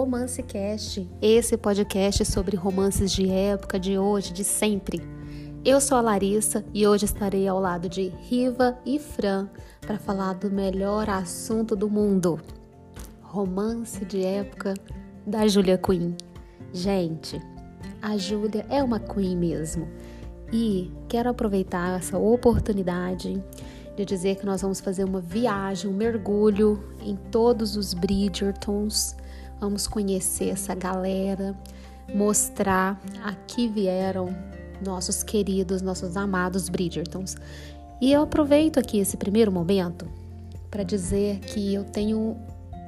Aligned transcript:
Romance 0.00 0.42
Cast, 0.42 1.06
esse 1.20 1.58
podcast 1.58 2.24
sobre 2.24 2.56
romances 2.56 3.12
de 3.12 3.30
época, 3.30 3.78
de 3.78 3.98
hoje, 3.98 4.32
de 4.32 4.42
sempre. 4.42 4.98
Eu 5.62 5.78
sou 5.78 5.98
a 5.98 6.00
Larissa 6.00 6.64
e 6.72 6.86
hoje 6.86 7.04
estarei 7.04 7.46
ao 7.46 7.60
lado 7.60 7.86
de 7.86 8.08
Riva 8.08 8.78
e 8.86 8.98
Fran 8.98 9.50
para 9.78 9.98
falar 9.98 10.32
do 10.36 10.50
melhor 10.50 11.10
assunto 11.10 11.76
do 11.76 11.90
mundo: 11.90 12.40
romance 13.20 14.02
de 14.06 14.24
época 14.24 14.72
da 15.26 15.46
Julia 15.46 15.76
Quinn. 15.76 16.14
Gente, 16.72 17.38
a 18.00 18.16
Julia 18.16 18.64
é 18.70 18.82
uma 18.82 18.98
Queen 18.98 19.36
mesmo. 19.36 19.86
E 20.50 20.90
quero 21.10 21.28
aproveitar 21.28 21.98
essa 21.98 22.16
oportunidade 22.16 23.44
de 23.94 24.04
dizer 24.06 24.36
que 24.36 24.46
nós 24.46 24.62
vamos 24.62 24.80
fazer 24.80 25.04
uma 25.04 25.20
viagem, 25.20 25.90
um 25.90 25.94
mergulho 25.94 26.82
em 27.02 27.16
todos 27.30 27.76
os 27.76 27.92
Bridgertons. 27.92 29.19
Vamos 29.60 29.86
conhecer 29.86 30.48
essa 30.48 30.74
galera, 30.74 31.54
mostrar 32.14 32.98
a 33.22 33.34
que 33.34 33.68
vieram 33.68 34.34
nossos 34.82 35.22
queridos, 35.22 35.82
nossos 35.82 36.16
amados 36.16 36.68
Bridgertons. 36.68 37.36
E 38.00 38.12
eu 38.12 38.22
aproveito 38.22 38.78
aqui 38.78 38.98
esse 38.98 39.16
primeiro 39.16 39.52
momento 39.52 40.08
para 40.70 40.82
dizer 40.82 41.40
que 41.40 41.74
eu 41.74 41.84
tenho 41.84 42.36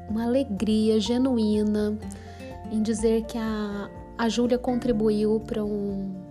uma 0.09 0.25
alegria 0.25 0.99
genuína 0.99 1.99
em 2.71 2.83
dizer 2.83 3.25
que 3.25 3.37
a, 3.37 3.91
a 4.17 4.29
Júlia 4.29 4.57
contribuiu 4.59 5.41
para 5.41 5.63
um 5.63 6.23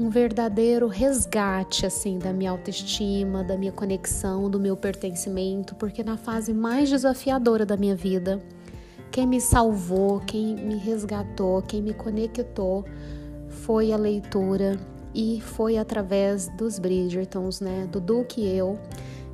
um 0.00 0.08
verdadeiro 0.08 0.88
resgate 0.88 1.84
assim 1.84 2.18
da 2.18 2.32
minha 2.32 2.50
autoestima, 2.50 3.44
da 3.44 3.54
minha 3.54 3.70
conexão, 3.70 4.48
do 4.48 4.58
meu 4.58 4.74
pertencimento, 4.74 5.74
porque 5.74 6.02
na 6.02 6.16
fase 6.16 6.54
mais 6.54 6.88
desafiadora 6.88 7.66
da 7.66 7.76
minha 7.76 7.94
vida, 7.94 8.42
quem 9.10 9.26
me 9.26 9.40
salvou, 9.40 10.20
quem 10.20 10.54
me 10.54 10.76
resgatou, 10.76 11.62
quem 11.62 11.82
me 11.82 11.92
conectou 11.92 12.84
foi 13.48 13.92
a 13.92 13.96
leitura 13.96 14.78
e 15.14 15.40
foi 15.40 15.76
através 15.76 16.48
dos 16.56 16.78
Bridgertons, 16.78 17.60
né, 17.60 17.88
do 17.90 18.00
Duque 18.00 18.42
e 18.42 18.56
eu. 18.56 18.78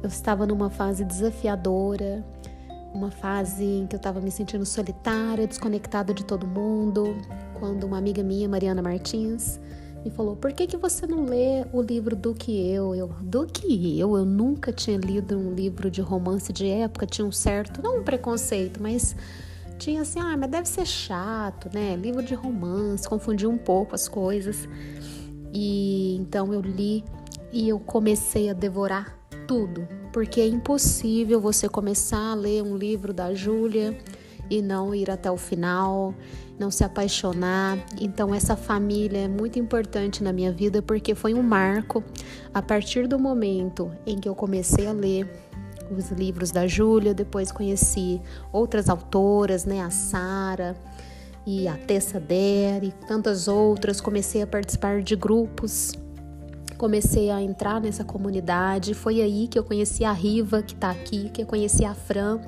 Eu 0.02 0.08
estava 0.08 0.46
numa 0.46 0.70
fase 0.70 1.04
desafiadora, 1.04 2.24
uma 2.94 3.10
fase 3.10 3.64
em 3.64 3.86
que 3.86 3.94
eu 3.94 3.98
estava 3.98 4.20
me 4.20 4.30
sentindo 4.30 4.64
solitária, 4.64 5.46
desconectada 5.46 6.14
de 6.14 6.24
todo 6.24 6.46
mundo, 6.46 7.16
quando 7.58 7.84
uma 7.84 7.98
amiga 7.98 8.22
minha, 8.22 8.48
Mariana 8.48 8.80
Martins, 8.80 9.60
e 10.04 10.10
falou: 10.10 10.36
Por 10.36 10.52
que, 10.52 10.66
que 10.66 10.76
você 10.76 11.06
não 11.06 11.24
lê 11.24 11.66
o 11.72 11.82
livro 11.82 12.16
do 12.16 12.32
que 12.32 12.70
eu? 12.70 12.94
Eu, 12.94 13.08
do 13.20 13.46
que 13.46 13.98
eu? 13.98 14.16
Eu 14.16 14.24
nunca 14.24 14.72
tinha 14.72 14.96
lido 14.96 15.36
um 15.36 15.52
livro 15.52 15.90
de 15.90 16.00
romance 16.00 16.52
de 16.52 16.66
época, 16.68 17.06
tinha 17.06 17.26
um 17.26 17.32
certo, 17.32 17.82
não 17.82 17.98
um 17.98 18.02
preconceito, 18.02 18.80
mas 18.82 19.14
tinha 19.78 20.02
assim: 20.02 20.20
ah, 20.20 20.36
mas 20.36 20.50
deve 20.50 20.68
ser 20.68 20.86
chato, 20.86 21.70
né? 21.72 21.96
Livro 21.96 22.22
de 22.22 22.34
romance, 22.34 23.08
confundiu 23.08 23.50
um 23.50 23.58
pouco 23.58 23.94
as 23.94 24.08
coisas. 24.08 24.68
E 25.52 26.16
então 26.16 26.52
eu 26.52 26.60
li 26.60 27.04
e 27.52 27.68
eu 27.68 27.78
comecei 27.78 28.50
a 28.50 28.52
devorar 28.52 29.16
tudo, 29.46 29.86
porque 30.12 30.40
é 30.40 30.46
impossível 30.46 31.40
você 31.40 31.68
começar 31.68 32.32
a 32.32 32.34
ler 32.34 32.62
um 32.62 32.76
livro 32.76 33.12
da 33.12 33.32
Júlia 33.32 33.96
e 34.50 34.60
não 34.60 34.94
ir 34.94 35.10
até 35.10 35.30
o 35.30 35.36
final 35.36 36.14
não 36.58 36.70
se 36.70 36.84
apaixonar. 36.84 37.78
Então, 38.00 38.34
essa 38.34 38.56
família 38.56 39.18
é 39.18 39.28
muito 39.28 39.58
importante 39.58 40.22
na 40.22 40.32
minha 40.32 40.52
vida 40.52 40.82
porque 40.82 41.14
foi 41.14 41.34
um 41.34 41.42
marco 41.42 42.02
a 42.52 42.62
partir 42.62 43.06
do 43.06 43.18
momento 43.18 43.90
em 44.06 44.18
que 44.18 44.28
eu 44.28 44.34
comecei 44.34 44.86
a 44.86 44.92
ler 44.92 45.28
os 45.90 46.10
livros 46.10 46.50
da 46.50 46.66
Júlia, 46.66 47.14
depois 47.14 47.52
conheci 47.52 48.20
outras 48.52 48.88
autoras, 48.88 49.64
né, 49.64 49.80
a 49.80 49.90
Sara 49.90 50.76
e 51.46 51.68
a 51.68 51.76
Tessa 51.76 52.18
Der 52.18 52.84
e 52.84 52.92
tantas 53.06 53.48
outras, 53.48 54.00
comecei 54.00 54.42
a 54.42 54.46
participar 54.46 55.02
de 55.02 55.14
grupos, 55.14 55.92
comecei 56.76 57.30
a 57.30 57.40
entrar 57.40 57.80
nessa 57.80 58.04
comunidade, 58.04 58.94
foi 58.94 59.20
aí 59.20 59.48
que 59.48 59.58
eu 59.58 59.64
conheci 59.64 60.04
a 60.04 60.12
Riva, 60.12 60.62
que 60.62 60.74
está 60.74 60.90
aqui, 60.90 61.30
que 61.30 61.42
eu 61.42 61.46
conheci 61.46 61.84
a 61.84 61.94
Fran, 61.94 62.40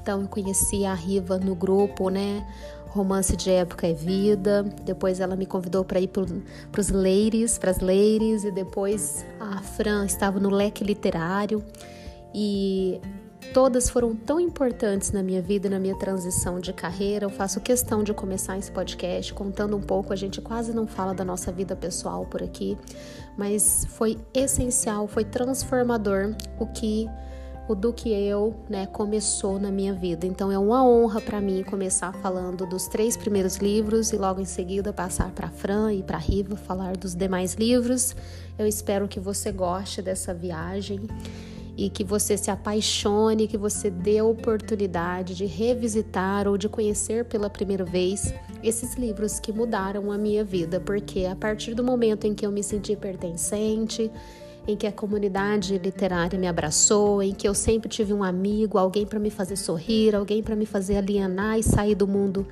então 0.00 0.22
eu 0.22 0.28
conheci 0.28 0.84
a 0.84 0.94
Riva 0.94 1.38
no 1.38 1.54
grupo, 1.54 2.08
né, 2.08 2.44
Romance 2.88 3.36
de 3.36 3.50
Época 3.50 3.86
é 3.86 3.92
Vida. 3.92 4.62
Depois 4.84 5.20
ela 5.20 5.36
me 5.36 5.46
convidou 5.46 5.84
para 5.84 6.00
ir 6.00 6.08
para 6.08 6.80
os 6.80 6.88
ladies, 6.88 7.58
para 7.58 7.70
as 7.70 7.80
ladies, 7.80 8.44
e 8.44 8.50
depois 8.50 9.24
a 9.38 9.60
Fran 9.60 10.04
estava 10.06 10.40
no 10.40 10.50
leque 10.50 10.82
literário. 10.82 11.62
E 12.34 13.00
todas 13.52 13.88
foram 13.88 14.14
tão 14.14 14.38
importantes 14.38 15.12
na 15.12 15.22
minha 15.22 15.40
vida 15.40 15.68
na 15.68 15.78
minha 15.78 15.96
transição 15.96 16.60
de 16.60 16.72
carreira. 16.72 17.24
Eu 17.24 17.30
faço 17.30 17.60
questão 17.60 18.02
de 18.02 18.12
começar 18.12 18.58
esse 18.58 18.70
podcast 18.70 19.32
contando 19.32 19.76
um 19.76 19.80
pouco. 19.80 20.12
A 20.12 20.16
gente 20.16 20.40
quase 20.40 20.72
não 20.74 20.86
fala 20.86 21.14
da 21.14 21.24
nossa 21.24 21.50
vida 21.50 21.74
pessoal 21.74 22.26
por 22.26 22.42
aqui, 22.42 22.76
mas 23.36 23.86
foi 23.90 24.18
essencial, 24.34 25.06
foi 25.06 25.24
transformador 25.24 26.34
o 26.58 26.66
que 26.66 27.08
o 27.68 27.74
do 27.74 27.92
que 27.92 28.08
eu, 28.10 28.56
né, 28.68 28.86
começou 28.86 29.60
na 29.60 29.70
minha 29.70 29.92
vida. 29.92 30.26
Então 30.26 30.50
é 30.50 30.58
uma 30.58 30.82
honra 30.82 31.20
para 31.20 31.38
mim 31.38 31.62
começar 31.62 32.14
falando 32.14 32.66
dos 32.66 32.88
três 32.88 33.14
primeiros 33.14 33.58
livros 33.58 34.10
e 34.10 34.16
logo 34.16 34.40
em 34.40 34.46
seguida 34.46 34.90
passar 34.90 35.30
para 35.32 35.50
Fran 35.50 35.92
e 35.92 36.02
para 36.02 36.16
Riva 36.16 36.56
falar 36.56 36.96
dos 36.96 37.14
demais 37.14 37.54
livros. 37.54 38.16
Eu 38.58 38.66
espero 38.66 39.06
que 39.06 39.20
você 39.20 39.52
goste 39.52 40.00
dessa 40.00 40.32
viagem 40.32 41.06
e 41.78 41.88
que 41.88 42.02
você 42.02 42.36
se 42.36 42.50
apaixone, 42.50 43.46
que 43.46 43.56
você 43.56 43.88
dê 43.88 44.18
a 44.18 44.24
oportunidade 44.24 45.36
de 45.36 45.46
revisitar 45.46 46.48
ou 46.48 46.58
de 46.58 46.68
conhecer 46.68 47.24
pela 47.24 47.48
primeira 47.48 47.84
vez 47.84 48.34
esses 48.64 48.96
livros 48.96 49.38
que 49.38 49.52
mudaram 49.52 50.10
a 50.10 50.18
minha 50.18 50.42
vida, 50.42 50.80
porque 50.80 51.24
a 51.24 51.36
partir 51.36 51.74
do 51.74 51.84
momento 51.84 52.26
em 52.26 52.34
que 52.34 52.44
eu 52.44 52.50
me 52.50 52.64
senti 52.64 52.96
pertencente, 52.96 54.10
em 54.66 54.76
que 54.76 54.88
a 54.88 54.92
comunidade 54.92 55.78
literária 55.78 56.36
me 56.36 56.48
abraçou, 56.48 57.22
em 57.22 57.32
que 57.32 57.46
eu 57.46 57.54
sempre 57.54 57.88
tive 57.88 58.12
um 58.12 58.24
amigo, 58.24 58.76
alguém 58.76 59.06
para 59.06 59.20
me 59.20 59.30
fazer 59.30 59.54
sorrir, 59.54 60.16
alguém 60.16 60.42
para 60.42 60.56
me 60.56 60.66
fazer 60.66 60.96
alienar 60.96 61.60
e 61.60 61.62
sair 61.62 61.94
do 61.94 62.08
mundo 62.08 62.44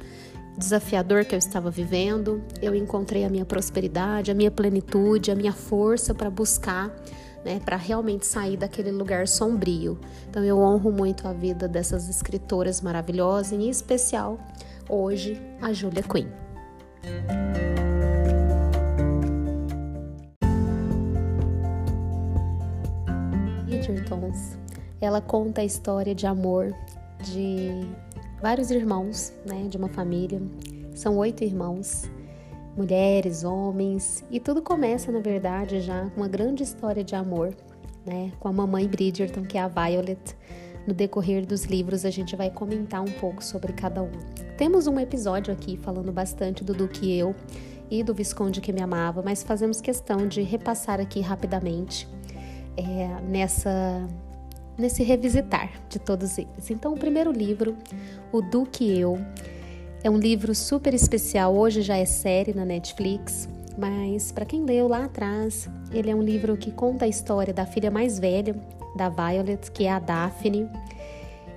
desafiador 0.56 1.24
que 1.24 1.34
eu 1.34 1.38
estava 1.38 1.68
vivendo. 1.68 2.40
Eu 2.62 2.76
encontrei 2.76 3.24
a 3.24 3.28
minha 3.28 3.44
prosperidade, 3.44 4.30
a 4.30 4.34
minha 4.34 4.52
plenitude, 4.52 5.32
a 5.32 5.34
minha 5.34 5.52
força 5.52 6.14
para 6.14 6.30
buscar, 6.30 6.94
né, 7.46 7.60
para 7.64 7.76
realmente 7.76 8.26
sair 8.26 8.56
daquele 8.56 8.90
lugar 8.90 9.28
sombrio. 9.28 9.96
Então 10.28 10.42
eu 10.42 10.58
honro 10.58 10.90
muito 10.90 11.28
a 11.28 11.32
vida 11.32 11.68
dessas 11.68 12.08
escritoras 12.08 12.80
maravilhosas, 12.80 13.52
em 13.52 13.70
especial 13.70 14.36
hoje 14.88 15.40
a 15.62 15.72
Julia 15.72 16.02
Quinn. 16.02 16.26
Bridgertons, 23.64 24.58
ela 25.00 25.20
conta 25.20 25.60
a 25.60 25.64
história 25.64 26.16
de 26.16 26.26
amor 26.26 26.74
de 27.22 27.70
vários 28.42 28.72
irmãos, 28.72 29.32
né, 29.46 29.68
de 29.68 29.76
uma 29.76 29.88
família. 29.88 30.42
São 30.96 31.16
oito 31.18 31.44
irmãos, 31.44 32.10
mulheres, 32.76 33.42
homens, 33.44 34.24
e 34.30 34.38
tudo 34.38 34.60
começa, 34.60 35.10
na 35.10 35.20
verdade, 35.20 35.80
já 35.80 36.08
com 36.10 36.20
uma 36.20 36.28
grande 36.28 36.62
história 36.62 37.02
de 37.02 37.14
amor, 37.14 37.54
né, 38.04 38.32
com 38.38 38.48
a 38.48 38.52
mamãe 38.52 38.86
Bridgerton, 38.86 39.42
que 39.42 39.56
é 39.56 39.62
a 39.62 39.68
Violet. 39.68 40.36
No 40.86 40.94
decorrer 40.94 41.44
dos 41.44 41.64
livros, 41.64 42.04
a 42.04 42.10
gente 42.10 42.36
vai 42.36 42.48
comentar 42.48 43.02
um 43.02 43.10
pouco 43.12 43.42
sobre 43.42 43.72
cada 43.72 44.02
um. 44.02 44.12
Temos 44.56 44.86
um 44.86 45.00
episódio 45.00 45.52
aqui 45.52 45.76
falando 45.76 46.12
bastante 46.12 46.62
do 46.62 46.72
Duque 46.72 47.06
e 47.06 47.18
eu 47.18 47.34
e 47.90 48.04
do 48.04 48.14
Visconde 48.14 48.60
que 48.60 48.72
me 48.72 48.80
amava, 48.80 49.20
mas 49.20 49.42
fazemos 49.42 49.80
questão 49.80 50.28
de 50.28 50.42
repassar 50.42 51.00
aqui 51.00 51.20
rapidamente 51.20 52.08
é, 52.76 53.20
nessa 53.22 54.06
nesse 54.78 55.02
revisitar 55.02 55.70
de 55.88 55.98
todos 55.98 56.36
eles. 56.38 56.70
Então, 56.70 56.92
o 56.92 56.98
primeiro 56.98 57.32
livro, 57.32 57.76
O 58.30 58.42
Duque 58.42 58.84
e 58.84 59.00
Eu, 59.00 59.18
é 60.06 60.10
um 60.10 60.18
livro 60.18 60.54
super 60.54 60.94
especial. 60.94 61.56
Hoje 61.56 61.82
já 61.82 61.96
é 61.96 62.04
série 62.04 62.54
na 62.54 62.64
Netflix, 62.64 63.48
mas 63.76 64.30
para 64.30 64.44
quem 64.44 64.64
leu 64.64 64.86
lá 64.86 65.06
atrás, 65.06 65.68
ele 65.92 66.08
é 66.08 66.14
um 66.14 66.22
livro 66.22 66.56
que 66.56 66.70
conta 66.70 67.06
a 67.06 67.08
história 67.08 67.52
da 67.52 67.66
filha 67.66 67.90
mais 67.90 68.16
velha 68.16 68.54
da 68.94 69.08
Violet, 69.08 69.68
que 69.72 69.84
é 69.84 69.90
a 69.90 69.98
Daphne. 69.98 70.70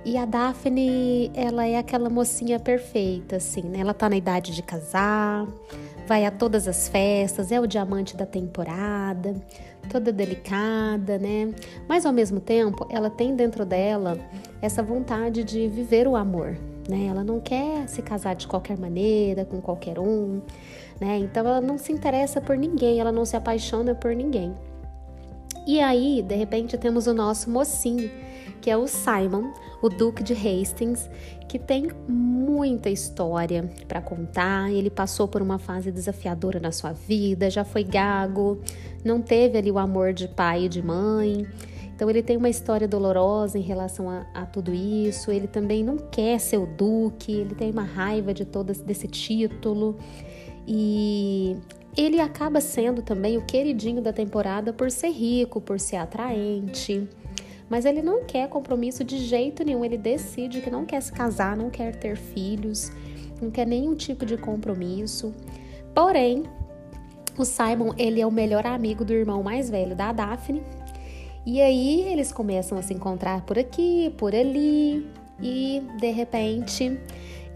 E 0.04 0.16
a 0.16 0.24
Daphne, 0.24 1.30
ela 1.32 1.64
é 1.64 1.78
aquela 1.78 2.10
mocinha 2.10 2.58
perfeita, 2.58 3.36
assim, 3.36 3.62
né? 3.62 3.78
Ela 3.78 3.94
tá 3.94 4.08
na 4.08 4.16
idade 4.16 4.52
de 4.52 4.64
casar, 4.64 5.46
vai 6.08 6.26
a 6.26 6.30
todas 6.32 6.66
as 6.66 6.88
festas, 6.88 7.52
é 7.52 7.60
o 7.60 7.68
diamante 7.68 8.16
da 8.16 8.26
temporada, 8.26 9.32
toda 9.88 10.10
delicada, 10.10 11.18
né? 11.18 11.54
Mas 11.88 12.04
ao 12.04 12.12
mesmo 12.12 12.40
tempo, 12.40 12.84
ela 12.90 13.10
tem 13.10 13.36
dentro 13.36 13.64
dela 13.64 14.18
essa 14.60 14.82
vontade 14.82 15.44
de 15.44 15.68
viver 15.68 16.08
o 16.08 16.16
amor, 16.16 16.58
né? 16.90 17.06
Ela 17.06 17.24
não 17.24 17.40
quer 17.40 17.88
se 17.88 18.02
casar 18.02 18.34
de 18.34 18.46
qualquer 18.46 18.76
maneira, 18.76 19.44
com 19.44 19.60
qualquer 19.60 19.98
um, 19.98 20.42
né? 21.00 21.18
Então 21.18 21.46
ela 21.46 21.60
não 21.60 21.78
se 21.78 21.92
interessa 21.92 22.40
por 22.40 22.56
ninguém, 22.56 23.00
ela 23.00 23.12
não 23.12 23.24
se 23.24 23.36
apaixona 23.36 23.94
por 23.94 24.14
ninguém. 24.14 24.54
E 25.66 25.80
aí, 25.80 26.22
de 26.22 26.34
repente, 26.34 26.76
temos 26.76 27.06
o 27.06 27.14
nosso 27.14 27.50
mocinho, 27.50 28.10
que 28.60 28.70
é 28.70 28.76
o 28.76 28.86
Simon, 28.86 29.52
o 29.82 29.88
Duque 29.88 30.22
de 30.22 30.32
Hastings, 30.32 31.08
que 31.48 31.58
tem 31.58 31.88
muita 32.08 32.90
história 32.90 33.68
para 33.86 34.00
contar. 34.00 34.70
Ele 34.70 34.90
passou 34.90 35.28
por 35.28 35.42
uma 35.42 35.58
fase 35.58 35.90
desafiadora 35.90 36.58
na 36.60 36.72
sua 36.72 36.92
vida, 36.92 37.50
já 37.50 37.64
foi 37.64 37.84
gago, 37.84 38.60
não 39.04 39.20
teve 39.20 39.58
ali 39.58 39.70
o 39.70 39.78
amor 39.78 40.12
de 40.12 40.28
pai 40.28 40.64
e 40.64 40.68
de 40.68 40.82
mãe. 40.82 41.46
Então 42.00 42.08
ele 42.08 42.22
tem 42.22 42.38
uma 42.38 42.48
história 42.48 42.88
dolorosa 42.88 43.58
em 43.58 43.60
relação 43.60 44.08
a, 44.08 44.24
a, 44.32 44.46
tudo 44.46 44.72
isso. 44.72 45.30
Ele 45.30 45.46
também 45.46 45.84
não 45.84 45.98
quer 45.98 46.40
ser 46.40 46.56
o 46.56 46.64
duque, 46.64 47.30
ele 47.30 47.54
tem 47.54 47.70
uma 47.70 47.82
raiva 47.82 48.32
de 48.32 48.46
todo 48.46 48.72
desse 48.72 49.06
título. 49.06 49.98
E 50.66 51.58
ele 51.94 52.18
acaba 52.18 52.58
sendo 52.58 53.02
também 53.02 53.36
o 53.36 53.44
queridinho 53.44 54.00
da 54.00 54.14
temporada 54.14 54.72
por 54.72 54.90
ser 54.90 55.10
rico, 55.10 55.60
por 55.60 55.78
ser 55.78 55.96
atraente. 55.96 57.06
Mas 57.68 57.84
ele 57.84 58.00
não 58.00 58.24
quer 58.24 58.48
compromisso 58.48 59.04
de 59.04 59.18
jeito 59.18 59.62
nenhum. 59.62 59.84
Ele 59.84 59.98
decide 59.98 60.62
que 60.62 60.70
não 60.70 60.86
quer 60.86 61.02
se 61.02 61.12
casar, 61.12 61.54
não 61.54 61.68
quer 61.68 61.94
ter 61.96 62.16
filhos, 62.16 62.90
não 63.42 63.50
quer 63.50 63.66
nenhum 63.66 63.94
tipo 63.94 64.24
de 64.24 64.38
compromisso. 64.38 65.34
Porém, 65.94 66.44
o 67.36 67.44
Simon, 67.44 67.92
ele 67.98 68.22
é 68.22 68.26
o 68.26 68.32
melhor 68.32 68.64
amigo 68.66 69.04
do 69.04 69.12
irmão 69.12 69.42
mais 69.42 69.68
velho 69.68 69.94
da 69.94 70.12
Daphne. 70.12 70.62
E 71.44 71.60
aí 71.60 72.02
eles 72.12 72.32
começam 72.32 72.76
a 72.76 72.82
se 72.82 72.92
encontrar 72.92 73.42
por 73.42 73.58
aqui, 73.58 74.12
por 74.18 74.34
ali, 74.34 75.06
e 75.40 75.82
de 75.98 76.10
repente 76.10 76.98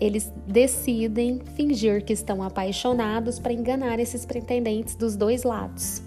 eles 0.00 0.32
decidem 0.46 1.40
fingir 1.54 2.04
que 2.04 2.12
estão 2.12 2.42
apaixonados 2.42 3.38
para 3.38 3.52
enganar 3.52 4.00
esses 4.00 4.24
pretendentes 4.24 4.96
dos 4.96 5.16
dois 5.16 5.44
lados. 5.44 6.02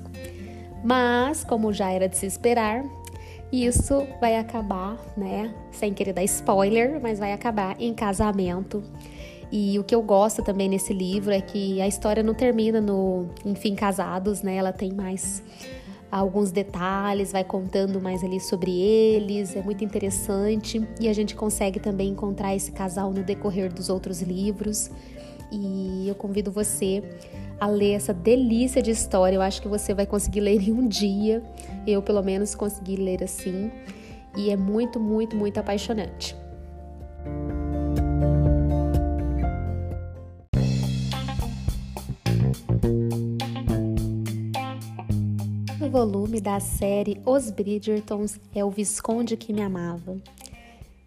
Mas, 0.84 1.44
como 1.44 1.74
já 1.74 1.92
era 1.92 2.08
de 2.08 2.18
se 2.18 2.26
esperar, 2.26 2.84
isso 3.52 4.06
vai 4.20 4.36
acabar, 4.36 4.98
né? 5.16 5.54
Sem 5.72 5.94
querer 5.94 6.14
dar 6.14 6.24
spoiler, 6.24 7.00
mas 7.02 7.18
vai 7.18 7.32
acabar 7.32 7.76
em 7.80 7.94
casamento. 7.94 8.84
E 9.52 9.80
o 9.80 9.84
que 9.84 9.96
eu 9.96 10.02
gosto 10.02 10.44
também 10.44 10.68
nesse 10.68 10.94
livro 10.94 11.32
é 11.32 11.40
que 11.40 11.82
a 11.82 11.88
história 11.88 12.22
não 12.22 12.34
termina 12.34 12.82
no 12.82 13.30
enfim 13.46 13.74
casados, 13.76 14.42
né? 14.42 14.58
Ela 14.58 14.74
tem 14.74 14.92
mais 14.92 15.42
alguns 16.18 16.52
detalhes, 16.52 17.32
vai 17.32 17.44
contando 17.44 18.02
mais 18.02 18.24
ali 18.24 18.40
sobre 18.40 18.72
eles, 18.72 19.56
é 19.56 19.62
muito 19.62 19.84
interessante 19.84 20.86
e 21.00 21.08
a 21.08 21.14
gente 21.14 21.36
consegue 21.36 21.80
também 21.80 22.10
encontrar 22.10 22.56
esse 22.56 22.72
casal 22.72 23.12
no 23.12 23.24
decorrer 23.24 23.74
dos 23.74 23.90
outros 23.90 24.22
livros. 24.22 24.90
E 25.52 26.08
eu 26.08 26.16
convido 26.16 26.52
você 26.52 27.04
a 27.60 27.68
ler 27.68 27.94
essa 27.94 28.14
delícia 28.14 28.82
de 28.82 28.92
história. 28.92 29.36
Eu 29.36 29.42
acho 29.42 29.62
que 29.62 29.68
você 29.68 29.94
vai 29.94 30.06
conseguir 30.06 30.42
ler 30.42 30.62
em 30.62 30.72
um 30.72 30.88
dia. 30.88 31.42
Eu, 31.86 32.02
pelo 32.02 32.22
menos, 32.22 32.54
consegui 32.54 32.98
ler 32.98 33.24
assim. 33.24 33.72
E 34.36 34.50
é 34.50 34.58
muito, 34.58 35.00
muito, 35.00 35.36
muito 35.36 35.58
apaixonante. 35.58 36.36
Volume 45.90 46.42
da 46.42 46.60
série 46.60 47.22
Os 47.26 47.50
Bridgertons 47.50 48.40
é 48.54 48.64
o 48.64 48.70
Visconde 48.70 49.38
que 49.38 49.54
me 49.54 49.62
amava. 49.62 50.18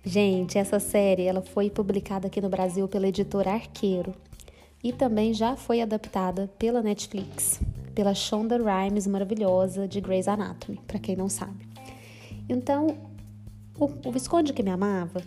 Gente, 0.05 0.57
essa 0.57 0.81
série 0.81 1.25
ela 1.25 1.43
foi 1.43 1.69
publicada 1.69 2.29
aqui 2.29 2.41
no 2.41 2.49
Brasil 2.49 2.89
pela 2.89 3.09
editora 3.09 3.53
Arqueiro 3.53 4.15
e 4.83 4.93
também 4.93 5.35
já 5.35 5.57
foi 5.57 5.83
adaptada 5.83 6.51
pela 6.59 6.83
Netflix, 6.83 7.61
pela 7.95 8.15
Shonda 8.15 8.57
Rhimes 8.57 9.07
maravilhosa 9.07 9.87
de 9.87 10.01
Grey's 10.01 10.27
Anatomy, 10.27 10.81
para 10.87 10.99
quem 10.99 11.15
não 11.15 11.29
sabe. 11.29 11.69
Então, 12.49 12.97
o, 13.79 14.09
o 14.09 14.13
Visconde 14.13 14.53
que 14.53 14.63
me 14.63 14.71
amava 14.71 15.23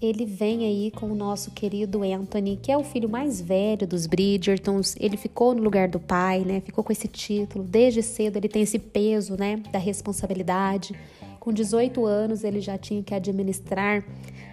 ele 0.00 0.24
vem 0.24 0.64
aí 0.64 0.90
com 0.92 1.10
o 1.10 1.14
nosso 1.14 1.50
querido 1.50 2.02
Anthony, 2.04 2.56
que 2.62 2.70
é 2.70 2.78
o 2.78 2.84
filho 2.84 3.08
mais 3.08 3.40
velho 3.40 3.86
dos 3.86 4.06
Bridgertons. 4.06 4.94
Ele 4.98 5.16
ficou 5.16 5.54
no 5.54 5.62
lugar 5.62 5.88
do 5.88 5.98
pai, 5.98 6.40
né? 6.40 6.60
Ficou 6.60 6.84
com 6.84 6.92
esse 6.92 7.08
título. 7.08 7.64
Desde 7.64 8.00
cedo 8.02 8.36
ele 8.36 8.48
tem 8.48 8.62
esse 8.62 8.78
peso, 8.78 9.36
né? 9.36 9.60
Da 9.72 9.78
responsabilidade. 9.78 10.94
Com 11.40 11.52
18 11.52 12.06
anos 12.06 12.44
ele 12.44 12.60
já 12.60 12.78
tinha 12.78 13.02
que 13.02 13.12
administrar 13.12 14.04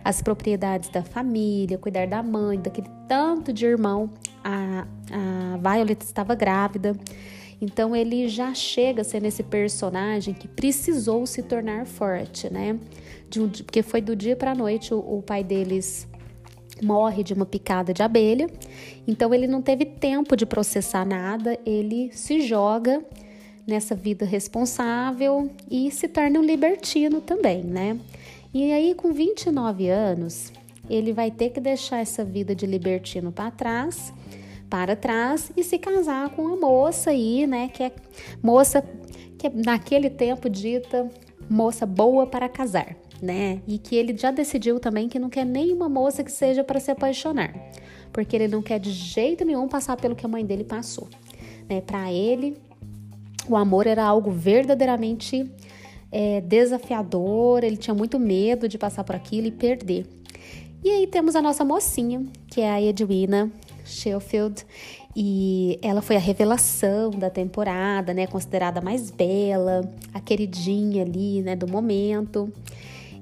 as 0.03 0.21
propriedades 0.21 0.89
da 0.89 1.03
família, 1.03 1.77
cuidar 1.77 2.07
da 2.07 2.23
mãe, 2.23 2.59
daquele 2.59 2.89
tanto 3.07 3.53
de 3.53 3.65
irmão. 3.65 4.09
A, 4.43 4.87
a 5.11 5.57
Violet 5.57 6.03
estava 6.03 6.33
grávida. 6.33 6.95
Então 7.61 7.95
ele 7.95 8.27
já 8.27 8.53
chega 8.53 9.03
sendo 9.03 9.25
esse 9.25 9.43
personagem 9.43 10.33
que 10.33 10.47
precisou 10.47 11.25
se 11.25 11.41
tornar 11.41 11.85
forte, 11.85 12.51
né? 12.51 12.77
Um, 13.37 13.49
porque 13.49 13.81
foi 13.81 14.01
do 14.01 14.15
dia 14.15 14.35
para 14.35 14.51
a 14.51 14.55
noite 14.55 14.93
o, 14.93 14.99
o 14.99 15.21
pai 15.21 15.43
deles 15.43 16.07
morre 16.81 17.23
de 17.23 17.33
uma 17.33 17.45
picada 17.45 17.93
de 17.93 18.03
abelha. 18.03 18.49
Então 19.07 19.33
ele 19.33 19.47
não 19.47 19.61
teve 19.61 19.85
tempo 19.85 20.35
de 20.35 20.45
processar 20.45 21.05
nada, 21.05 21.57
ele 21.65 22.11
se 22.13 22.41
joga 22.41 23.03
nessa 23.65 23.95
vida 23.95 24.25
responsável 24.25 25.49
e 25.69 25.89
se 25.91 26.07
torna 26.07 26.39
um 26.39 26.43
libertino 26.43 27.21
também, 27.21 27.63
né? 27.63 27.97
E 28.53 28.71
aí 28.71 28.93
com 28.93 29.11
29 29.11 29.89
anos, 29.89 30.51
ele 30.89 31.11
vai 31.11 31.31
ter 31.31 31.49
que 31.49 31.59
deixar 31.59 31.99
essa 31.99 32.23
vida 32.23 32.53
de 32.53 32.65
libertino 32.65 33.31
para 33.31 33.51
trás 33.51 34.13
para 34.75 34.93
trás 34.93 35.53
e 35.55 35.63
se 35.63 35.79
casar 35.79 36.31
com 36.31 36.41
uma 36.41 36.57
moça 36.57 37.11
aí, 37.11 37.47
né? 37.47 37.69
Que 37.69 37.83
é 37.83 37.91
moça 38.43 38.83
que 39.37 39.47
é 39.47 39.49
naquele 39.49 40.09
tempo 40.09 40.49
dita 40.49 41.09
moça 41.49 41.85
boa 41.85 42.27
para 42.27 42.49
casar, 42.49 42.93
né? 43.21 43.61
E 43.65 43.77
que 43.77 43.95
ele 43.95 44.17
já 44.17 44.31
decidiu 44.31 44.77
também 44.77 45.07
que 45.07 45.17
não 45.17 45.29
quer 45.29 45.45
nenhuma 45.45 45.87
moça 45.87 46.25
que 46.25 46.31
seja 46.31 46.61
para 46.61 46.77
se 46.81 46.91
apaixonar, 46.91 47.55
porque 48.11 48.35
ele 48.35 48.49
não 48.49 48.61
quer 48.61 48.77
de 48.77 48.91
jeito 48.91 49.45
nenhum 49.45 49.65
passar 49.69 49.95
pelo 49.95 50.13
que 50.13 50.25
a 50.25 50.27
mãe 50.27 50.45
dele 50.45 50.65
passou, 50.65 51.07
né? 51.69 51.79
Para 51.79 52.11
ele, 52.11 52.57
o 53.47 53.55
amor 53.55 53.87
era 53.87 54.03
algo 54.03 54.29
verdadeiramente 54.29 55.49
é, 56.11 56.41
desafiador, 56.41 57.63
ele 57.63 57.77
tinha 57.77 57.93
muito 57.93 58.19
medo 58.19 58.67
de 58.67 58.77
passar 58.77 59.05
por 59.05 59.15
aquilo 59.15 59.47
e 59.47 59.51
perder. 59.51 60.05
E 60.83 60.89
aí 60.89 61.07
temos 61.07 61.33
a 61.33 61.41
nossa 61.41 61.63
mocinha, 61.63 62.25
que 62.49 62.59
é 62.59 62.69
a 62.69 62.81
Edwina, 62.81 63.49
Sheffield 63.85 64.65
e 65.15 65.79
ela 65.81 66.01
foi 66.01 66.15
a 66.15 66.19
revelação 66.19 67.11
da 67.11 67.29
temporada, 67.29 68.13
né? 68.13 68.27
Considerada 68.27 68.79
a 68.79 68.83
mais 68.83 69.09
bela, 69.11 69.89
a 70.13 70.19
queridinha 70.19 71.03
ali, 71.03 71.41
né? 71.41 71.55
Do 71.55 71.67
momento 71.67 72.51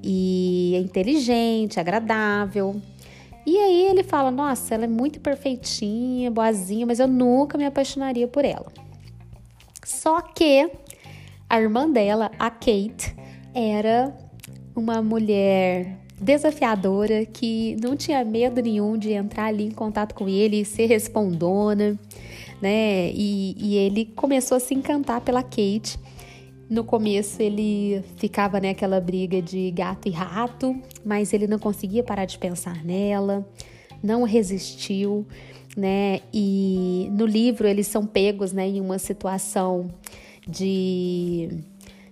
e 0.03 0.73
é 0.75 0.79
inteligente, 0.79 1.79
agradável. 1.79 2.81
E 3.45 3.57
aí 3.57 3.85
ele 3.87 4.03
fala: 4.03 4.31
Nossa, 4.31 4.75
ela 4.75 4.85
é 4.85 4.87
muito 4.87 5.19
perfeitinha, 5.19 6.29
boazinha, 6.31 6.85
mas 6.85 6.99
eu 6.99 7.07
nunca 7.07 7.57
me 7.57 7.65
apaixonaria 7.65 8.27
por 8.27 8.43
ela. 8.43 8.71
Só 9.85 10.21
que 10.21 10.69
a 11.49 11.61
irmã 11.61 11.89
dela, 11.89 12.31
a 12.39 12.49
Kate, 12.49 13.15
era 13.53 14.15
uma 14.75 15.01
mulher 15.01 16.02
desafiadora, 16.23 17.25
que 17.25 17.75
não 17.81 17.95
tinha 17.95 18.23
medo 18.23 18.61
nenhum 18.61 18.97
de 18.97 19.11
entrar 19.11 19.45
ali 19.45 19.65
em 19.65 19.71
contato 19.71 20.15
com 20.15 20.27
ele 20.27 20.61
e 20.61 20.65
ser 20.65 20.85
respondona, 20.85 21.99
né? 22.61 23.11
E, 23.11 23.55
e 23.59 23.75
ele 23.75 24.05
começou 24.05 24.55
a 24.57 24.59
se 24.59 24.73
encantar 24.73 25.21
pela 25.21 25.43
Kate. 25.43 25.99
No 26.69 26.83
começo 26.83 27.41
ele 27.41 28.01
ficava 28.15 28.59
naquela 28.59 28.99
né, 28.99 29.05
briga 29.05 29.41
de 29.41 29.69
gato 29.71 30.07
e 30.07 30.11
rato, 30.11 30.75
mas 31.05 31.33
ele 31.33 31.45
não 31.45 31.59
conseguia 31.59 32.03
parar 32.03 32.25
de 32.25 32.37
pensar 32.37 32.83
nela, 32.83 33.45
não 34.01 34.23
resistiu, 34.23 35.27
né? 35.75 36.21
E 36.33 37.09
no 37.11 37.25
livro 37.25 37.67
eles 37.67 37.87
são 37.87 38.05
pegos, 38.05 38.53
né, 38.53 38.67
em 38.67 38.79
uma 38.79 38.97
situação 38.97 39.93
de 40.47 41.49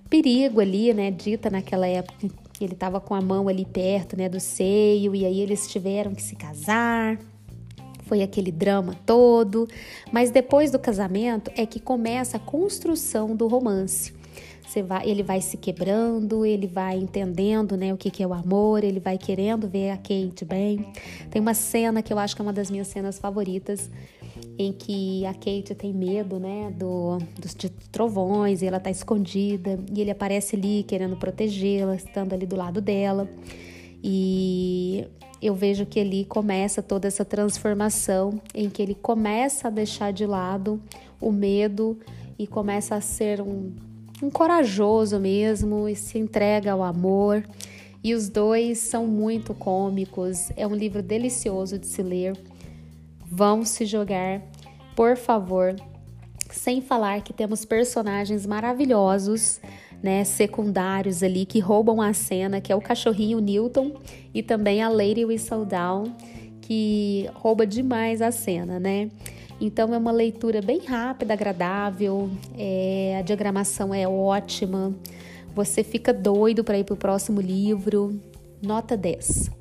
perigo 0.10 0.60
ali, 0.60 0.94
né, 0.94 1.10
dita 1.10 1.50
naquela 1.50 1.88
época 1.88 2.28
ele 2.64 2.74
estava 2.74 3.00
com 3.00 3.14
a 3.14 3.22
mão 3.22 3.48
ali 3.48 3.66
perto, 3.66 4.18
né, 4.18 4.30
do 4.30 4.40
seio, 4.40 5.16
e 5.16 5.26
aí 5.26 5.40
eles 5.40 5.68
tiveram 5.68 6.14
que 6.14 6.22
se 6.22 6.36
casar. 6.36 7.20
Foi 8.04 8.22
aquele 8.22 8.52
drama 8.52 8.96
todo, 9.06 9.68
mas 10.12 10.32
depois 10.32 10.70
do 10.72 10.78
casamento 10.78 11.50
é 11.56 11.66
que 11.66 11.80
começa 11.80 12.38
a 12.38 12.40
construção 12.40 13.36
do 13.36 13.48
romance. 13.48 14.14
Vai, 14.80 15.10
ele 15.10 15.24
vai 15.24 15.42
se 15.42 15.58
quebrando, 15.58 16.46
ele 16.46 16.68
vai 16.68 16.98
entendendo 16.98 17.76
né, 17.76 17.94
o 17.94 17.98
que, 17.98 18.10
que 18.10 18.24
é 18.24 18.28
o 18.28 18.34
amor, 18.34 18.84
ele 18.84 19.00
vai 19.00 19.18
querendo 19.18 19.68
ver 19.68 19.90
a 19.90 19.98
Kate 19.98 20.46
bem. 20.46 20.88
Tem 21.30 21.42
uma 21.42 21.54
cena 21.54 22.02
que 22.02 22.14
eu 22.14 22.18
acho 22.18 22.36
que 22.36 22.42
é 22.42 22.44
uma 22.44 22.54
das 22.54 22.72
minhas 22.72 22.88
cenas 22.88 23.20
favoritas, 23.20 23.90
em 24.58 24.72
que 24.72 25.26
a 25.26 25.34
Kate 25.34 25.76
tem 25.76 25.92
medo, 25.92 26.40
né, 26.40 26.72
do, 26.78 27.18
dos 27.38 27.54
trovões 27.92 28.62
e 28.62 28.66
ela 28.66 28.80
tá 28.80 28.90
escondida 28.90 29.78
e 29.94 30.00
ele 30.00 30.12
aparece 30.12 30.56
ali 30.56 30.84
querendo 30.84 31.18
protegê-la, 31.18 31.96
estando 31.96 32.34
ali 32.34 32.46
do 32.46 32.56
lado 32.56 32.80
dela. 32.80 33.28
E 34.04 35.06
eu 35.42 35.54
vejo 35.54 35.86
que 35.86 36.00
ali 36.00 36.24
começa 36.24 36.82
toda 36.82 37.08
essa 37.08 37.26
transformação 37.26 38.40
em 38.54 38.70
que 38.70 38.82
ele 38.82 38.96
começa 38.96 39.68
a 39.68 39.72
deixar 39.72 40.14
de 40.14 40.26
lado 40.26 40.82
o 41.20 41.32
medo 41.32 41.98
e 42.38 42.48
começa 42.48 42.96
a 42.96 43.02
ser 43.02 43.42
um, 43.42 43.72
um 44.22 44.30
corajoso 44.30 45.20
mesmo 45.20 45.90
e 45.90 45.96
se 45.96 46.18
entrega 46.18 46.72
ao 46.72 46.84
amor 46.84 47.44
E 48.04 48.16
os 48.16 48.30
dois 48.30 48.80
são 48.80 49.06
muito 49.06 49.54
cômicos. 49.54 50.52
É 50.56 50.66
um 50.66 50.74
livro 50.74 51.04
delicioso 51.04 51.78
de 51.78 51.86
se 51.86 52.02
ler. 52.02 52.36
Vão 53.26 53.64
se 53.64 53.86
jogar, 53.86 54.42
por 54.96 55.16
favor. 55.16 55.76
Sem 56.50 56.82
falar 56.82 57.22
que 57.22 57.32
temos 57.32 57.64
personagens 57.64 58.46
maravilhosos, 58.46 59.62
né, 60.02 60.24
secundários 60.24 61.22
ali 61.22 61.46
que 61.46 61.60
roubam 61.60 62.02
a 62.02 62.12
cena, 62.12 62.60
que 62.60 62.72
é 62.72 62.76
o 62.76 62.82
cachorrinho 62.82 63.40
Newton 63.40 63.94
e 64.34 64.42
também 64.42 64.82
a 64.82 64.90
Lady 64.90 65.24
Whistledown, 65.24 66.16
que 66.60 67.30
rouba 67.36 67.66
demais 67.68 68.22
a 68.22 68.32
cena, 68.32 68.80
né? 68.80 69.10
Então 69.64 69.94
é 69.94 69.98
uma 70.00 70.12
leitura 70.12 70.60
bem 70.60 70.80
rápida, 70.80 71.36
agradável, 71.36 72.32
é, 72.58 73.16
a 73.20 73.22
diagramação 73.22 73.94
é 73.94 74.08
ótima, 74.08 74.92
você 75.54 75.84
fica 75.84 76.12
doido 76.12 76.64
para 76.64 76.80
ir 76.80 76.84
para 76.84 76.96
o 76.96 76.98
próximo 76.98 77.40
livro. 77.40 78.20
Nota 78.60 78.98
10. 78.98 79.52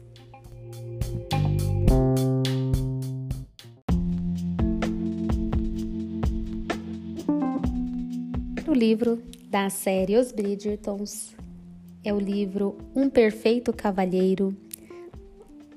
O 8.67 8.73
livro 8.73 9.23
da 9.51 9.69
série 9.69 10.17
Os 10.17 10.33
Bridgertons 10.33 11.35
é 12.03 12.15
o 12.15 12.19
livro 12.19 12.79
Um 12.97 13.11
Perfeito 13.11 13.71
Cavalheiro 13.71 14.57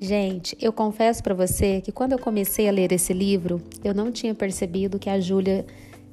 Gente, 0.04 0.58
eu 0.60 0.74
confesso 0.74 1.24
para 1.24 1.34
você 1.34 1.80
que 1.80 1.90
quando 1.90 2.12
eu 2.12 2.20
comecei 2.20 2.68
a 2.68 2.74
ler 2.74 2.92
esse 2.92 3.14
livro, 3.14 3.62
eu 3.86 3.94
não 3.94 4.12
tinha 4.12 4.36
percebido 4.36 5.00
que 5.00 5.10
a 5.10 5.18
Júlia 5.18 5.66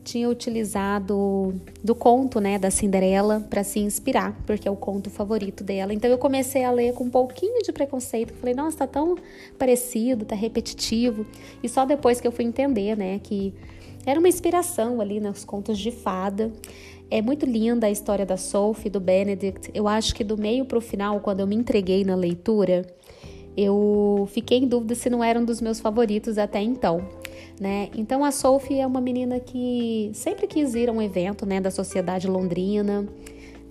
tinha 0.04 0.28
utilizado 0.28 1.52
do 1.82 1.92
conto, 1.92 2.38
né, 2.38 2.56
da 2.56 2.70
Cinderela 2.70 3.44
para 3.50 3.64
se 3.64 3.80
inspirar, 3.80 4.40
porque 4.47 4.68
é 4.68 4.70
o 4.70 4.76
conto 4.76 5.11
favorito 5.11 5.64
dela. 5.64 5.92
Então 5.92 6.09
eu 6.09 6.18
comecei 6.18 6.62
a 6.62 6.70
ler 6.70 6.94
com 6.94 7.02
um 7.02 7.11
pouquinho 7.11 7.64
de 7.64 7.73
preconceito, 7.73 8.32
falei: 8.35 8.54
"Nossa, 8.54 8.78
tá 8.78 8.87
tão 8.87 9.16
parecido, 9.59 10.25
tá 10.25 10.37
repetitivo". 10.37 11.26
E 11.61 11.68
só 11.68 11.85
depois 11.85 12.20
que 12.20 12.28
eu 12.28 12.32
fui 12.32 12.44
entender, 12.44 12.97
né, 12.97 13.18
que 13.20 13.52
era 14.06 14.20
uma 14.20 14.28
inspiração 14.28 15.00
ali 15.00 15.18
nos 15.18 15.44
contos 15.44 15.76
de 15.76 15.90
fada. 15.90 16.52
É 17.11 17.20
muito 17.20 17.44
linda 17.44 17.88
a 17.88 17.90
história 17.90 18.25
da 18.25 18.37
Sophie, 18.37 18.88
do 18.88 19.00
Benedict. 19.00 19.68
Eu 19.75 19.88
acho 19.88 20.14
que 20.14 20.23
do 20.23 20.38
meio 20.38 20.64
para 20.64 20.78
o 20.78 20.80
final, 20.80 21.18
quando 21.18 21.40
eu 21.40 21.47
me 21.49 21.56
entreguei 21.56 22.04
na 22.04 22.14
leitura, 22.14 22.87
eu 23.57 24.28
fiquei 24.33 24.59
em 24.59 24.66
dúvida 24.66 24.95
se 24.95 25.11
não 25.11 25.23
era 25.23 25.38
um 25.38 25.45
dos 25.45 25.61
meus 25.61 25.80
favoritos 25.80 26.38
até 26.38 26.61
então. 26.61 27.07
Né? 27.61 27.90
Então 27.95 28.25
a 28.25 28.30
Sophie 28.30 28.80
é 28.80 28.87
uma 28.87 29.00
menina 29.00 29.38
que 29.38 30.11
sempre 30.14 30.47
quis 30.47 30.75
ir 30.75 30.88
a 30.88 30.92
um 30.92 31.02
evento 31.02 31.45
né, 31.45 31.61
da 31.61 31.71
sociedade 31.71 32.26
londrina, 32.26 33.07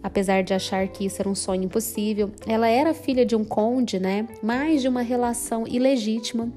apesar 0.03 0.43
de 0.43 0.53
achar 0.53 0.87
que 0.87 1.05
isso 1.05 1.21
era 1.21 1.27
um 1.27 1.33
sonho 1.33 1.63
impossível. 1.63 2.29
Ela 2.47 2.67
era 2.67 2.93
filha 2.93 3.25
de 3.25 3.35
um 3.35 3.43
conde, 3.43 3.99
né? 3.99 4.27
Mas 4.43 4.81
de 4.81 4.87
uma 4.87 5.01
relação 5.01 5.67
ilegítima. 5.67 6.49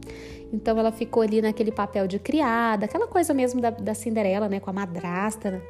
Então 0.52 0.78
ela 0.78 0.92
ficou 0.92 1.22
ali 1.22 1.40
naquele 1.40 1.72
papel 1.72 2.06
de 2.06 2.18
criada, 2.18 2.84
aquela 2.84 3.06
coisa 3.06 3.32
mesmo 3.32 3.60
da, 3.60 3.70
da 3.70 3.94
Cinderela, 3.94 4.48
né? 4.48 4.60
Com 4.60 4.68
a 4.68 4.72
madrasta, 4.72 5.62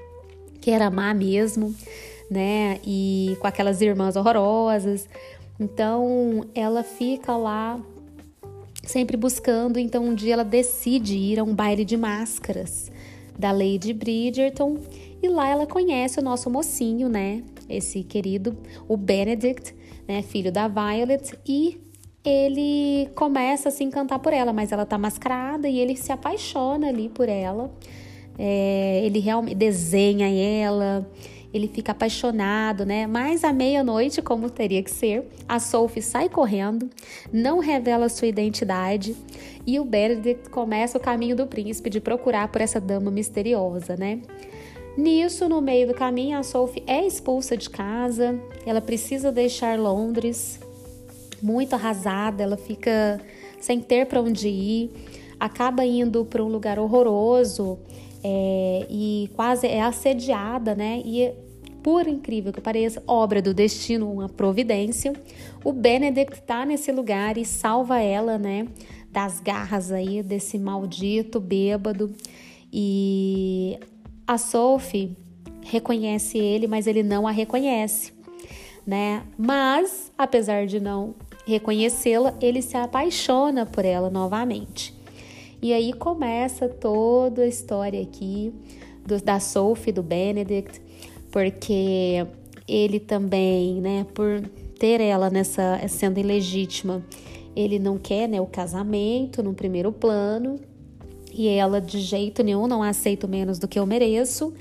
que 0.61 0.71
era 0.71 0.91
má 0.91 1.15
mesmo, 1.15 1.73
né? 2.29 2.81
E 2.85 3.37
com 3.41 3.47
aquelas 3.47 3.81
irmãs 3.81 4.17
horrorosas. 4.17 5.09
Então 5.59 6.47
ela 6.55 6.83
fica 6.83 7.37
lá 7.37 7.81
sempre 8.83 9.17
buscando. 9.17 9.79
Então 9.79 10.05
um 10.05 10.15
dia 10.15 10.35
ela 10.35 10.45
decide 10.45 11.17
ir 11.17 11.39
a 11.39 11.45
um 11.45 11.55
baile 11.55 11.85
de 11.85 11.97
máscaras 11.97 12.91
da 13.39 13.51
Lady 13.51 13.93
Bridgerton 13.93 14.79
e 15.23 15.29
lá 15.29 15.49
ela 15.49 15.67
conhece 15.67 16.19
o 16.19 16.23
nosso 16.23 16.51
mocinho, 16.51 17.09
né? 17.09 17.43
Esse 17.69 18.03
querido, 18.03 18.57
o 18.89 18.97
Benedict, 18.97 19.75
né? 20.07 20.23
Filho 20.23 20.53
da 20.53 20.69
Violet 20.69 21.39
e 21.47 21.81
ele 22.25 23.09
começa 23.15 23.69
a 23.69 23.73
se 23.73 23.83
encantar 23.83 24.19
por 24.21 24.33
ela, 24.33 24.53
mas 24.53 24.71
ela 24.71 24.87
tá 24.87 24.97
mascarada 24.97 25.69
e 25.69 25.79
ele 25.79 25.97
se 25.97 26.13
apaixona 26.13 26.89
ali 26.89 27.09
por 27.09 27.29
ela. 27.29 27.73
É, 28.39 29.03
ele 29.05 29.19
realmente 29.19 29.57
desenha 29.57 30.29
ela, 30.29 31.09
ele 31.53 31.69
fica 31.69 31.93
apaixonado, 31.93 32.87
né? 32.87 33.07
Mas 33.07 33.45
à 33.45 33.53
meia-noite, 33.53 34.23
como 34.23 34.49
teria 34.49 34.83
que 34.83 34.91
ser, 34.91 35.29
a 35.49 35.59
Sophie 35.59 36.03
sai 36.03 36.29
correndo, 36.29 36.89
não 37.33 37.59
revela 37.59 38.09
sua 38.09 38.29
identidade 38.29 39.15
e 39.67 39.79
o 39.79 39.85
Benedict 39.85 40.49
começa 40.51 40.97
o 40.97 41.01
caminho 41.01 41.37
do 41.37 41.47
príncipe 41.47 41.91
de 41.91 42.01
procurar 42.01 42.49
por 42.49 42.61
essa 42.61 42.81
dama 42.81 43.11
misteriosa, 43.11 43.97
né? 43.97 44.21
Nisso, 44.97 45.49
no 45.49 45.61
meio 45.63 45.87
do 45.89 45.95
caminho, 45.95 46.39
a 46.39 46.43
Sophie 46.43 46.83
é 46.87 47.07
expulsa 47.07 47.57
de 47.57 47.71
casa, 47.71 48.39
ela 48.67 48.81
precisa 48.81 49.33
deixar 49.33 49.79
Londres, 49.79 50.61
muito 51.43 51.75
arrasada, 51.75 52.43
ela 52.43 52.57
fica 52.57 53.21
sem 53.59 53.81
ter 53.81 54.07
para 54.07 54.21
onde 54.21 54.49
ir, 54.49 54.91
acaba 55.41 55.85
indo 55.85 56.25
para 56.25 56.45
um 56.45 56.49
lugar 56.49 56.79
horroroso 56.79 57.79
é, 58.23 58.87
e 58.89 59.31
quase 59.35 59.67
é 59.67 59.83
assediada, 59.83 60.75
né? 60.75 61.03
E 61.05 61.33
por 61.83 62.07
incrível 62.07 62.53
que 62.53 62.61
pareça, 62.61 63.03
obra 63.07 63.43
do 63.43 63.53
destino, 63.53 64.11
uma 64.11 64.29
providência, 64.29 65.13
o 65.65 65.73
Benedict 65.73 66.43
tá 66.43 66.65
nesse 66.65 66.93
lugar 66.93 67.37
e 67.37 67.45
salva 67.45 68.01
ela, 68.01 68.39
né? 68.39 68.69
Das 69.11 69.41
garras 69.41 69.91
aí 69.91 70.23
desse 70.23 70.59
maldito 70.59 71.41
bêbado. 71.41 72.15
E 72.73 73.79
a 74.27 74.39
Sophie 74.39 75.17
reconhece 75.63 76.39
ele, 76.39 76.67
mas 76.67 76.87
ele 76.87 77.03
não 77.03 77.27
a 77.27 77.31
reconhece, 77.31 78.13
né? 78.87 79.25
Mas, 79.37 80.13
apesar 80.17 80.67
de 80.67 80.81
não 80.81 81.15
reconhecê-la, 81.47 82.35
ele 82.41 82.63
se 82.63 82.77
apaixona 82.77 83.67
por 83.67 83.85
ela 83.85 84.09
novamente. 84.09 84.95
E 85.61 85.73
aí 85.73 85.93
começa 85.93 86.69
toda 86.69 87.43
a 87.43 87.47
história 87.47 88.01
aqui 88.01 88.53
do, 89.07 89.21
da 89.23 89.39
Sophie, 89.39 89.93
do 89.93 90.03
Benedict, 90.03 90.81
porque 91.33 92.25
ele 92.69 93.01
também, 93.01 93.81
né, 93.81 94.07
por 94.15 94.43
ter 94.79 95.01
ela 95.01 95.31
nessa 95.31 95.81
sendo 95.89 96.21
ilegítima, 96.21 97.03
ele 97.57 97.79
não 97.79 97.99
quer, 97.99 98.29
né, 98.29 98.41
o 98.41 98.47
casamento 98.47 99.43
no 99.43 99.55
primeiro 99.55 99.91
plano, 99.91 100.61
e 101.33 101.49
ela 101.49 101.81
de 101.81 101.99
jeito 101.99 102.43
nenhum 102.43 102.67
não 102.67 102.83
aceita 102.83 103.27
menos 103.27 103.59
do 103.59 103.67
que 103.67 103.79
eu 103.79 103.87
mereço. 103.87 104.53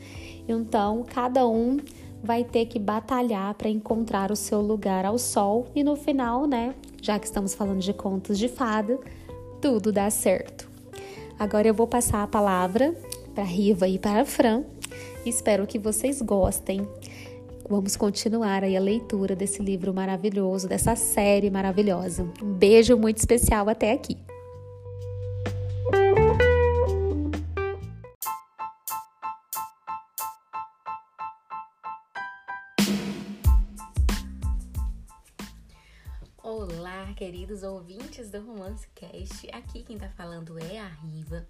Então, 0.47 1.03
cada 1.13 1.45
um 1.45 1.77
vai 2.23 2.43
ter 2.43 2.65
que 2.65 2.79
batalhar 2.79 3.53
para 3.55 3.69
encontrar 3.69 4.31
o 4.31 4.35
seu 4.35 4.61
lugar 4.61 5.05
ao 5.05 5.17
sol 5.17 5.67
e 5.75 5.83
no 5.83 5.95
final, 5.95 6.47
né, 6.47 6.73
já 7.01 7.19
que 7.19 7.25
estamos 7.25 7.53
falando 7.53 7.79
de 7.79 7.93
contos 7.93 8.39
de 8.39 8.47
fada, 8.47 8.97
tudo 9.61 9.91
dá 9.91 10.09
certo. 10.09 10.69
Agora 11.37 11.67
eu 11.67 11.73
vou 11.73 11.87
passar 11.87 12.23
a 12.23 12.27
palavra 12.27 12.95
para 13.35 13.43
Riva 13.43 13.87
e 13.87 13.99
para 13.99 14.23
Fran. 14.23 14.63
Espero 15.25 15.67
que 15.67 15.77
vocês 15.77 16.21
gostem. 16.21 16.87
Vamos 17.69 17.95
continuar 17.95 18.63
aí 18.63 18.75
a 18.75 18.79
leitura 18.79 19.35
desse 19.35 19.61
livro 19.61 19.93
maravilhoso, 19.93 20.67
dessa 20.67 20.95
série 20.95 21.49
maravilhosa. 21.49 22.27
Um 22.41 22.53
beijo 22.53 22.97
muito 22.97 23.17
especial 23.17 23.69
até 23.69 23.93
aqui. 23.93 24.17
queridos 37.21 37.61
ouvintes 37.61 38.31
do 38.31 38.41
Romance 38.43 38.87
Cast. 38.95 39.47
Aqui 39.53 39.83
quem 39.83 39.95
tá 39.95 40.09
falando 40.09 40.57
é 40.57 40.79
a 40.79 40.87
Riva. 40.87 41.47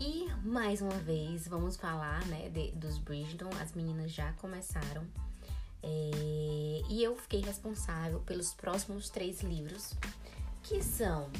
E 0.00 0.26
mais 0.42 0.80
uma 0.80 0.96
vez 0.96 1.46
vamos 1.46 1.76
falar, 1.76 2.24
né, 2.28 2.48
de, 2.48 2.72
dos 2.72 2.96
Bridgerton. 2.96 3.50
As 3.60 3.74
meninas 3.74 4.10
já 4.10 4.32
começaram. 4.32 5.06
É, 5.82 6.82
e 6.88 7.02
eu 7.04 7.14
fiquei 7.16 7.42
responsável 7.42 8.20
pelos 8.20 8.54
próximos 8.54 9.10
três 9.10 9.42
livros, 9.42 9.92
que 10.62 10.82
são 10.82 11.30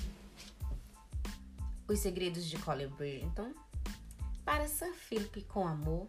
Os 1.89 2.01
Segredos 2.01 2.45
de 2.45 2.59
Colin 2.59 2.89
Bridgerton, 2.89 3.55
Para 4.45 4.69
Sir 4.69 4.93
Philip 4.93 5.43
com 5.45 5.67
Amor 5.67 6.07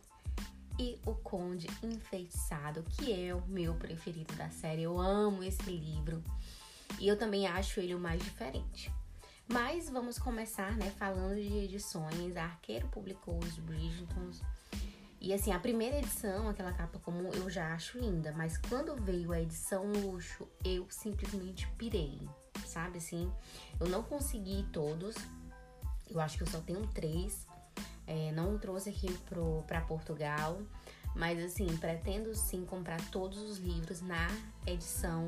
e 0.78 1.00
O 1.06 1.16
Conde 1.16 1.68
Enfeitiçado, 1.82 2.84
que 2.84 3.14
é 3.14 3.34
o 3.34 3.42
meu 3.48 3.76
preferido 3.76 4.36
da 4.36 4.50
série. 4.50 4.84
Eu 4.84 5.00
amo 5.00 5.42
esse 5.42 5.64
livro. 5.72 6.22
E 7.00 7.08
eu 7.08 7.18
também 7.18 7.48
acho 7.48 7.80
ele 7.80 7.96
o 7.96 8.00
mais 8.00 8.22
diferente. 8.22 8.92
Mas 9.52 9.90
vamos 9.90 10.18
começar, 10.18 10.78
né, 10.78 10.90
falando 10.92 11.36
de 11.36 11.58
edições. 11.58 12.38
A 12.38 12.44
Arqueiro 12.46 12.88
publicou 12.88 13.38
os 13.38 13.58
Bridgertons. 13.58 14.42
E 15.20 15.34
assim, 15.34 15.52
a 15.52 15.60
primeira 15.60 15.98
edição, 15.98 16.48
aquela 16.48 16.72
capa 16.72 16.98
comum, 17.00 17.30
eu 17.34 17.50
já 17.50 17.74
acho 17.74 18.00
linda. 18.00 18.32
Mas 18.32 18.58
quando 18.58 18.96
veio 18.96 19.34
a 19.34 19.42
edição 19.42 19.92
luxo, 19.92 20.48
eu 20.64 20.88
simplesmente 20.90 21.68
pirei. 21.78 22.18
Sabe 22.66 23.00
assim? 23.00 23.30
Eu 23.78 23.90
não 23.90 24.02
consegui 24.04 24.66
todos. 24.72 25.16
Eu 26.10 26.22
acho 26.22 26.38
que 26.38 26.44
eu 26.44 26.48
só 26.48 26.62
tenho 26.62 26.88
três. 26.88 27.46
É, 28.08 28.32
não 28.32 28.58
trouxe 28.58 28.90
aqui 28.90 29.12
pro, 29.28 29.64
pra 29.68 29.82
Portugal. 29.82 30.62
Mas 31.14 31.44
assim, 31.44 31.68
pretendo 31.76 32.34
sim 32.34 32.64
comprar 32.64 33.02
todos 33.10 33.38
os 33.38 33.58
livros 33.58 34.02
na 34.02 34.28
edição 34.66 35.28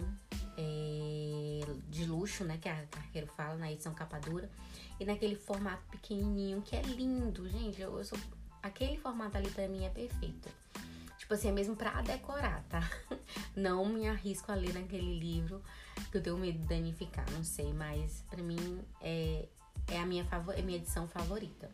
é, 0.58 1.62
de 1.90 2.06
luxo, 2.06 2.44
né? 2.44 2.58
Que 2.58 2.70
a 2.70 2.86
Carreiro 2.88 3.28
fala 3.28 3.56
na 3.56 3.72
edição 3.72 3.94
capa 3.94 4.20
dura. 4.20 4.50
E 5.00 5.06
naquele 5.06 5.36
formato 5.36 5.84
pequenininho, 5.92 6.62
que 6.62 6.76
é 6.76 6.82
lindo, 6.82 7.50
gente. 7.50 7.82
Eu, 7.82 7.98
eu 7.98 8.04
sou... 8.04 8.18
Aquele 8.62 8.98
formato 8.98 9.38
ali 9.38 9.50
pra 9.50 9.68
mim 9.68 9.84
é 9.84 9.90
perfeito. 9.90 10.50
Tipo 11.18 11.34
assim, 11.34 11.50
é 11.50 11.52
mesmo 11.52 11.76
pra 11.76 12.02
decorar, 12.02 12.64
tá? 12.70 12.90
Não 13.56 13.86
me 13.86 14.08
arrisco 14.08 14.52
a 14.52 14.56
ler 14.56 14.74
naquele 14.74 15.20
livro, 15.20 15.62
que 16.12 16.18
eu 16.18 16.22
tenho 16.22 16.38
medo 16.38 16.60
de 16.60 16.66
danificar, 16.66 17.30
não 17.32 17.44
sei. 17.44 17.74
Mas 17.74 18.24
pra 18.30 18.42
mim 18.44 18.82
é, 19.02 19.48
é 19.88 20.00
a 20.00 20.06
minha, 20.06 20.26
favor... 20.26 20.58
é 20.58 20.62
minha 20.62 20.78
edição 20.78 21.08
favorita. 21.08 21.70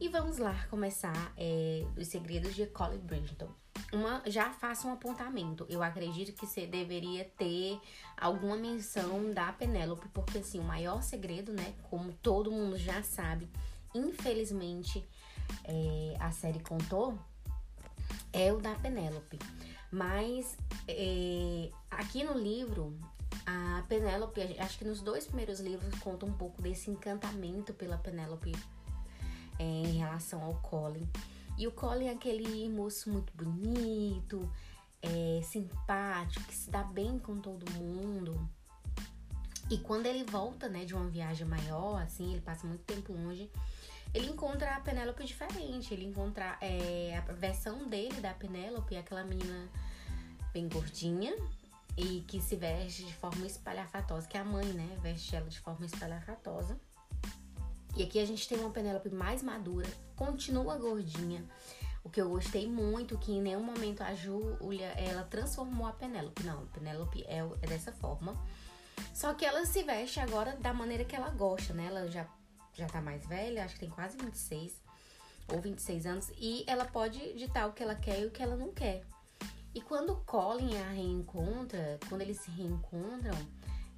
E 0.00 0.08
vamos 0.08 0.38
lá 0.38 0.66
começar 0.70 1.32
é, 1.36 1.84
os 1.96 2.06
segredos 2.08 2.54
de 2.54 2.66
Colin 2.66 2.98
Bridgeton. 2.98 3.48
Uma, 3.92 4.22
já 4.26 4.50
faço 4.50 4.88
um 4.88 4.92
apontamento. 4.92 5.66
Eu 5.68 5.82
acredito 5.82 6.32
que 6.32 6.46
você 6.46 6.66
deveria 6.66 7.24
ter 7.24 7.80
alguma 8.16 8.56
menção 8.56 9.32
da 9.32 9.52
Penélope, 9.52 10.08
porque 10.08 10.38
assim, 10.38 10.58
o 10.58 10.64
maior 10.64 11.02
segredo, 11.02 11.52
né? 11.52 11.74
Como 11.90 12.12
todo 12.12 12.50
mundo 12.50 12.76
já 12.76 13.02
sabe, 13.02 13.48
infelizmente 13.94 15.06
é, 15.64 16.16
a 16.20 16.30
série 16.30 16.60
contou, 16.60 17.18
é 18.32 18.52
o 18.52 18.58
da 18.58 18.74
Penélope. 18.74 19.38
Mas 19.90 20.56
é, 20.86 21.70
aqui 21.90 22.22
no 22.24 22.38
livro, 22.38 22.98
a 23.46 23.82
Penélope, 23.88 24.40
acho 24.58 24.78
que 24.78 24.84
nos 24.84 25.00
dois 25.00 25.26
primeiros 25.26 25.60
livros 25.60 25.98
conta 26.00 26.26
um 26.26 26.32
pouco 26.32 26.60
desse 26.60 26.90
encantamento 26.90 27.72
pela 27.72 27.96
Penélope 27.96 28.52
é, 29.58 29.62
em 29.62 29.98
relação 29.98 30.42
ao 30.42 30.54
Colin. 30.56 31.08
E 31.58 31.66
o 31.66 31.72
Colin 31.72 32.06
é 32.06 32.12
aquele 32.12 32.68
moço 32.68 33.10
muito 33.10 33.32
bonito, 33.34 34.48
é, 35.02 35.40
simpático, 35.42 36.46
que 36.46 36.54
se 36.54 36.70
dá 36.70 36.84
bem 36.84 37.18
com 37.18 37.40
todo 37.40 37.68
mundo. 37.72 38.48
E 39.68 39.76
quando 39.78 40.06
ele 40.06 40.24
volta, 40.24 40.68
né, 40.68 40.84
de 40.84 40.94
uma 40.94 41.08
viagem 41.08 41.46
maior, 41.46 42.00
assim, 42.00 42.30
ele 42.32 42.40
passa 42.40 42.66
muito 42.66 42.84
tempo 42.84 43.12
longe, 43.12 43.50
ele 44.14 44.28
encontra 44.28 44.76
a 44.76 44.80
Penélope 44.80 45.24
diferente. 45.24 45.92
Ele 45.92 46.06
encontra 46.06 46.56
é, 46.60 47.22
a 47.28 47.32
versão 47.32 47.88
dele 47.88 48.20
da 48.20 48.32
Penélope, 48.32 48.96
aquela 48.96 49.24
menina 49.24 49.68
bem 50.52 50.68
gordinha 50.68 51.34
e 51.96 52.20
que 52.28 52.40
se 52.40 52.54
veste 52.56 53.04
de 53.04 53.12
forma 53.14 53.44
espalhafatosa, 53.46 54.26
que 54.28 54.36
é 54.36 54.40
a 54.40 54.44
mãe, 54.44 54.66
né, 54.66 54.96
veste 55.02 55.34
ela 55.34 55.48
de 55.48 55.58
forma 55.58 55.84
espalhafatosa. 55.84 56.78
E 57.98 58.04
aqui 58.04 58.20
a 58.20 58.24
gente 58.24 58.46
tem 58.48 58.56
uma 58.60 58.70
Penélope 58.70 59.10
mais 59.10 59.42
madura, 59.42 59.88
continua 60.14 60.76
gordinha. 60.76 61.44
O 62.04 62.08
que 62.08 62.20
eu 62.20 62.28
gostei 62.28 62.68
muito, 62.68 63.18
que 63.18 63.32
em 63.32 63.42
nenhum 63.42 63.60
momento 63.60 64.02
a 64.02 64.14
Júlia, 64.14 64.86
ela 64.96 65.24
transformou 65.24 65.84
a 65.84 65.92
Penélope. 65.92 66.44
Não, 66.44 66.62
a 66.62 66.66
Penélope 66.66 67.24
é, 67.24 67.38
é 67.38 67.66
dessa 67.66 67.90
forma. 67.90 68.40
Só 69.12 69.34
que 69.34 69.44
ela 69.44 69.66
se 69.66 69.82
veste 69.82 70.20
agora 70.20 70.54
da 70.54 70.72
maneira 70.72 71.04
que 71.04 71.16
ela 71.16 71.28
gosta, 71.30 71.74
né? 71.74 71.86
Ela 71.86 72.06
já, 72.06 72.24
já 72.72 72.86
tá 72.86 73.00
mais 73.00 73.26
velha, 73.26 73.64
acho 73.64 73.74
que 73.74 73.80
tem 73.80 73.90
quase 73.90 74.16
26 74.16 74.80
ou 75.52 75.60
26 75.60 76.06
anos. 76.06 76.30
E 76.38 76.62
ela 76.68 76.84
pode 76.84 77.32
ditar 77.34 77.68
o 77.68 77.72
que 77.72 77.82
ela 77.82 77.96
quer 77.96 78.20
e 78.20 78.26
o 78.26 78.30
que 78.30 78.40
ela 78.40 78.54
não 78.54 78.72
quer. 78.72 79.02
E 79.74 79.80
quando 79.80 80.14
Colin 80.24 80.76
a 80.76 80.90
reencontra, 80.90 81.98
quando 82.08 82.20
eles 82.20 82.38
se 82.38 82.50
reencontram, 82.52 83.36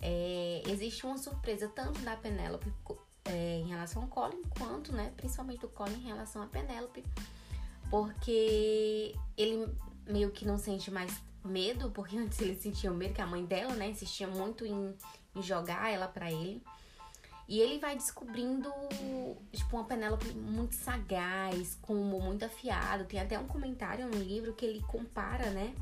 é, 0.00 0.62
existe 0.66 1.04
uma 1.04 1.18
surpresa 1.18 1.68
tanto 1.68 2.00
da 2.00 2.16
Penélope 2.16 2.72
é, 3.24 3.58
em 3.58 3.68
relação 3.68 4.02
ao 4.02 4.08
Colin, 4.08 4.42
quanto, 4.58 4.92
né, 4.92 5.12
principalmente 5.16 5.60
do 5.60 5.68
Colin 5.68 5.94
em 5.94 6.06
relação 6.06 6.42
a 6.42 6.46
Penélope, 6.46 7.04
porque 7.90 9.14
ele 9.36 9.68
meio 10.06 10.30
que 10.30 10.46
não 10.46 10.58
sente 10.58 10.90
mais 10.90 11.20
medo, 11.44 11.90
porque 11.94 12.16
antes 12.16 12.40
ele 12.40 12.54
sentia 12.54 12.90
medo 12.90 13.14
que 13.14 13.22
a 13.22 13.26
mãe 13.26 13.44
dela, 13.44 13.74
né, 13.74 13.90
insistia 13.90 14.26
muito 14.26 14.64
em, 14.64 14.94
em 15.34 15.42
jogar 15.42 15.90
ela 15.90 16.08
para 16.08 16.30
ele. 16.30 16.62
E 17.48 17.58
ele 17.58 17.80
vai 17.80 17.96
descobrindo, 17.96 18.72
tipo, 19.52 19.76
uma 19.76 19.84
Penélope 19.84 20.32
muito 20.34 20.76
sagaz, 20.76 21.76
com 21.82 21.96
um 21.96 22.20
muito 22.20 22.44
afiado. 22.44 23.06
Tem 23.06 23.18
até 23.18 23.36
um 23.36 23.48
comentário 23.48 24.06
no 24.06 24.18
livro 24.18 24.54
que 24.54 24.64
ele 24.64 24.80
compara, 24.82 25.50
né, 25.50 25.74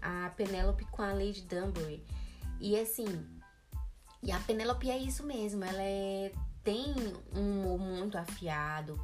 a 0.00 0.30
Penélope 0.36 0.84
com 0.86 1.00
a 1.00 1.12
Lady 1.12 1.42
Dunbury. 1.42 2.04
E 2.60 2.76
assim, 2.76 3.06
e 4.20 4.32
a 4.32 4.38
Penélope 4.40 4.90
é 4.90 4.98
isso 4.98 5.24
mesmo, 5.24 5.64
ela 5.64 5.82
é 5.82 6.32
tem 6.62 6.94
um 7.34 7.60
humor 7.60 7.78
muito 7.78 8.16
afiado 8.16 9.00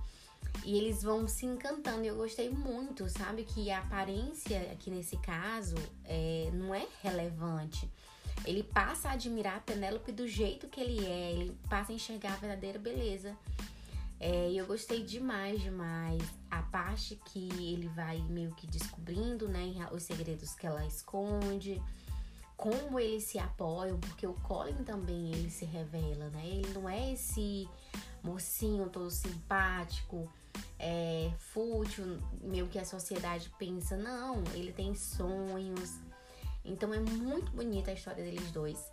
e 0.64 0.76
eles 0.76 1.02
vão 1.02 1.26
se 1.26 1.46
encantando. 1.46 2.04
E 2.04 2.08
eu 2.08 2.16
gostei 2.16 2.50
muito, 2.50 3.08
sabe? 3.08 3.44
Que 3.44 3.70
a 3.70 3.78
aparência 3.78 4.60
aqui 4.72 4.90
nesse 4.90 5.16
caso 5.18 5.76
é, 6.04 6.50
não 6.52 6.74
é 6.74 6.86
relevante. 7.02 7.90
Ele 8.44 8.62
passa 8.62 9.08
a 9.08 9.12
admirar 9.12 9.56
a 9.56 9.60
Penélope 9.60 10.12
do 10.12 10.26
jeito 10.26 10.68
que 10.68 10.80
ele 10.80 11.04
é, 11.04 11.32
ele 11.32 11.58
passa 11.68 11.92
a 11.92 11.94
enxergar 11.94 12.34
a 12.34 12.36
verdadeira 12.36 12.78
beleza. 12.78 13.36
É, 14.20 14.50
e 14.50 14.58
eu 14.58 14.66
gostei 14.66 15.02
demais, 15.02 15.60
demais. 15.60 16.22
A 16.50 16.62
parte 16.62 17.18
que 17.26 17.48
ele 17.72 17.88
vai 17.88 18.20
meio 18.22 18.52
que 18.54 18.66
descobrindo, 18.66 19.48
né? 19.48 19.88
Os 19.92 20.02
segredos 20.02 20.54
que 20.54 20.66
ela 20.66 20.84
esconde 20.86 21.80
como 22.58 22.98
eles 22.98 23.22
se 23.22 23.38
apoiam, 23.38 24.00
porque 24.00 24.26
o 24.26 24.34
Colin 24.34 24.82
também 24.82 25.32
ele 25.32 25.48
se 25.48 25.64
revela, 25.64 26.28
né? 26.30 26.44
Ele 26.44 26.68
não 26.74 26.88
é 26.88 27.12
esse 27.12 27.68
mocinho 28.20 28.90
todo 28.90 29.08
simpático, 29.12 30.28
é, 30.76 31.30
fútil, 31.38 32.20
meio 32.42 32.66
que 32.66 32.76
a 32.76 32.84
sociedade 32.84 33.48
pensa, 33.60 33.96
não, 33.96 34.42
ele 34.54 34.72
tem 34.72 34.92
sonhos. 34.92 36.00
Então 36.64 36.92
é 36.92 36.98
muito 36.98 37.52
bonita 37.52 37.92
a 37.92 37.94
história 37.94 38.24
deles 38.24 38.50
dois. 38.50 38.90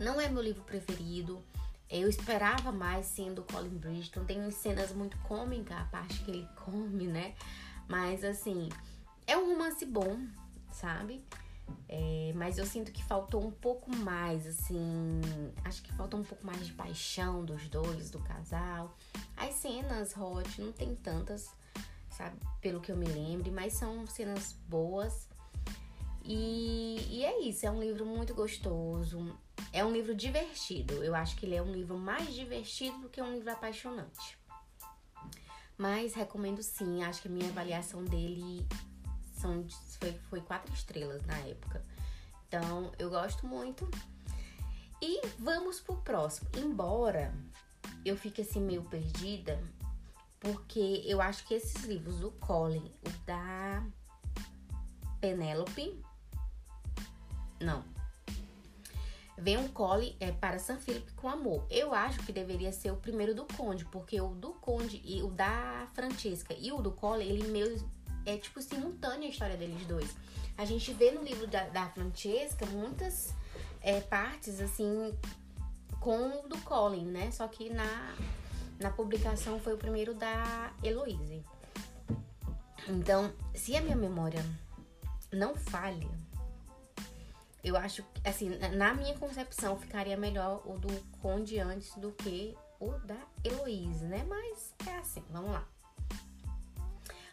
Não 0.00 0.18
é 0.18 0.26
meu 0.26 0.42
livro 0.42 0.62
preferido. 0.62 1.44
Eu 1.90 2.08
esperava 2.08 2.72
mais 2.72 3.04
sendo 3.04 3.42
Colin 3.42 3.76
Bridgeton. 3.76 4.24
Tem 4.24 4.50
cenas 4.50 4.90
muito 4.92 5.18
cômicas, 5.18 5.76
a 5.76 5.84
parte 5.84 6.24
que 6.24 6.30
ele 6.30 6.48
come, 6.56 7.08
né? 7.08 7.34
Mas 7.86 8.24
assim, 8.24 8.70
é 9.26 9.36
um 9.36 9.52
romance 9.52 9.84
bom, 9.84 10.18
sabe? 10.72 11.22
É, 11.88 12.32
mas 12.34 12.58
eu 12.58 12.66
sinto 12.66 12.92
que 12.92 13.02
faltou 13.02 13.44
um 13.44 13.50
pouco 13.50 13.94
mais, 13.94 14.46
assim. 14.46 15.20
Acho 15.64 15.82
que 15.82 15.92
faltou 15.92 16.20
um 16.20 16.24
pouco 16.24 16.44
mais 16.46 16.66
de 16.66 16.72
paixão 16.72 17.44
dos 17.44 17.68
dois, 17.68 18.10
do 18.10 18.18
casal. 18.20 18.96
As 19.36 19.54
cenas 19.54 20.16
hot 20.16 20.60
não 20.60 20.72
tem 20.72 20.94
tantas, 20.94 21.50
sabe? 22.10 22.36
Pelo 22.60 22.80
que 22.80 22.92
eu 22.92 22.96
me 22.96 23.06
lembre, 23.06 23.50
mas 23.50 23.72
são 23.72 24.06
cenas 24.06 24.52
boas. 24.68 25.28
E, 26.24 27.06
e 27.10 27.24
é 27.24 27.40
isso, 27.40 27.64
é 27.64 27.70
um 27.70 27.80
livro 27.80 28.04
muito 28.04 28.34
gostoso. 28.34 29.34
É 29.72 29.84
um 29.84 29.90
livro 29.90 30.14
divertido. 30.14 31.02
Eu 31.02 31.14
acho 31.14 31.36
que 31.36 31.46
ele 31.46 31.54
é 31.54 31.62
um 31.62 31.72
livro 31.72 31.96
mais 31.96 32.34
divertido 32.34 32.98
do 32.98 33.08
que 33.08 33.20
um 33.22 33.32
livro 33.32 33.50
apaixonante. 33.50 34.38
Mas 35.78 36.12
recomendo 36.12 36.62
sim, 36.62 37.02
acho 37.04 37.22
que 37.22 37.28
a 37.28 37.30
minha 37.30 37.48
avaliação 37.48 38.04
dele 38.04 38.66
são, 39.38 39.66
foi, 39.98 40.12
foi 40.28 40.40
quatro 40.40 40.72
estrelas 40.72 41.24
na 41.26 41.38
época. 41.38 41.82
Então, 42.46 42.92
eu 42.98 43.10
gosto 43.10 43.46
muito. 43.46 43.88
E 45.00 45.20
vamos 45.38 45.80
pro 45.80 45.96
próximo. 45.98 46.48
Embora 46.56 47.32
eu 48.04 48.16
fique 48.16 48.42
assim 48.42 48.60
meio 48.60 48.82
perdida, 48.82 49.62
porque 50.40 51.02
eu 51.06 51.20
acho 51.20 51.46
que 51.46 51.54
esses 51.54 51.84
livros 51.84 52.20
do 52.20 52.30
Colin, 52.32 52.92
o 53.06 53.26
da 53.26 53.84
Penélope, 55.20 56.02
não. 57.60 57.84
Vem 59.36 59.56
um 59.56 59.68
Colin 59.68 60.16
é, 60.18 60.32
para 60.32 60.58
San 60.58 60.78
Felipe 60.78 61.12
com 61.12 61.28
amor. 61.28 61.64
Eu 61.70 61.94
acho 61.94 62.18
que 62.24 62.32
deveria 62.32 62.72
ser 62.72 62.90
o 62.90 62.96
primeiro 62.96 63.34
do 63.34 63.44
Conde, 63.44 63.84
porque 63.84 64.20
o 64.20 64.34
do 64.34 64.52
Conde 64.54 65.00
e 65.04 65.22
o 65.22 65.30
da 65.30 65.86
Francesca 65.94 66.54
e 66.58 66.72
o 66.72 66.82
do 66.82 66.90
Colin, 66.90 67.24
ele 67.24 67.46
meio 67.48 67.88
é 68.28 68.36
tipo 68.36 68.60
simultânea 68.60 69.26
a 69.26 69.30
história 69.30 69.56
deles 69.56 69.86
dois. 69.86 70.14
A 70.56 70.64
gente 70.64 70.92
vê 70.92 71.10
no 71.10 71.22
livro 71.22 71.46
da, 71.46 71.64
da 71.68 71.88
Francesca 71.88 72.66
muitas 72.66 73.34
é, 73.80 74.00
partes 74.00 74.60
assim 74.60 75.16
com 76.00 76.44
o 76.44 76.48
do 76.48 76.58
Colin, 76.58 77.06
né? 77.06 77.30
Só 77.30 77.48
que 77.48 77.70
na, 77.70 78.14
na 78.78 78.90
publicação 78.90 79.58
foi 79.58 79.74
o 79.74 79.78
primeiro 79.78 80.14
da 80.14 80.72
Heloise. 80.82 81.42
Então, 82.86 83.32
se 83.54 83.76
a 83.76 83.80
minha 83.80 83.96
memória 83.96 84.44
não 85.32 85.54
falha, 85.54 86.08
eu 87.62 87.76
acho 87.76 88.02
que, 88.02 88.28
assim, 88.28 88.50
na 88.76 88.94
minha 88.94 89.16
concepção, 89.18 89.78
ficaria 89.78 90.16
melhor 90.16 90.62
o 90.64 90.78
do 90.78 90.88
Conde 91.20 91.58
antes 91.58 91.94
do 91.96 92.12
que 92.12 92.56
o 92.80 92.92
da 92.92 93.18
Heloise, 93.44 94.04
né? 94.04 94.24
Mas 94.28 94.74
é 94.86 94.96
assim, 94.96 95.22
vamos 95.30 95.52
lá 95.52 95.66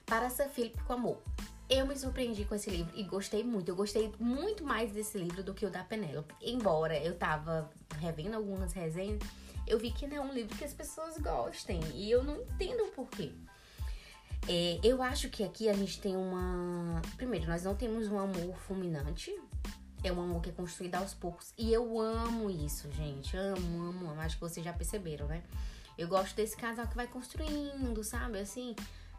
para 0.06 0.30
Sir 0.30 0.50
Philip 0.50 0.82
com 0.84 0.94
amor. 0.94 1.22
Eu 1.68 1.88
me 1.88 1.98
surpreendi 1.98 2.46
com 2.46 2.54
esse 2.54 2.70
livro 2.70 2.92
e 2.96 3.04
gostei 3.04 3.44
muito. 3.44 3.70
Eu 3.70 3.76
gostei 3.76 4.14
muito 4.20 4.64
mais 4.64 4.92
desse 4.92 5.18
livro 5.18 5.44
do 5.44 5.54
que 5.54 5.66
o 5.66 5.70
da 5.70 5.84
Penélope. 5.84 6.36
Embora 6.42 6.98
eu 6.98 7.16
tava 7.18 7.70
revendo 8.00 8.36
algumas 8.36 8.72
resenhas, 8.74 9.20
eu 9.66 9.80
vi 9.80 9.92
que 9.92 10.06
não 10.06 10.18
é 10.18 10.22
um 10.22 10.32
livro 10.32 10.56
que 10.56 10.64
as 10.64 10.74
pessoas 10.74 11.18
gostem. 11.18 11.80
E 11.96 12.12
eu 12.12 12.24
não 12.24 12.40
entendo 12.42 12.84
o 12.84 12.92
porquê. 12.92 13.32
É, 14.48 14.80
eu 14.84 15.02
acho 15.02 15.28
que 15.30 15.44
aqui 15.44 15.68
a 15.68 15.74
gente 15.74 16.00
tem 16.00 16.16
uma. 16.16 17.02
Primeiro, 17.18 17.48
nós 17.48 17.64
não 17.64 17.74
temos 17.74 18.08
um 18.10 18.20
amor 18.20 18.56
fulminante, 18.68 19.36
é 20.04 20.12
um 20.12 20.22
amor 20.22 20.42
que 20.44 20.52
é 20.52 20.54
construído 20.54 20.96
aos 20.96 21.16
poucos. 21.16 21.52
E 21.58 21.74
eu 21.74 22.00
amo 22.00 22.48
isso, 22.48 22.92
gente. 22.92 23.36
Amo, 23.36 23.90
amo, 23.90 24.12
amo. 24.12 24.22
Acho 24.22 24.36
que 24.36 24.42
vocês 24.42 24.64
já 24.64 24.72
perceberam, 24.72 25.26
né? 25.28 25.42
Eu 25.98 26.08
gosto 26.08 26.36
desse 26.36 26.56
casal 26.56 26.88
que 26.88 26.96
vai 26.96 27.08
construindo, 27.08 28.04
sabe? 28.04 28.38
Assim, 28.38 28.76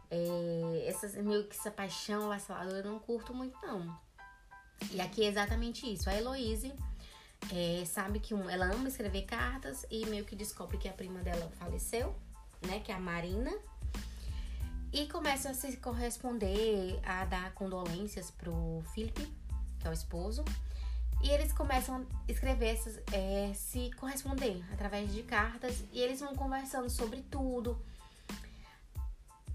é, 0.09 0.85
essas, 0.87 1.15
meio 1.15 1.45
que 1.45 1.55
essa 1.55 1.71
paixão 1.71 2.29
vassaladora 2.29 2.79
eu 2.79 2.91
não 2.91 2.99
curto 2.99 3.33
muito, 3.33 3.57
não. 3.65 3.97
E 4.91 5.01
aqui 5.01 5.23
é 5.23 5.27
exatamente 5.27 5.91
isso. 5.91 6.09
A 6.09 6.15
Heloise 6.15 6.73
é, 7.51 7.83
sabe 7.85 8.19
que 8.19 8.33
um, 8.33 8.49
ela 8.49 8.65
ama 8.65 8.87
escrever 8.87 9.23
cartas 9.23 9.85
e 9.89 10.05
meio 10.05 10.25
que 10.25 10.35
descobre 10.35 10.77
que 10.77 10.87
a 10.87 10.93
prima 10.93 11.19
dela 11.21 11.51
faleceu, 11.59 12.15
né? 12.65 12.79
Que 12.79 12.91
é 12.91 12.95
a 12.95 12.99
Marina. 12.99 13.51
E 14.91 15.07
começa 15.07 15.49
a 15.49 15.53
se 15.53 15.75
corresponder, 15.77 16.99
a 17.03 17.25
dar 17.25 17.53
condolências 17.53 18.31
pro 18.31 18.81
Felipe, 18.93 19.27
que 19.79 19.87
é 19.87 19.89
o 19.89 19.93
esposo. 19.93 20.45
E 21.21 21.29
eles 21.29 21.51
começam 21.51 21.95
a 21.97 22.31
escrever, 22.31 22.67
essas, 22.67 22.99
é, 23.11 23.51
se 23.53 23.91
corresponder 23.99 24.63
através 24.71 25.11
de 25.13 25.23
cartas. 25.23 25.83
E 25.91 25.99
eles 25.99 26.19
vão 26.19 26.35
conversando 26.35 26.89
sobre 26.89 27.21
tudo. 27.23 27.81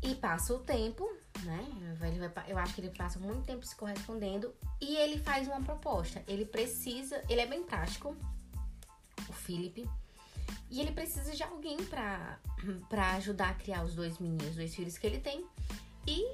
E 0.03 0.17
passa 0.17 0.53
o 0.53 0.59
tempo, 0.59 1.09
né? 1.45 1.65
Ele 2.03 2.29
vai, 2.29 2.45
eu 2.49 2.59
acho 2.59 2.75
que 2.75 2.81
ele 2.81 2.91
passa 2.91 3.21
muito 3.21 3.47
tempo 3.47 3.65
se 3.65 3.77
correspondendo. 3.77 4.53
E 4.81 4.97
ele 4.97 5.19
faz 5.19 5.47
uma 5.47 5.63
proposta. 5.63 6.23
Ele 6.27 6.45
precisa. 6.45 7.23
Ele 7.29 7.41
é 7.41 7.47
bem 7.47 7.63
prático, 7.63 8.17
o 9.29 9.33
Felipe. 9.33 9.89
E 10.69 10.81
ele 10.81 10.91
precisa 10.91 11.33
de 11.33 11.43
alguém 11.43 11.77
pra, 11.85 12.39
pra 12.89 13.13
ajudar 13.13 13.51
a 13.51 13.55
criar 13.55 13.85
os 13.85 13.95
dois 13.95 14.19
meninos, 14.19 14.49
os 14.49 14.57
dois 14.57 14.75
filhos 14.75 14.99
que 14.99 15.07
ele 15.07 15.21
tem. 15.21 15.47
E 16.07 16.27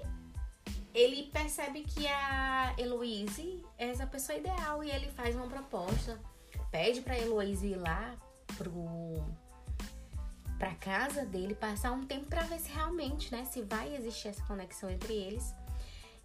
ele 0.95 1.25
percebe 1.25 1.83
que 1.83 2.07
a 2.07 2.75
Heloise 2.79 3.65
é 3.77 3.91
essa 3.91 4.07
pessoa 4.07 4.39
ideal 4.39 4.83
e 4.83 4.91
ele 4.91 5.11
faz 5.11 5.37
uma 5.37 5.47
proposta. 5.47 6.19
Pede 6.71 7.03
pra 7.03 7.19
Heloise 7.19 7.67
ir 7.67 7.77
lá 7.77 8.17
pro 8.57 9.23
para 10.59 10.75
casa 10.75 11.25
dele, 11.25 11.55
passar 11.55 11.93
um 11.93 12.05
tempo 12.05 12.27
para 12.27 12.43
ver 12.43 12.59
se 12.59 12.71
realmente, 12.71 13.31
né, 13.31 13.45
se 13.45 13.63
vai 13.63 13.95
existir 13.95 14.29
essa 14.29 14.43
conexão 14.45 14.91
entre 14.91 15.15
eles. 15.15 15.55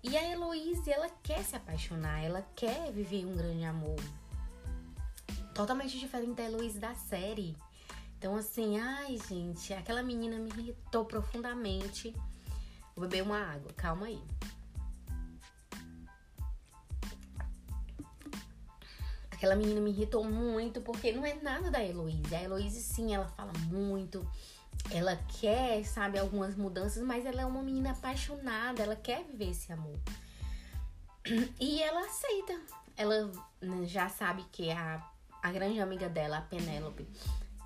E 0.04 0.18
a 0.18 0.32
Heloise, 0.32 0.92
ela 0.92 1.10
quer 1.22 1.44
se 1.44 1.56
apaixonar, 1.56 2.22
ela 2.22 2.46
quer 2.56 2.92
viver 2.92 3.26
um 3.26 3.36
grande 3.36 3.64
amor. 3.64 4.00
Totalmente 5.54 5.98
diferente 6.00 6.34
da 6.34 6.44
Heloise 6.44 6.80
da 6.80 6.96
série. 6.96 7.56
Então, 8.18 8.36
assim, 8.36 8.80
ai, 8.80 9.18
gente, 9.30 9.74
aquela 9.74 10.02
menina 10.02 10.38
me 10.38 10.50
irritou 10.50 11.06
profundamente. 11.06 12.14
Vou 12.96 13.08
beber 13.08 13.22
uma 13.24 13.38
água, 13.38 13.72
calma 13.74 14.08
aí. 14.08 14.22
Aquela 19.44 19.58
menina 19.58 19.82
me 19.82 19.90
irritou 19.90 20.24
muito 20.24 20.80
porque 20.80 21.12
não 21.12 21.26
é 21.26 21.34
nada 21.34 21.70
da 21.70 21.84
Heloísa. 21.84 22.38
A 22.38 22.44
Heloísa, 22.44 22.80
sim, 22.80 23.14
ela 23.14 23.28
fala 23.28 23.52
muito. 23.68 24.26
Ela 24.90 25.18
quer, 25.42 25.84
sabe, 25.84 26.18
algumas 26.18 26.56
mudanças, 26.56 27.04
mas 27.04 27.26
ela 27.26 27.42
é 27.42 27.46
uma 27.46 27.62
menina 27.62 27.92
apaixonada. 27.92 28.82
Ela 28.82 28.96
quer 28.96 29.22
viver 29.26 29.50
esse 29.50 29.74
amor. 29.74 30.00
E 31.60 31.84
ela 31.84 32.06
aceita. 32.06 32.58
Ela 32.96 33.34
né, 33.60 33.86
já 33.86 34.08
sabe 34.08 34.46
que 34.50 34.72
a, 34.72 35.06
a 35.42 35.52
grande 35.52 35.82
amiga 35.82 36.08
dela, 36.08 36.38
a 36.38 36.42
Penélope, 36.44 37.06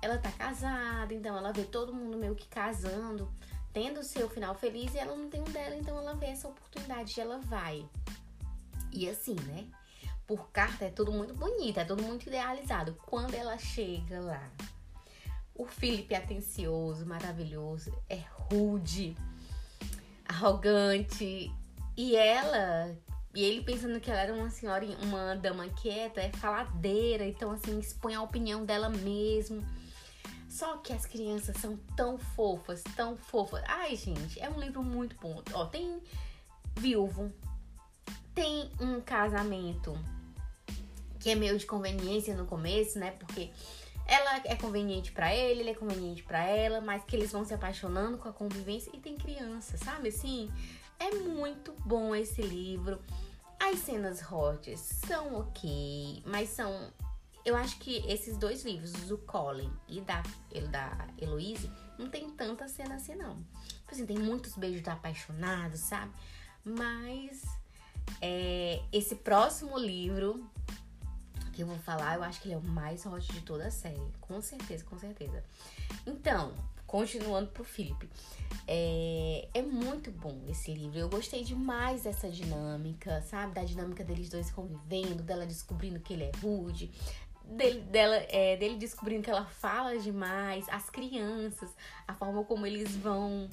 ela 0.02 0.18
tá 0.18 0.32
casada, 0.32 1.14
então 1.14 1.36
ela 1.36 1.52
vê 1.52 1.62
todo 1.62 1.94
mundo 1.94 2.18
meio 2.18 2.34
que 2.34 2.48
casando, 2.48 3.32
tendo 3.72 4.02
seu 4.02 4.28
final 4.28 4.56
feliz 4.56 4.92
e 4.94 4.98
ela 4.98 5.14
não 5.14 5.30
tem 5.30 5.40
um 5.40 5.52
dela, 5.52 5.76
então 5.76 5.96
ela 5.96 6.16
vê 6.16 6.26
essa 6.26 6.48
oportunidade 6.48 7.14
e 7.16 7.20
ela 7.20 7.38
vai. 7.38 7.88
E 8.92 9.08
assim, 9.08 9.36
né? 9.46 9.68
Por 10.28 10.50
carta 10.50 10.84
é 10.84 10.90
tudo 10.90 11.10
muito 11.10 11.32
bonito, 11.32 11.80
é 11.80 11.84
tudo 11.86 12.02
muito 12.02 12.28
idealizado. 12.28 12.94
Quando 13.06 13.32
ela 13.32 13.56
chega 13.56 14.20
lá, 14.20 14.46
o 15.54 15.64
Felipe 15.64 16.14
é 16.14 16.18
atencioso, 16.18 17.06
maravilhoso, 17.06 17.90
é 18.10 18.22
rude, 18.30 19.16
arrogante. 20.26 21.50
E 21.96 22.14
ela, 22.14 22.94
e 23.34 23.42
ele 23.42 23.64
pensando 23.64 23.98
que 23.98 24.10
ela 24.10 24.20
era 24.20 24.34
uma 24.34 24.50
senhora, 24.50 24.84
uma 25.02 25.34
dama 25.34 25.66
quieta, 25.70 26.20
é 26.20 26.30
faladeira, 26.30 27.24
então 27.24 27.50
assim, 27.50 27.78
expõe 27.78 28.14
a 28.14 28.20
opinião 28.20 28.66
dela 28.66 28.90
mesmo. 28.90 29.64
Só 30.46 30.76
que 30.76 30.92
as 30.92 31.06
crianças 31.06 31.56
são 31.56 31.78
tão 31.96 32.18
fofas, 32.18 32.82
tão 32.94 33.16
fofas. 33.16 33.62
Ai, 33.66 33.96
gente, 33.96 34.38
é 34.38 34.50
um 34.50 34.60
livro 34.60 34.82
muito 34.82 35.16
bom. 35.16 35.42
Ó, 35.54 35.64
tem 35.64 36.02
viúvo, 36.76 37.32
tem 38.34 38.70
um 38.78 39.00
casamento 39.00 39.98
que 41.28 41.32
é 41.32 41.34
meio 41.34 41.58
de 41.58 41.66
conveniência 41.66 42.34
no 42.34 42.46
começo, 42.46 42.98
né? 42.98 43.10
Porque 43.10 43.50
ela 44.06 44.40
é 44.46 44.56
conveniente 44.56 45.12
para 45.12 45.34
ele, 45.34 45.60
ele 45.60 45.70
é 45.70 45.74
conveniente 45.74 46.22
para 46.22 46.42
ela, 46.42 46.80
mas 46.80 47.04
que 47.04 47.14
eles 47.14 47.30
vão 47.30 47.44
se 47.44 47.52
apaixonando 47.52 48.16
com 48.16 48.30
a 48.30 48.32
convivência 48.32 48.90
e 48.94 48.98
tem 48.98 49.14
criança, 49.14 49.76
sabe? 49.76 50.08
Assim, 50.08 50.50
é 50.98 51.10
muito 51.16 51.74
bom 51.84 52.14
esse 52.14 52.40
livro. 52.40 52.98
As 53.60 53.80
cenas 53.80 54.22
hot 54.32 54.74
são 54.78 55.38
ok, 55.38 56.22
mas 56.24 56.48
são. 56.48 56.90
Eu 57.44 57.54
acho 57.54 57.78
que 57.78 57.96
esses 58.10 58.38
dois 58.38 58.64
livros, 58.64 58.92
do 58.92 59.18
Colin 59.18 59.70
e 59.86 60.00
da, 60.00 60.22
da 60.70 61.08
Heloise, 61.20 61.70
não 61.98 62.08
tem 62.08 62.30
tanta 62.30 62.66
cena 62.68 62.94
assim, 62.94 63.14
não. 63.14 63.36
Tipo 63.80 63.92
assim, 63.92 64.06
tem 64.06 64.18
muitos 64.18 64.54
beijos 64.56 64.82
de 64.82 64.88
apaixonados, 64.88 65.80
sabe? 65.80 66.10
Mas 66.64 67.42
é, 68.22 68.80
esse 68.90 69.16
próximo 69.16 69.76
livro 69.78 70.50
que 71.58 71.62
eu 71.64 71.66
vou 71.66 71.78
falar, 71.78 72.14
eu 72.14 72.22
acho 72.22 72.40
que 72.40 72.46
ele 72.46 72.54
é 72.54 72.56
o 72.56 72.62
mais 72.62 73.04
hot 73.04 73.32
de 73.32 73.40
toda 73.40 73.66
a 73.66 73.70
série. 73.70 74.00
Com 74.20 74.40
certeza, 74.40 74.84
com 74.84 74.96
certeza. 74.96 75.42
Então, 76.06 76.54
continuando 76.86 77.50
pro 77.50 77.64
Felipe. 77.64 78.08
É, 78.64 79.48
é 79.52 79.62
muito 79.62 80.12
bom 80.12 80.40
esse 80.48 80.72
livro. 80.72 80.96
Eu 81.00 81.08
gostei 81.08 81.42
demais 81.42 82.04
dessa 82.04 82.30
dinâmica, 82.30 83.20
sabe? 83.22 83.54
Da 83.54 83.64
dinâmica 83.64 84.04
deles 84.04 84.30
dois 84.30 84.52
convivendo, 84.52 85.24
dela 85.24 85.44
descobrindo 85.44 85.98
que 85.98 86.12
ele 86.12 86.24
é 86.24 86.32
rude, 86.40 86.92
dele, 87.44 87.80
dela, 87.80 88.14
é, 88.28 88.56
dele 88.56 88.76
descobrindo 88.76 89.24
que 89.24 89.30
ela 89.30 89.44
fala 89.44 89.98
demais, 89.98 90.64
as 90.68 90.88
crianças, 90.88 91.74
a 92.06 92.14
forma 92.14 92.44
como 92.44 92.64
eles 92.66 92.94
vão. 92.94 93.50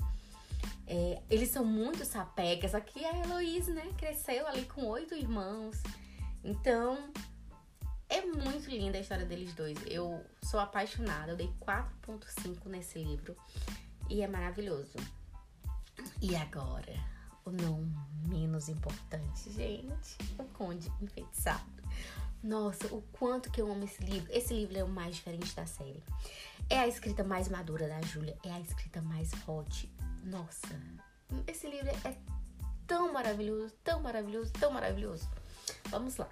É, 0.86 1.24
eles 1.28 1.50
são 1.50 1.66
muito 1.66 2.06
sapecas. 2.06 2.76
Aqui 2.76 3.04
a 3.04 3.18
Heloísa, 3.18 3.74
né? 3.74 3.90
Cresceu 3.98 4.46
ali 4.46 4.66
com 4.66 4.86
oito 4.86 5.16
irmãos. 5.16 5.82
Então, 6.44 7.10
é 8.10 8.22
muito 8.22 8.70
linda 8.70 8.98
a 8.98 9.02
história 9.02 9.26
deles 9.26 9.54
dois. 9.54 9.78
Eu 9.86 10.24
sou 10.44 10.60
apaixonada. 10.60 11.32
Eu 11.32 11.38
dei 11.38 11.52
4.5 11.62 12.66
nesse 12.68 13.00
livro. 13.00 13.36
E 14.10 14.22
é 14.22 14.28
maravilhoso. 14.28 14.96
E 16.22 16.36
agora, 16.36 16.94
o 17.44 17.50
não 17.50 17.86
menos 18.28 18.70
importante, 18.70 19.52
gente. 19.52 20.18
O 20.38 20.44
Conde 20.46 20.92
Enfeitiçado. 21.02 21.64
Nossa, 22.44 22.94
o 22.94 23.02
quanto 23.14 23.50
que 23.50 23.60
eu 23.60 23.72
amo 23.72 23.86
esse 23.86 24.04
livro. 24.04 24.32
Esse 24.32 24.54
livro 24.54 24.78
é 24.78 24.84
o 24.84 24.90
mais 24.90 25.16
diferente 25.16 25.56
da 25.56 25.66
série. 25.66 26.04
É 26.70 26.80
a 26.80 26.88
escrita 26.88 27.24
mais 27.24 27.50
madura 27.50 27.88
da 27.88 28.02
Júlia. 28.02 28.38
É 28.44 28.52
a 28.52 28.60
escrita 28.60 29.02
mais 29.02 29.32
hot. 29.48 29.92
Nossa, 30.24 30.80
esse 31.48 31.68
livro 31.68 31.90
é 31.90 32.18
tão 32.86 33.12
maravilhoso, 33.14 33.74
tão 33.84 34.02
maravilhoso, 34.02 34.52
tão 34.54 34.72
maravilhoso. 34.72 35.28
Vamos 35.90 36.18
lá 36.18 36.30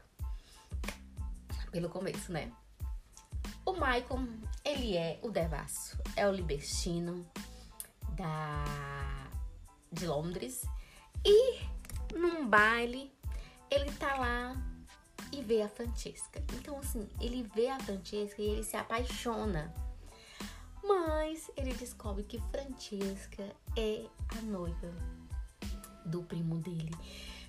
pelo 1.74 1.90
começo, 1.90 2.32
né? 2.32 2.54
O 3.66 3.74
Michael, 3.74 4.28
ele 4.64 4.96
é 4.96 5.20
o 5.24 5.32
devasso, 5.32 5.98
é 6.16 6.28
o 6.30 6.32
libertino 6.32 7.26
da 8.16 8.64
de 9.92 10.06
Londres 10.06 10.62
e 11.26 11.60
num 12.16 12.48
baile 12.48 13.12
ele 13.72 13.92
tá 13.94 14.16
lá 14.18 14.56
e 15.32 15.42
vê 15.42 15.64
a 15.64 15.68
Francesca. 15.68 16.44
Então 16.54 16.78
assim, 16.78 17.10
ele 17.20 17.42
vê 17.56 17.70
a 17.70 17.80
Francesca 17.80 18.40
e 18.40 18.46
ele 18.46 18.64
se 18.64 18.78
apaixona. 18.78 19.74
Mas 20.84 21.50
ele 21.58 21.74
descobre 21.74 22.24
que 22.24 22.40
Francesca 22.52 23.56
é 23.76 24.06
a 24.38 24.42
noiva 24.42 24.94
do 26.06 26.22
primo 26.22 26.58
dele. 26.58 26.92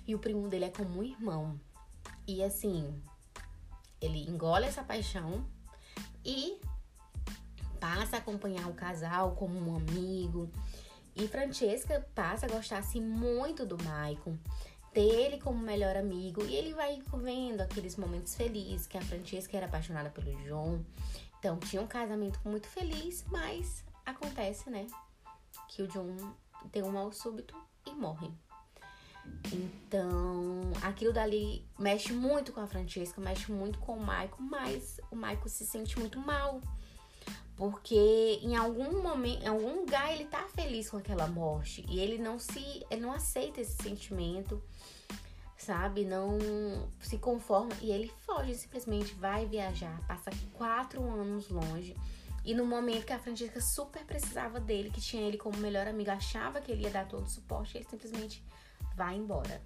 E 0.07 0.15
o 0.15 0.19
primo 0.19 0.47
dele 0.47 0.65
é 0.65 0.69
como 0.69 0.99
um 0.99 1.03
irmão. 1.03 1.59
E 2.27 2.43
assim, 2.43 2.99
ele 4.05 4.29
engole 4.29 4.65
essa 4.65 4.83
paixão 4.83 5.45
e 6.23 6.59
passa 7.79 8.15
a 8.15 8.19
acompanhar 8.19 8.67
o 8.67 8.73
casal 8.73 9.35
como 9.35 9.59
um 9.59 9.75
amigo. 9.75 10.49
E 11.15 11.27
Francesca 11.27 12.05
passa 12.13 12.45
a 12.45 12.49
gostar 12.49 12.79
assim 12.79 13.01
muito 13.01 13.65
do 13.65 13.81
Maicon, 13.83 14.37
ter 14.93 15.01
ele 15.01 15.39
como 15.39 15.59
melhor 15.59 15.95
amigo. 15.95 16.43
E 16.43 16.55
ele 16.55 16.73
vai 16.73 17.01
vendo 17.13 17.61
aqueles 17.61 17.95
momentos 17.95 18.35
felizes 18.35 18.87
que 18.87 18.97
a 18.97 19.01
Francesca 19.01 19.55
era 19.55 19.65
apaixonada 19.65 20.09
pelo 20.09 20.37
João. 20.43 20.85
Então 21.39 21.57
tinha 21.57 21.81
um 21.81 21.87
casamento 21.87 22.39
muito 22.43 22.67
feliz, 22.67 23.23
mas 23.29 23.83
acontece, 24.05 24.69
né? 24.69 24.87
Que 25.69 25.83
o 25.83 25.87
John 25.87 26.33
tem 26.71 26.83
um 26.83 26.91
mal 26.91 27.11
súbito 27.11 27.55
e 27.85 27.91
morre. 27.91 28.31
Então, 29.53 30.71
aquilo 30.81 31.13
dali 31.13 31.65
mexe 31.77 32.13
muito 32.13 32.51
com 32.51 32.61
a 32.61 32.67
Francesca, 32.67 33.21
mexe 33.21 33.51
muito 33.51 33.79
com 33.79 33.93
o 33.93 33.99
Michael, 33.99 34.35
mas 34.39 34.99
o 35.11 35.15
Michael 35.15 35.47
se 35.47 35.65
sente 35.65 35.99
muito 35.99 36.19
mal. 36.19 36.61
Porque 37.55 38.39
em 38.41 38.55
algum 38.55 39.01
momento, 39.01 39.43
em 39.43 39.47
algum 39.47 39.79
lugar 39.79 40.13
ele 40.13 40.25
tá 40.25 40.45
feliz 40.53 40.89
com 40.89 40.97
aquela 40.97 41.27
morte 41.27 41.85
e 41.87 41.99
ele 41.99 42.17
não 42.17 42.37
se, 42.37 42.85
ele 42.91 42.99
não 42.99 43.13
aceita 43.13 43.61
esse 43.61 43.81
sentimento, 43.81 44.61
sabe? 45.55 46.03
Não 46.03 46.37
se 46.99 47.17
conforma 47.17 47.71
e 47.81 47.91
ele 47.91 48.11
foge, 48.25 48.53
simplesmente 48.55 49.13
vai 49.13 49.45
viajar, 49.45 50.05
passa 50.05 50.31
quatro 50.53 51.01
anos 51.01 51.47
longe. 51.49 51.95
E 52.43 52.53
no 52.53 52.65
momento 52.65 53.05
que 53.05 53.13
a 53.13 53.19
Francesca 53.19 53.61
super 53.61 54.03
precisava 54.03 54.59
dele, 54.59 54.91
que 54.91 55.01
tinha 55.01 55.23
ele 55.23 55.37
como 55.37 55.57
melhor 55.57 55.87
amigo, 55.87 56.11
achava 56.11 56.59
que 56.59 56.71
ele 56.71 56.83
ia 56.83 56.91
dar 56.91 57.07
todo 57.07 57.25
o 57.25 57.29
suporte, 57.29 57.77
ele 57.77 57.87
simplesmente 57.89 58.43
vai 58.95 59.15
embora. 59.15 59.61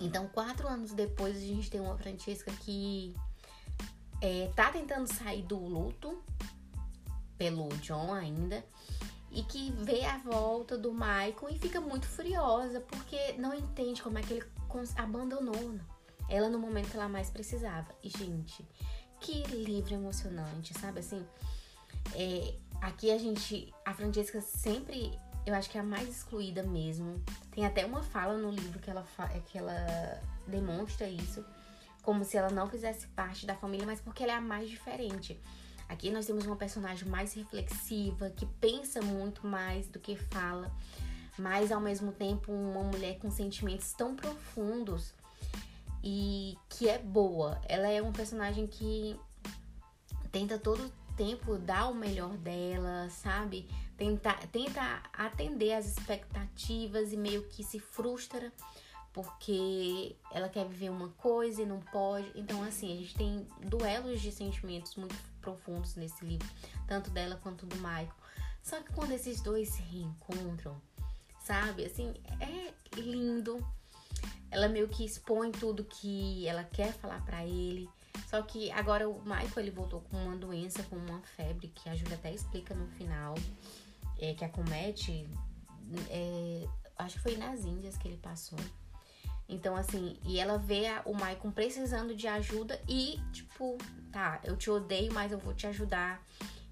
Então, 0.00 0.28
quatro 0.28 0.68
anos 0.68 0.92
depois, 0.92 1.36
a 1.36 1.40
gente 1.40 1.70
tem 1.70 1.80
uma 1.80 1.96
Francesca 1.96 2.52
que 2.60 3.14
é, 4.20 4.50
tá 4.54 4.70
tentando 4.70 5.06
sair 5.06 5.42
do 5.42 5.58
luto 5.58 6.22
pelo 7.36 7.68
John 7.78 8.12
ainda 8.12 8.64
e 9.30 9.42
que 9.42 9.72
vê 9.72 10.04
a 10.04 10.18
volta 10.18 10.76
do 10.78 10.92
Michael 10.92 11.48
e 11.50 11.58
fica 11.58 11.80
muito 11.80 12.06
furiosa 12.06 12.80
porque 12.80 13.34
não 13.34 13.54
entende 13.54 14.02
como 14.02 14.18
é 14.18 14.22
que 14.22 14.34
ele 14.34 14.44
abandonou 14.96 15.78
ela 16.28 16.48
no 16.48 16.58
momento 16.58 16.90
que 16.90 16.96
ela 16.96 17.08
mais 17.08 17.30
precisava. 17.30 17.88
E, 18.02 18.08
gente, 18.08 18.66
que 19.20 19.42
livro 19.44 19.94
emocionante, 19.94 20.78
sabe 20.78 21.00
assim? 21.00 21.26
É, 22.14 22.54
aqui 22.80 23.10
a 23.10 23.18
gente, 23.18 23.72
a 23.84 23.94
Francesca 23.94 24.40
sempre 24.40 25.18
eu 25.48 25.54
acho 25.54 25.70
que 25.70 25.78
é 25.78 25.80
a 25.80 25.84
mais 25.84 26.08
excluída 26.08 26.62
mesmo. 26.62 27.22
Tem 27.50 27.64
até 27.64 27.84
uma 27.84 28.02
fala 28.02 28.36
no 28.36 28.50
livro 28.50 28.78
que 28.78 28.90
ela, 28.90 29.04
que 29.46 29.56
ela 29.56 30.20
demonstra 30.46 31.08
isso, 31.08 31.44
como 32.02 32.24
se 32.24 32.36
ela 32.36 32.50
não 32.50 32.68
fizesse 32.68 33.06
parte 33.08 33.46
da 33.46 33.54
família, 33.54 33.86
mas 33.86 34.00
porque 34.00 34.22
ela 34.22 34.32
é 34.32 34.36
a 34.36 34.40
mais 34.40 34.68
diferente. 34.68 35.40
Aqui 35.88 36.10
nós 36.10 36.26
temos 36.26 36.44
uma 36.44 36.56
personagem 36.56 37.08
mais 37.08 37.32
reflexiva, 37.32 38.28
que 38.30 38.44
pensa 38.44 39.00
muito 39.00 39.46
mais 39.46 39.88
do 39.88 39.98
que 39.98 40.16
fala, 40.16 40.70
mas 41.38 41.72
ao 41.72 41.80
mesmo 41.80 42.12
tempo 42.12 42.52
uma 42.52 42.82
mulher 42.82 43.18
com 43.18 43.30
sentimentos 43.30 43.92
tão 43.94 44.14
profundos 44.14 45.14
e 46.04 46.58
que 46.68 46.90
é 46.90 46.98
boa. 46.98 47.58
Ela 47.66 47.88
é 47.88 48.02
um 48.02 48.12
personagem 48.12 48.66
que 48.66 49.18
tenta 50.30 50.58
todo 50.58 50.92
tempo 51.16 51.56
dar 51.56 51.88
o 51.88 51.94
melhor 51.94 52.36
dela, 52.36 53.08
sabe? 53.08 53.66
Tenta, 53.98 54.32
tenta 54.52 55.02
atender 55.12 55.74
as 55.74 55.86
expectativas 55.86 57.12
e 57.12 57.16
meio 57.16 57.42
que 57.48 57.62
se 57.62 57.78
frustra 57.78 58.52
porque 59.12 60.14
ela 60.30 60.48
quer 60.48 60.64
viver 60.66 60.90
uma 60.90 61.08
coisa 61.08 61.62
e 61.62 61.66
não 61.66 61.80
pode. 61.80 62.30
Então, 62.36 62.62
assim, 62.62 62.92
a 62.92 62.96
gente 62.96 63.14
tem 63.16 63.46
duelos 63.66 64.20
de 64.20 64.30
sentimentos 64.30 64.94
muito 64.94 65.16
profundos 65.40 65.96
nesse 65.96 66.24
livro, 66.24 66.48
tanto 66.86 67.10
dela 67.10 67.36
quanto 67.42 67.66
do 67.66 67.74
Michael. 67.76 68.12
Só 68.62 68.80
que 68.80 68.92
quando 68.92 69.12
esses 69.12 69.40
dois 69.40 69.70
se 69.70 69.82
reencontram, 69.82 70.80
sabe, 71.40 71.84
assim, 71.84 72.14
é 72.38 72.72
lindo. 73.00 73.66
Ela 74.50 74.68
meio 74.68 74.88
que 74.88 75.04
expõe 75.04 75.50
tudo 75.50 75.84
que 75.84 76.46
ela 76.46 76.62
quer 76.62 76.92
falar 76.92 77.24
para 77.24 77.44
ele. 77.44 77.88
Só 78.28 78.42
que 78.42 78.70
agora 78.70 79.08
o 79.08 79.20
Michael 79.22 79.52
ele 79.56 79.70
voltou 79.70 80.00
com 80.02 80.16
uma 80.16 80.36
doença, 80.36 80.82
com 80.84 80.96
uma 80.96 81.20
febre, 81.22 81.68
que 81.74 81.88
a 81.88 81.94
Júlia 81.96 82.14
até 82.14 82.32
explica 82.32 82.74
no 82.74 82.86
final 82.88 83.34
é, 84.18 84.34
que 84.34 84.44
acomete, 84.44 85.28
é, 86.10 86.66
acho 86.96 87.16
que 87.16 87.22
foi 87.22 87.36
nas 87.36 87.64
Índias 87.64 87.96
que 87.96 88.08
ele 88.08 88.18
passou. 88.18 88.58
Então, 89.48 89.74
assim, 89.74 90.18
e 90.26 90.38
ela 90.38 90.58
vê 90.58 90.84
o 91.06 91.14
Maicon 91.14 91.50
precisando 91.50 92.14
de 92.14 92.28
ajuda 92.28 92.78
e, 92.86 93.18
tipo, 93.32 93.78
tá, 94.12 94.40
eu 94.44 94.56
te 94.56 94.70
odeio, 94.70 95.12
mas 95.12 95.32
eu 95.32 95.38
vou 95.38 95.54
te 95.54 95.66
ajudar. 95.66 96.22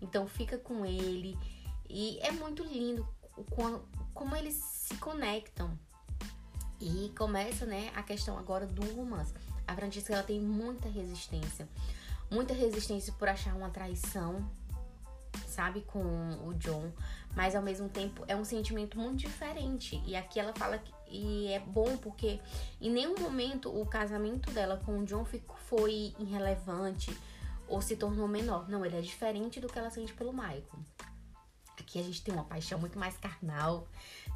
Então, 0.03 0.27
fica 0.27 0.59
com 0.59 0.85
ele. 0.85 1.39
E 1.89 2.19
é 2.21 2.31
muito 2.33 2.63
lindo 2.63 3.09
como, 3.51 3.83
como 4.13 4.37
eles 4.37 4.55
se 4.55 4.95
conectam. 4.97 5.79
E 6.79 7.11
começa, 7.17 7.65
né, 7.65 7.91
a 7.95 8.03
questão 8.03 8.39
agora 8.39 8.67
do 8.67 8.83
romance. 8.95 9.33
A 9.67 9.75
Francisca, 9.75 10.13
ela 10.13 10.23
tem 10.23 10.39
muita 10.39 10.87
resistência. 10.87 11.67
Muita 12.31 12.53
resistência 12.53 13.13
por 13.15 13.29
achar 13.29 13.55
uma 13.55 13.71
traição, 13.71 14.47
sabe, 15.47 15.83
com 15.83 16.01
o 16.47 16.55
John 16.55 16.93
mas 17.37 17.55
ao 17.55 17.63
mesmo 17.63 17.87
tempo 17.91 18.25
é 18.27 18.35
um 18.35 18.45
sentimento 18.45 18.99
muito 18.99 19.19
diferente. 19.19 20.03
E 20.07 20.17
aqui 20.17 20.41
ela 20.41 20.55
fala 20.55 20.79
que 20.79 20.97
e 21.09 21.49
é 21.53 21.61
bom 21.61 21.97
porque 21.99 22.41
em 22.81 22.91
nenhum 22.91 23.15
momento 23.21 23.69
o 23.69 23.87
casamento 23.87 24.51
dela 24.51 24.83
com 24.85 24.99
o 24.99 25.05
John 25.05 25.25
foi 25.69 26.15
irrelevante 26.19 27.17
ou 27.69 27.81
se 27.81 27.95
tornou 27.95 28.27
menor. 28.27 28.69
Não, 28.69 28.85
ele 28.85 28.97
é 28.97 29.01
diferente 29.03 29.61
do 29.61 29.69
que 29.69 29.79
ela 29.79 29.91
sente 29.91 30.15
pelo 30.15 30.33
Michael. 30.33 30.65
Aqui 31.79 32.01
a 32.01 32.03
gente 32.03 32.23
tem 32.23 32.35
uma 32.35 32.43
paixão 32.43 32.79
muito 32.81 32.99
mais 32.99 33.17
carnal, 33.19 33.87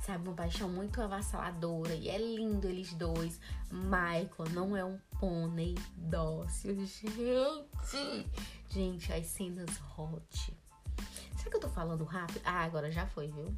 sabe? 0.03 0.29
Uma 0.29 0.37
paixão 0.37 0.69
muito 0.69 1.01
avassaladora. 1.01 1.95
E 1.95 2.09
é 2.09 2.19
lindo 2.19 2.69
eles 2.69 2.93
dois. 2.93 3.41
Michael 3.73 4.51
não 4.53 4.77
é 4.77 4.85
um 4.85 4.99
pônei 5.19 5.75
dócil, 5.97 6.77
gente. 6.87 8.29
Gente, 8.69 9.13
as 9.13 9.27
cenas 9.27 9.71
hot 9.97 10.60
Será 11.41 11.51
que 11.53 11.57
eu 11.57 11.61
tô 11.61 11.69
falando 11.71 12.05
rápido? 12.05 12.43
Ah, 12.45 12.65
agora 12.65 12.91
já 12.91 13.07
foi, 13.07 13.29
viu? 13.29 13.55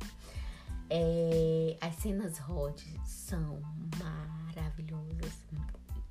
É, 0.88 1.76
as 1.80 1.96
cenas 1.96 2.38
hot 2.48 2.80
são 3.04 3.60
maravilhosas. 3.98 5.32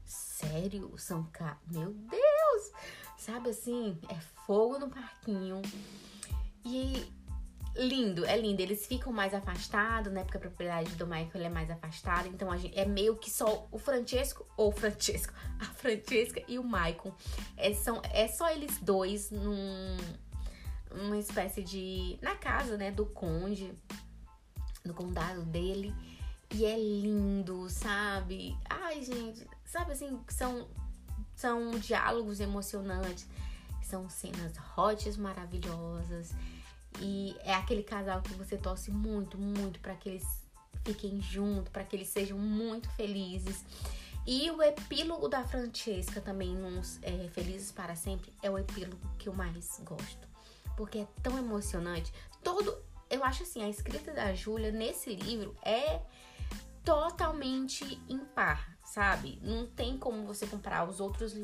Sério? 0.04 0.94
São. 0.98 1.24
Ca... 1.32 1.58
Meu 1.72 1.94
Deus! 1.94 2.72
Sabe 3.18 3.52
assim? 3.52 3.98
É 4.10 4.16
fogo 4.46 4.80
no 4.80 4.90
parquinho. 4.90 5.62
E 6.66 7.10
lindo, 7.78 8.26
é 8.26 8.36
lindo. 8.36 8.62
Eles 8.62 8.86
ficam 8.86 9.14
mais 9.14 9.34
afastados, 9.34 10.12
né? 10.12 10.26
Porque 10.26 10.36
a 10.36 10.42
propriedade 10.42 10.94
do 10.96 11.08
Michael 11.08 11.46
é 11.46 11.50
mais 11.50 11.72
afastada. 11.72 12.28
Então 12.28 12.52
a 12.52 12.58
gente, 12.58 12.78
é 12.78 12.84
meio 12.84 13.16
que 13.16 13.32
só 13.32 13.66
o 13.72 13.80
Francesco, 13.80 14.46
ou 14.58 14.74
Francesco, 14.74 15.34
a 15.58 15.66
Francesca 15.66 16.44
e 16.50 16.60
o 16.60 16.64
Michael. 16.66 17.16
É, 17.56 17.74
são, 17.74 18.02
é 18.12 18.28
só 18.28 18.50
eles 18.50 18.78
dois 18.80 19.32
num 19.32 19.96
uma 20.94 21.18
espécie 21.18 21.64
de. 21.64 22.18
na 22.22 22.36
casa, 22.36 22.78
né, 22.78 22.92
do 22.92 23.06
conde, 23.06 23.74
no 24.84 24.94
condado 24.94 25.44
dele. 25.44 25.94
E 26.54 26.66
é 26.66 26.78
lindo, 26.78 27.70
sabe? 27.70 28.58
Ai, 28.70 29.02
gente, 29.04 29.48
sabe 29.64 29.94
assim, 29.94 30.20
são, 30.28 30.68
são 31.34 31.72
diálogos 31.80 32.42
emocionantes, 32.42 33.26
são 33.82 34.10
cenas 34.10 34.54
hotes 34.76 35.16
maravilhosas. 35.16 36.32
E 37.00 37.38
é 37.40 37.54
aquele 37.54 37.84
casal 37.84 38.22
que 38.22 38.34
você 38.34 38.58
torce 38.58 38.92
muito, 38.92 39.38
muito 39.38 39.80
para 39.80 39.96
que 39.96 40.10
eles 40.10 40.26
fiquem 40.84 41.22
juntos, 41.22 41.72
para 41.72 41.86
que 41.86 41.96
eles 41.96 42.10
sejam 42.10 42.38
muito 42.38 42.90
felizes. 42.92 43.64
E 44.28 44.52
o 44.52 44.62
epílogo 44.62 45.30
da 45.30 45.46
Francesca 45.46 46.20
também, 46.20 46.54
nos 46.54 47.00
é, 47.02 47.30
Felizes 47.30 47.72
para 47.72 47.96
Sempre, 47.96 48.32
é 48.44 48.52
o 48.52 48.58
epílogo 48.58 49.02
que 49.18 49.30
eu 49.30 49.34
mais 49.34 49.82
gosto 49.86 50.31
porque 50.82 50.98
é 50.98 51.08
tão 51.22 51.38
emocionante. 51.38 52.12
Todo, 52.44 52.76
eu 53.08 53.24
acho 53.24 53.44
assim, 53.44 53.64
a 53.64 53.70
escrita 53.70 54.12
da 54.14 54.34
Júlia 54.34 54.72
nesse 54.72 55.14
livro 55.14 55.56
é 55.62 56.02
totalmente 56.84 58.02
impar, 58.10 58.76
sabe? 58.84 59.38
Não 59.44 59.68
tem 59.68 59.96
como 59.96 60.26
você 60.26 60.48
comparar 60.48 60.90
os 60.90 61.00
outros. 61.00 61.36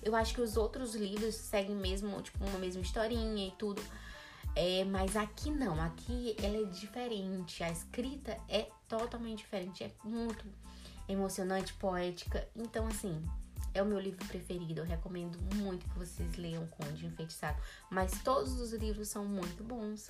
Eu 0.00 0.14
acho 0.14 0.32
que 0.32 0.40
os 0.40 0.56
outros 0.56 0.94
livros 0.94 1.34
seguem 1.34 1.74
mesmo, 1.74 2.22
tipo, 2.22 2.44
uma 2.44 2.56
mesma 2.56 2.82
historinha 2.82 3.48
e 3.48 3.50
tudo. 3.58 3.82
É, 4.54 4.84
mas 4.84 5.16
aqui 5.16 5.50
não, 5.50 5.82
aqui 5.82 6.36
ela 6.40 6.58
é 6.58 6.64
diferente. 6.66 7.64
A 7.64 7.70
escrita 7.70 8.38
é 8.48 8.68
totalmente 8.88 9.38
diferente, 9.38 9.82
é 9.82 9.90
muito 10.04 10.46
emocionante, 11.08 11.74
poética. 11.74 12.48
Então, 12.54 12.86
assim, 12.86 13.20
é 13.74 13.82
o 13.82 13.86
meu 13.86 13.98
livro 13.98 14.24
preferido. 14.26 14.80
Eu 14.80 14.84
recomendo 14.84 15.38
muito 15.56 15.84
que 15.86 15.98
vocês 15.98 16.36
leiam 16.36 16.66
Conde 16.68 17.06
Enfeitiçado. 17.06 17.60
Mas 17.90 18.22
todos 18.22 18.60
os 18.60 18.72
livros 18.72 19.08
são 19.08 19.26
muito 19.26 19.62
bons. 19.64 20.08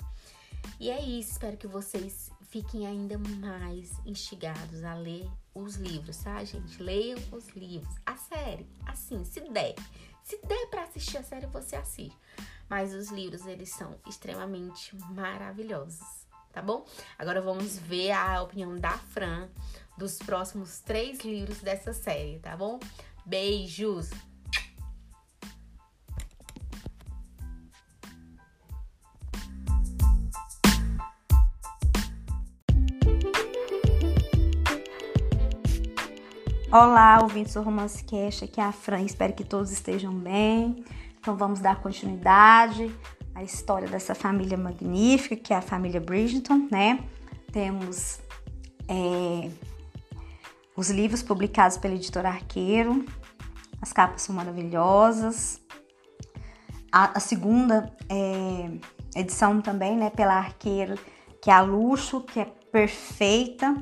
E 0.79 0.89
é 0.89 1.01
isso. 1.01 1.31
Espero 1.31 1.57
que 1.57 1.67
vocês 1.67 2.31
fiquem 2.49 2.87
ainda 2.87 3.17
mais 3.17 3.91
instigados 4.05 4.83
a 4.83 4.93
ler 4.93 5.29
os 5.53 5.75
livros, 5.75 6.17
tá, 6.17 6.43
gente? 6.43 6.81
Leiam 6.81 7.19
os 7.31 7.49
livros. 7.49 7.93
A 8.05 8.15
série, 8.15 8.67
assim, 8.85 9.25
se 9.25 9.41
der. 9.41 9.75
Se 10.23 10.39
der 10.45 10.67
para 10.67 10.83
assistir 10.83 11.17
a 11.17 11.23
série, 11.23 11.47
você 11.47 11.75
assiste. 11.75 12.17
Mas 12.69 12.93
os 12.93 13.09
livros, 13.09 13.45
eles 13.45 13.69
são 13.69 13.95
extremamente 14.07 14.95
maravilhosos, 15.11 16.25
tá 16.51 16.61
bom? 16.61 16.83
Agora 17.17 17.41
vamos 17.41 17.77
ver 17.77 18.11
a 18.11 18.41
opinião 18.41 18.75
da 18.75 18.97
Fran 18.97 19.47
dos 19.97 20.17
próximos 20.17 20.79
três 20.79 21.19
livros 21.19 21.59
dessa 21.59 21.93
série, 21.93 22.39
tá 22.39 22.57
bom? 22.57 22.79
Beijos! 23.25 24.11
Olá, 36.71 37.19
ouvintes 37.23 37.55
do 37.55 37.63
Romance 37.63 38.03
Cash, 38.03 38.43
aqui 38.43 38.61
é 38.61 38.63
a 38.63 38.71
Fran, 38.71 39.01
espero 39.01 39.33
que 39.33 39.43
todos 39.43 39.71
estejam 39.71 40.13
bem. 40.13 40.85
Então 41.19 41.35
vamos 41.35 41.59
dar 41.59 41.81
continuidade 41.81 42.93
à 43.33 43.41
história 43.41 43.87
dessa 43.87 44.13
família 44.13 44.57
magnífica, 44.57 45.35
que 45.35 45.51
é 45.51 45.55
a 45.55 45.61
família 45.61 45.99
Bridgerton, 45.99 46.67
né? 46.69 47.03
Temos 47.51 48.19
é, 48.87 49.49
os 50.75 50.89
livros 50.89 51.23
publicados 51.23 51.77
pela 51.77 51.95
editora 51.95 52.29
Arqueiro, 52.29 53.05
as 53.81 53.93
capas 53.93 54.21
são 54.23 54.35
maravilhosas. 54.35 55.61
A, 56.91 57.17
a 57.17 57.19
segunda 57.19 57.93
é, 58.09 59.19
edição 59.19 59.61
também, 59.61 59.95
né, 59.95 60.09
pela 60.09 60.33
Arqueiro, 60.33 60.97
que 61.41 61.49
é 61.49 61.53
a 61.53 61.61
Luxo, 61.61 62.21
que 62.21 62.39
é 62.39 62.45
perfeita. 62.71 63.75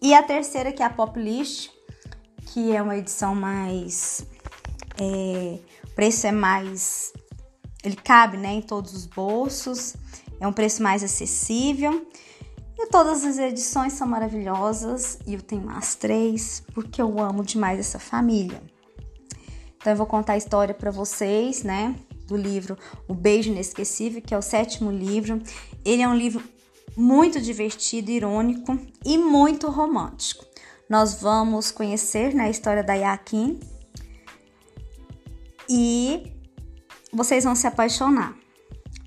E 0.00 0.14
a 0.14 0.22
terceira, 0.22 0.72
que 0.72 0.82
é 0.82 0.86
a 0.86 0.90
Pop 0.90 1.18
List, 1.18 1.70
que 2.46 2.74
é 2.74 2.80
uma 2.80 2.96
edição 2.96 3.34
mais. 3.34 4.26
É, 5.00 5.58
o 5.84 5.94
preço 5.94 6.26
é 6.26 6.32
mais. 6.32 7.12
Ele 7.84 7.96
cabe 7.96 8.36
né, 8.36 8.52
em 8.52 8.62
todos 8.62 8.94
os 8.94 9.06
bolsos, 9.06 9.96
é 10.40 10.46
um 10.46 10.52
preço 10.52 10.82
mais 10.82 11.02
acessível. 11.02 12.06
E 12.82 12.88
todas 12.88 13.24
as 13.24 13.38
edições 13.38 13.92
são 13.92 14.08
maravilhosas 14.08 15.16
e 15.24 15.34
eu 15.34 15.40
tenho 15.40 15.70
as 15.70 15.94
três 15.94 16.64
porque 16.74 17.00
eu 17.00 17.20
amo 17.20 17.44
demais 17.44 17.78
essa 17.78 18.00
família. 18.00 18.60
Então 19.76 19.92
eu 19.92 19.96
vou 19.96 20.04
contar 20.04 20.32
a 20.32 20.36
história 20.36 20.74
para 20.74 20.90
vocês, 20.90 21.62
né? 21.62 21.94
Do 22.26 22.36
livro 22.36 22.76
O 23.06 23.14
Beijo 23.14 23.50
Inesquecível, 23.50 24.20
que 24.20 24.34
é 24.34 24.38
o 24.38 24.42
sétimo 24.42 24.90
livro. 24.90 25.40
Ele 25.84 26.02
é 26.02 26.08
um 26.08 26.14
livro 26.16 26.42
muito 26.96 27.40
divertido, 27.40 28.10
irônico 28.10 28.76
e 29.04 29.16
muito 29.16 29.70
romântico. 29.70 30.44
Nós 30.90 31.14
vamos 31.14 31.70
conhecer 31.70 32.34
né, 32.34 32.46
a 32.46 32.50
história 32.50 32.82
da 32.82 32.94
Yakin 32.94 33.60
e 35.70 36.32
vocês 37.12 37.44
vão 37.44 37.54
se 37.54 37.68
apaixonar, 37.68 38.36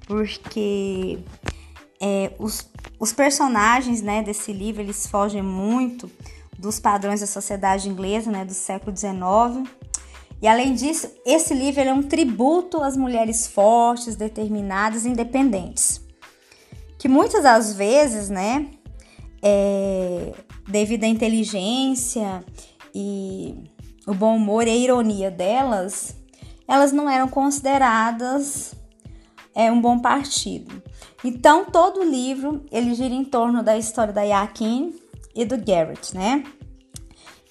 porque 0.07 1.19
é, 2.01 2.33
os, 2.39 2.69
os 3.00 3.13
personagens 3.13 4.02
né, 4.02 4.24
desse 4.24 4.52
livro 4.52 4.82
eles 4.82 5.08
fogem 5.08 5.41
muito 5.41 6.10
dos 6.58 6.80
padrões 6.80 7.21
da 7.21 7.28
sociedade 7.28 7.89
inglesa 7.89 8.32
né, 8.32 8.45
do 8.45 8.54
século 8.54 8.95
XIX. 8.95 9.69
E 10.41 10.48
além 10.48 10.74
disso, 10.74 11.10
esse 11.26 11.54
livro 11.54 11.82
é 11.82 11.93
um 11.93 12.04
tributo 12.04 12.82
às 12.82 12.95
mulheres 12.95 13.48
fortes, 13.48 14.15
determinadas 14.15 15.06
independentes 15.06 16.06
que 17.06 17.08
muitas 17.08 17.43
das 17.43 17.74
vezes, 17.74 18.30
né, 18.30 18.67
é, 19.39 20.34
devido 20.67 21.04
à 21.04 21.08
inteligência 21.08 22.43
e 22.95 23.56
o 24.08 24.13
bom 24.15 24.38
humor 24.38 24.67
e 24.67 24.71
a 24.71 24.76
ironia 24.76 25.30
delas, 25.30 26.15
elas 26.67 26.91
não 26.91 27.08
eram 27.08 27.28
consideradas 27.28 28.74
é, 29.56 29.72
um 29.72 29.82
bom 29.82 30.00
partido. 30.00 30.84
Então, 31.24 31.65
todo 31.65 32.02
o 32.02 32.04
livro 32.04 32.65
ele 32.72 32.94
gira 32.94 33.13
em 33.13 33.24
torno 33.24 33.63
da 33.63 33.78
história 33.78 34.13
da 34.13 34.22
Yakin 34.22 34.94
e 35.34 35.46
do 35.46 35.58
Garrett, 35.58 36.13
né? 36.13 36.44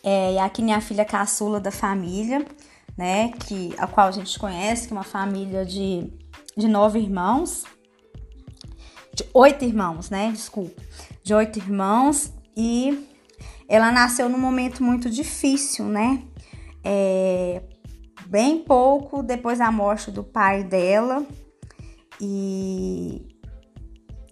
É, 0.03 0.35
Yakin 0.35 0.71
é 0.71 0.75
a 0.75 0.81
filha 0.81 1.05
caçula 1.05 1.59
da 1.59 1.71
família, 1.71 2.45
né? 2.97 3.31
Que, 3.31 3.75
a 3.79 3.87
qual 3.87 4.09
a 4.09 4.13
gente 4.13 4.39
conhece, 4.39 4.87
que 4.87 4.93
é 4.93 4.97
uma 4.97 5.03
família 5.03 5.65
de, 5.65 6.13
de 6.57 6.69
nove 6.69 6.99
irmãos 7.01 7.65
de 9.15 9.25
oito 9.33 9.65
irmãos, 9.65 10.11
né? 10.11 10.31
Desculpa, 10.33 10.83
de 11.23 11.33
oito 11.33 11.59
irmãos 11.59 12.33
e 12.57 13.09
ela 13.69 13.93
nasceu 13.93 14.29
num 14.29 14.39
momento 14.39 14.83
muito 14.83 15.09
difícil, 15.09 15.87
né? 15.87 16.23
É, 16.83 17.63
bem 18.27 18.59
pouco 18.59 19.23
depois 19.23 19.59
da 19.59 19.71
morte 19.71 20.11
do 20.11 20.25
pai 20.25 20.65
dela 20.65 21.25
e, 22.21 23.27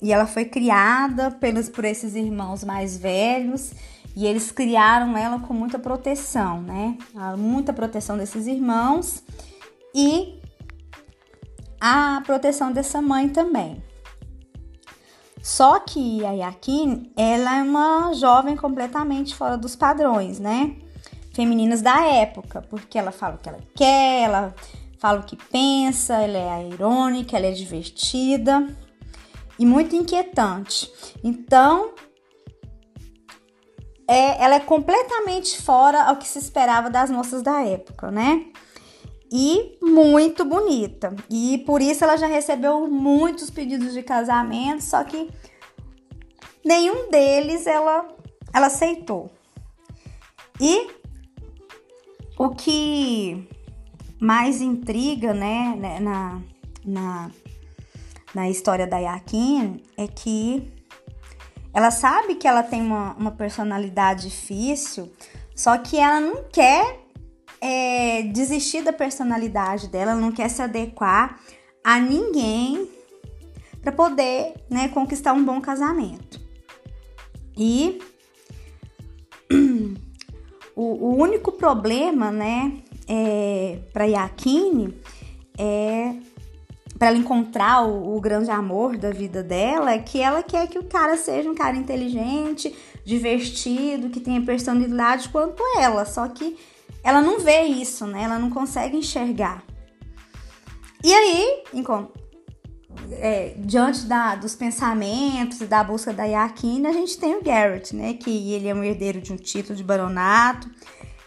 e 0.01 0.13
ela 0.13 0.27
foi 0.27 0.45
criada 0.45 1.31
pelos, 1.31 1.69
por 1.69 1.85
esses 1.85 2.15
irmãos 2.15 2.65
mais 2.65 2.97
velhos 2.97 3.73
e 4.15 4.27
eles 4.27 4.51
criaram 4.51 5.17
ela 5.17 5.39
com 5.41 5.55
muita 5.55 5.79
proteção, 5.79 6.61
né? 6.61 6.99
Muita 7.39 7.73
proteção 7.73 8.17
desses 8.17 8.47
irmãos 8.47 9.23
e 9.95 10.41
a 11.81 12.23
proteção 12.25 12.71
dessa 12.73 13.01
mãe 13.01 13.29
também. 13.29 13.83
Só 15.43 15.81
que 15.81 16.25
a 16.25 16.31
Yakin, 16.31 17.11
ela 17.17 17.59
é 17.59 17.63
uma 17.63 18.13
jovem 18.13 18.57
completamente 18.57 19.35
fora 19.35 19.57
dos 19.59 19.75
padrões, 19.75 20.39
né? 20.39 20.77
Femininos 21.35 21.83
da 21.83 22.05
época, 22.05 22.63
porque 22.63 22.97
ela 22.97 23.11
fala 23.11 23.35
o 23.35 23.39
que 23.39 23.49
ela 23.49 23.59
quer, 23.75 24.23
ela 24.23 24.55
fala 25.03 25.19
o 25.19 25.25
que 25.25 25.35
pensa, 25.37 26.15
ela 26.15 26.39
é 26.39 26.69
irônica, 26.69 27.37
ela 27.37 27.49
é 27.49 27.51
divertida 27.51 28.69
e 29.59 29.67
muito 29.67 29.97
inquietante. 29.97 30.89
Então, 31.25 31.93
é, 34.07 34.41
ela 34.41 34.55
é 34.55 34.61
completamente 34.61 35.61
fora 35.61 36.05
ao 36.05 36.19
que 36.19 36.29
se 36.29 36.39
esperava 36.39 36.89
das 36.89 37.11
moças 37.11 37.43
da 37.43 37.65
época, 37.65 38.13
né? 38.13 38.47
e 39.35 39.79
muito 39.83 40.45
bonita. 40.45 41.17
E 41.29 41.65
por 41.67 41.81
isso 41.81 42.05
ela 42.05 42.17
já 42.19 42.27
recebeu 42.27 42.87
muitos 42.87 43.49
pedidos 43.49 43.95
de 43.95 44.03
casamento, 44.03 44.85
só 44.85 45.03
que 45.03 45.31
nenhum 46.63 47.11
deles 47.11 47.67
ela, 47.67 48.07
ela 48.53 48.67
aceitou. 48.67 49.31
E 50.61 50.87
o 52.39 52.51
que 52.51 53.49
mais 54.23 54.61
intriga, 54.61 55.35
né, 55.35 55.75
né 55.77 55.99
na, 55.99 56.41
na, 56.85 57.31
na 58.33 58.49
história 58.49 58.87
da 58.87 58.97
Yakin 58.99 59.83
é 59.97 60.07
que 60.07 60.73
ela 61.75 61.91
sabe 61.91 62.37
que 62.37 62.47
ela 62.47 62.63
tem 62.63 62.81
uma, 62.81 63.15
uma 63.15 63.33
personalidade 63.33 64.29
difícil, 64.29 65.13
só 65.57 65.77
que 65.77 65.99
ela 65.99 66.21
não 66.21 66.45
quer 66.45 67.01
é, 67.61 68.23
desistir 68.23 68.83
da 68.83 68.93
personalidade 68.93 69.89
dela, 69.89 70.13
ela 70.13 70.21
não 70.21 70.31
quer 70.31 70.49
se 70.49 70.63
adequar 70.63 71.41
a 71.83 71.99
ninguém 71.99 72.89
para 73.81 73.91
poder 73.91 74.55
né, 74.71 74.87
conquistar 74.87 75.33
um 75.33 75.45
bom 75.45 75.61
casamento. 75.61 76.41
E 77.57 78.01
o, 80.77 80.83
o 81.09 81.17
único 81.17 81.51
problema, 81.51 82.31
né, 82.31 82.83
é, 83.15 83.79
para 83.93 84.07
Yakine 84.07 84.99
é 85.59 86.15
para 86.99 87.09
ela 87.09 87.19
encontrar 87.19 87.85
o, 87.85 88.17
o, 88.17 88.21
grande 88.21 88.51
amor 88.51 88.97
da 88.97 89.11
vida 89.11 89.43
dela, 89.43 89.91
é 89.91 89.99
que 89.99 90.21
ela 90.21 90.41
quer 90.43 90.69
que 90.69 90.79
o 90.79 90.85
cara 90.85 91.17
seja 91.17 91.51
um 91.51 91.55
cara 91.55 91.77
inteligente, 91.77 92.75
divertido, 93.05 94.09
que 94.09 94.21
tenha 94.21 94.41
personalidade 94.41 95.29
quanto 95.29 95.63
ela. 95.77 96.05
Só 96.05 96.29
que 96.29 96.57
ela 97.03 97.21
não 97.21 97.41
vê 97.41 97.63
isso, 97.63 98.07
né? 98.07 98.23
Ela 98.23 98.39
não 98.39 98.51
consegue 98.51 98.97
enxergar. 98.97 99.65
E 101.03 101.13
aí, 101.13 101.65
é, 103.15 103.55
diante 103.59 104.05
da, 104.05 104.37
dos 104.37 104.55
pensamentos 104.55 105.61
e 105.61 105.67
da 105.67 105.83
busca 105.83 106.13
da 106.13 106.25
Yakina, 106.25 106.91
a 106.91 106.93
gente 106.93 107.19
tem 107.19 107.35
o 107.35 107.43
Garrett, 107.43 107.97
né? 107.97 108.15
Que 108.15 108.53
ele 108.53 108.69
é 108.69 108.75
um 108.75 108.85
herdeiro 108.85 109.21
de 109.21 109.33
um 109.33 109.37
título 109.37 109.75
de 109.75 109.83
baronato, 109.83 110.71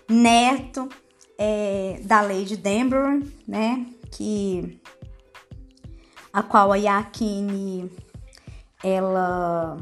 neto 0.08 0.88
é, 1.38 2.00
da 2.04 2.22
Lady 2.22 2.58
Danbury, 2.58 3.32
né? 3.48 3.86
Que 4.12 4.80
a 6.32 6.44
qual 6.44 6.72
a 6.72 6.76
Yakine 6.76 7.90
ela 8.84 9.78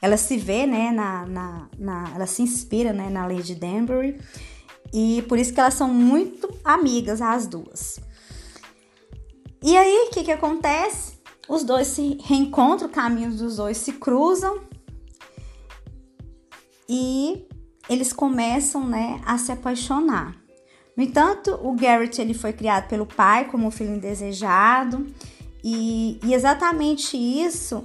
ela 0.00 0.16
se 0.16 0.36
vê, 0.36 0.66
né, 0.66 0.92
na, 0.92 1.26
na, 1.26 1.68
na, 1.76 2.12
ela 2.14 2.26
se 2.26 2.42
inspira, 2.42 2.92
né, 2.92 3.08
na 3.10 3.26
Lady 3.26 3.54
Danbury 3.54 4.20
e 4.92 5.22
por 5.28 5.38
isso 5.38 5.52
que 5.52 5.58
elas 5.58 5.74
são 5.74 5.88
muito 5.88 6.48
amigas, 6.64 7.20
as 7.20 7.46
duas. 7.46 7.98
E 9.62 9.76
aí, 9.76 10.06
o 10.06 10.10
que, 10.10 10.22
que 10.22 10.30
acontece? 10.30 11.18
Os 11.48 11.64
dois 11.64 11.88
se 11.88 12.18
reencontram, 12.22 12.88
caminhos 12.88 13.38
dos 13.38 13.56
dois 13.56 13.78
se 13.78 13.94
cruzam 13.94 14.60
e 16.88 17.44
eles 17.88 18.12
começam, 18.12 18.86
né, 18.86 19.20
a 19.24 19.38
se 19.38 19.50
apaixonar. 19.50 20.45
No 20.96 21.02
entanto, 21.02 21.58
o 21.62 21.74
Garrett 21.74 22.20
ele 22.20 22.32
foi 22.32 22.52
criado 22.52 22.88
pelo 22.88 23.04
pai 23.04 23.44
como 23.46 23.70
filho 23.70 23.94
indesejado 23.94 25.06
e, 25.62 26.18
e 26.24 26.32
exatamente 26.32 27.16
isso, 27.16 27.84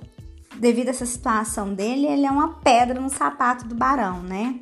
devido 0.58 0.88
a 0.88 0.92
essa 0.92 1.06
situação 1.06 1.74
dele, 1.74 2.06
ele 2.08 2.26
é 2.26 2.32
uma 2.32 2.54
pedra 2.60 3.00
no 3.02 3.10
sapato 3.10 3.68
do 3.68 3.76
barão, 3.76 4.22
né? 4.22 4.60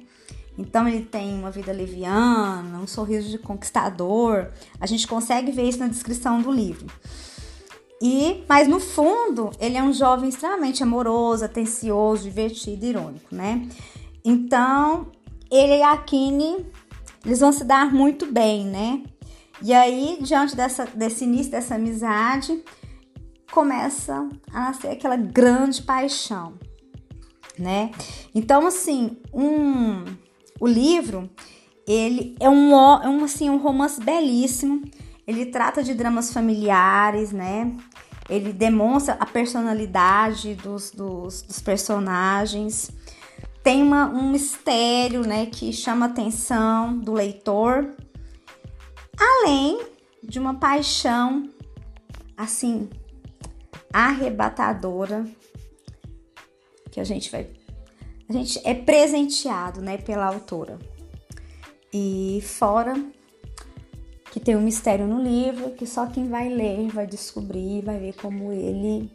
Então 0.58 0.88
ele 0.88 1.06
tem 1.06 1.38
uma 1.38 1.52
vida 1.52 1.72
leviana, 1.72 2.80
um 2.80 2.88
sorriso 2.88 3.30
de 3.30 3.38
conquistador. 3.38 4.50
A 4.80 4.86
gente 4.86 5.08
consegue 5.08 5.52
ver 5.52 5.64
isso 5.64 5.80
na 5.80 5.88
descrição 5.88 6.42
do 6.42 6.52
livro. 6.52 6.88
E, 8.02 8.44
mas 8.48 8.68
no 8.68 8.80
fundo, 8.80 9.52
ele 9.60 9.78
é 9.78 9.84
um 9.84 9.94
jovem 9.94 10.30
extremamente 10.30 10.82
amoroso, 10.82 11.46
atencioso, 11.46 12.24
divertido, 12.24 12.86
irônico, 12.86 13.34
né? 13.34 13.68
Então, 14.24 15.08
ele 15.52 15.78
e 15.78 15.82
a 15.82 15.98
Kine, 15.98 16.66
eles 17.26 17.40
vão 17.40 17.52
se 17.52 17.64
dar 17.64 17.94
muito 17.94 18.26
bem, 18.26 18.66
né? 18.66 19.04
E 19.62 19.74
aí, 19.74 20.18
diante 20.22 20.56
dessa, 20.56 20.86
desse 20.86 21.26
início 21.26 21.52
dessa 21.52 21.76
amizade, 21.76 22.64
começa 23.52 24.30
a 24.52 24.60
nascer 24.60 24.90
aquela 24.90 25.18
grande 25.18 25.82
paixão, 25.82 26.54
né? 27.58 27.92
Então, 28.34 28.68
assim, 28.68 29.18
um, 29.34 30.06
o 30.60 30.68
livro, 30.68 31.30
ele 31.86 32.36
é 32.40 32.50
um, 32.50 32.74
é 32.74 33.10
um, 33.10 33.24
assim, 33.24 33.50
um 33.50 33.58
romance 33.58 34.02
belíssimo, 34.02 34.82
ele 35.28 35.46
trata 35.48 35.84
de 35.84 35.94
dramas 35.94 36.32
familiares, 36.32 37.32
né? 37.32 37.76
Ele 38.30 38.54
demonstra 38.54 39.18
a 39.20 39.26
personalidade 39.26 40.56
dos, 40.56 40.92
dos, 40.92 41.42
dos 41.42 41.60
personagens, 41.60 42.92
tem 43.64 43.84
uma, 43.84 44.06
um 44.08 44.32
mistério, 44.32 45.22
né, 45.22 45.46
que 45.46 45.72
chama 45.74 46.06
a 46.06 46.10
atenção 46.10 46.98
do 46.98 47.14
leitor, 47.14 47.96
além 49.18 49.82
de 50.24 50.40
uma 50.40 50.56
paixão, 50.56 51.50
assim, 52.38 52.90
arrebatadora 53.92 55.26
que 56.92 57.00
a 57.00 57.04
gente 57.04 57.32
vai 57.32 57.48
a 58.30 58.34
gente 58.34 58.62
é 58.64 58.76
presenteado, 58.76 59.82
né, 59.82 59.98
pela 59.98 60.28
autora. 60.28 60.78
E 61.92 62.40
fora 62.44 62.94
que 64.32 64.40
tem 64.40 64.56
um 64.56 64.62
mistério 64.62 65.08
no 65.08 65.20
livro 65.20 65.72
que 65.72 65.88
só 65.88 66.06
quem 66.06 66.30
vai 66.30 66.48
ler 66.48 66.88
vai 66.90 67.08
descobrir, 67.08 67.82
vai 67.82 67.98
ver 67.98 68.14
como 68.14 68.52
ele 68.52 69.12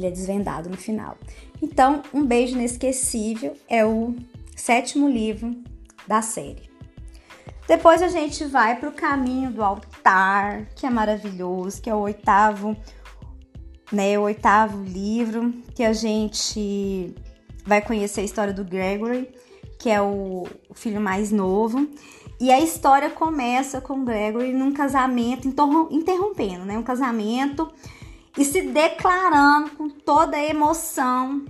ele 0.00 0.08
é 0.08 0.10
desvendado 0.10 0.68
no 0.68 0.76
final. 0.76 1.16
Então, 1.62 2.02
Um 2.12 2.24
Beijo 2.24 2.56
Inesquecível 2.56 3.54
é 3.68 3.84
o 3.84 4.14
sétimo 4.56 5.08
livro 5.08 5.54
da 6.06 6.22
série. 6.22 6.70
Depois 7.68 8.02
a 8.02 8.08
gente 8.08 8.44
vai 8.46 8.80
para 8.80 8.88
o 8.88 8.92
Caminho 8.92 9.52
do 9.52 9.62
Altar, 9.62 10.66
que 10.74 10.84
é 10.84 10.90
maravilhoso, 10.90 11.80
que 11.80 11.88
é 11.88 11.94
o 11.94 12.00
oitavo 12.00 12.76
né, 13.92 14.18
o 14.18 14.22
oitavo 14.22 14.82
livro, 14.82 15.52
que 15.74 15.82
a 15.82 15.92
gente 15.92 17.14
vai 17.64 17.82
conhecer 17.82 18.20
a 18.20 18.24
história 18.24 18.52
do 18.52 18.64
Gregory, 18.64 19.28
que 19.78 19.90
é 19.90 20.00
o 20.00 20.46
filho 20.74 21.00
mais 21.00 21.32
novo. 21.32 21.88
E 22.40 22.50
a 22.50 22.60
história 22.60 23.10
começa 23.10 23.80
com 23.80 24.04
Gregory 24.04 24.52
num 24.52 24.72
casamento, 24.72 25.48
interrompendo, 25.90 26.64
né? 26.64 26.78
Um 26.78 26.82
casamento 26.82 27.70
e 28.36 28.44
se 28.44 28.62
declarando 28.62 29.70
com 29.70 29.88
toda 29.88 30.36
a 30.36 30.44
emoção 30.44 31.44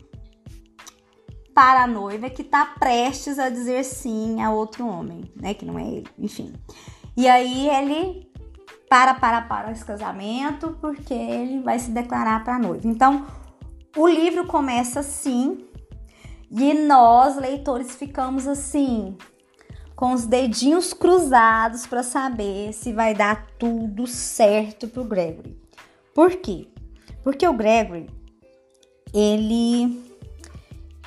para 1.54 1.84
a 1.84 1.86
noiva 1.86 2.30
que 2.30 2.42
está 2.42 2.64
prestes 2.64 3.38
a 3.38 3.48
dizer 3.50 3.84
sim 3.84 4.42
a 4.42 4.50
outro 4.50 4.86
homem, 4.86 5.30
né? 5.36 5.52
Que 5.54 5.64
não 5.64 5.78
é 5.78 5.86
ele, 5.86 6.08
enfim. 6.18 6.54
E 7.16 7.28
aí 7.28 7.68
ele 7.68 8.30
para, 8.88 9.14
para, 9.14 9.42
para 9.42 9.70
esse 9.70 9.84
casamento, 9.84 10.76
porque 10.80 11.14
ele 11.14 11.60
vai 11.60 11.78
se 11.78 11.92
declarar 11.92 12.42
para 12.42 12.56
a 12.56 12.58
noiva. 12.58 12.88
Então, 12.88 13.24
o 13.96 14.08
livro 14.08 14.46
começa 14.48 14.98
assim, 14.98 15.64
e 16.50 16.74
nós, 16.74 17.36
leitores, 17.36 17.94
ficamos 17.94 18.48
assim, 18.48 19.16
com 19.94 20.12
os 20.12 20.26
dedinhos 20.26 20.92
cruzados 20.92 21.86
para 21.86 22.02
saber 22.02 22.72
se 22.72 22.92
vai 22.92 23.14
dar 23.14 23.46
tudo 23.58 24.08
certo 24.08 24.88
pro 24.88 25.04
Gregory. 25.04 25.59
Por 26.20 26.36
quê? 26.36 26.68
Porque 27.24 27.48
o 27.48 27.54
Gregory, 27.54 28.10
ele 29.14 30.04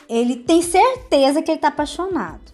ele 0.09 0.37
tem 0.37 0.63
certeza 0.63 1.39
que 1.39 1.51
ele 1.51 1.59
tá 1.59 1.67
apaixonado, 1.67 2.51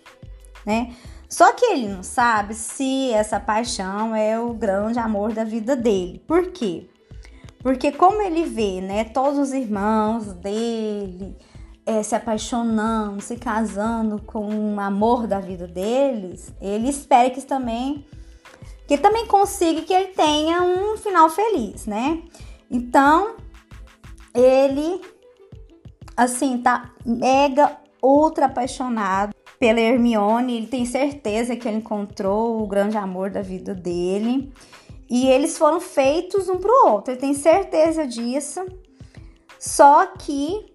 né? 0.66 0.94
Só 1.30 1.54
que 1.54 1.64
ele 1.68 1.88
não 1.88 2.04
sabe 2.04 2.54
se 2.54 3.14
essa 3.14 3.40
paixão 3.40 4.14
é 4.14 4.38
o 4.38 4.54
grande 4.54 5.00
amor 5.00 5.32
da 5.32 5.46
vida 5.46 5.74
dele. 5.74 6.22
Por 6.28 6.52
quê? 6.52 6.90
Porque 7.60 7.94
como 7.94 8.22
ele 8.22 8.44
vê, 8.44 8.82
né, 8.82 9.06
todos 9.06 9.40
os 9.40 9.54
irmãos 9.54 10.34
dele 10.34 11.38
é, 11.86 12.04
se 12.04 12.14
apaixonando, 12.14 13.22
se 13.22 13.38
casando 13.38 14.22
com 14.22 14.76
o 14.76 14.80
amor 14.82 15.28
da 15.28 15.40
vida 15.40 15.66
deles, 15.66 16.54
ele 16.60 16.90
espera 16.90 17.30
que 17.30 17.42
também 17.42 18.06
que 18.86 18.98
também 18.98 19.28
consiga 19.28 19.82
que 19.84 19.94
ele 19.94 20.08
tenha 20.08 20.62
um 20.64 20.98
final 20.98 21.30
feliz, 21.30 21.86
né? 21.86 22.24
Então, 22.70 23.36
ele 24.34 25.02
assim 26.16 26.58
tá 26.58 26.92
mega 27.06 27.78
ultra 28.02 28.48
apaixonado 28.48 29.34
pela 29.60 29.80
Hermione, 29.80 30.58
ele 30.58 30.68
tem 30.68 30.86
certeza 30.86 31.56
que 31.56 31.68
ele 31.68 31.78
encontrou 31.78 32.62
o 32.62 32.68
grande 32.68 32.98
amor 32.98 33.30
da 33.30 33.42
vida 33.42 33.74
dele. 33.74 34.54
E 35.10 35.28
eles 35.28 35.58
foram 35.58 35.82
feitos 35.82 36.48
um 36.48 36.58
pro 36.58 36.88
outro, 36.88 37.14
ele 37.14 37.20
tem 37.20 37.34
certeza 37.34 38.06
disso. 38.08 38.66
Só 39.60 40.06
que 40.06 40.66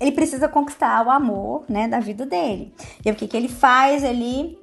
ele 0.00 0.12
precisa 0.12 0.48
conquistar 0.48 1.06
o 1.06 1.10
amor, 1.10 1.64
né, 1.68 1.88
da 1.88 2.00
vida 2.00 2.24
dele. 2.24 2.74
E 3.04 3.10
o 3.10 3.14
que, 3.14 3.26
que 3.26 3.36
ele 3.36 3.48
faz? 3.48 4.02
Ele 4.02 4.58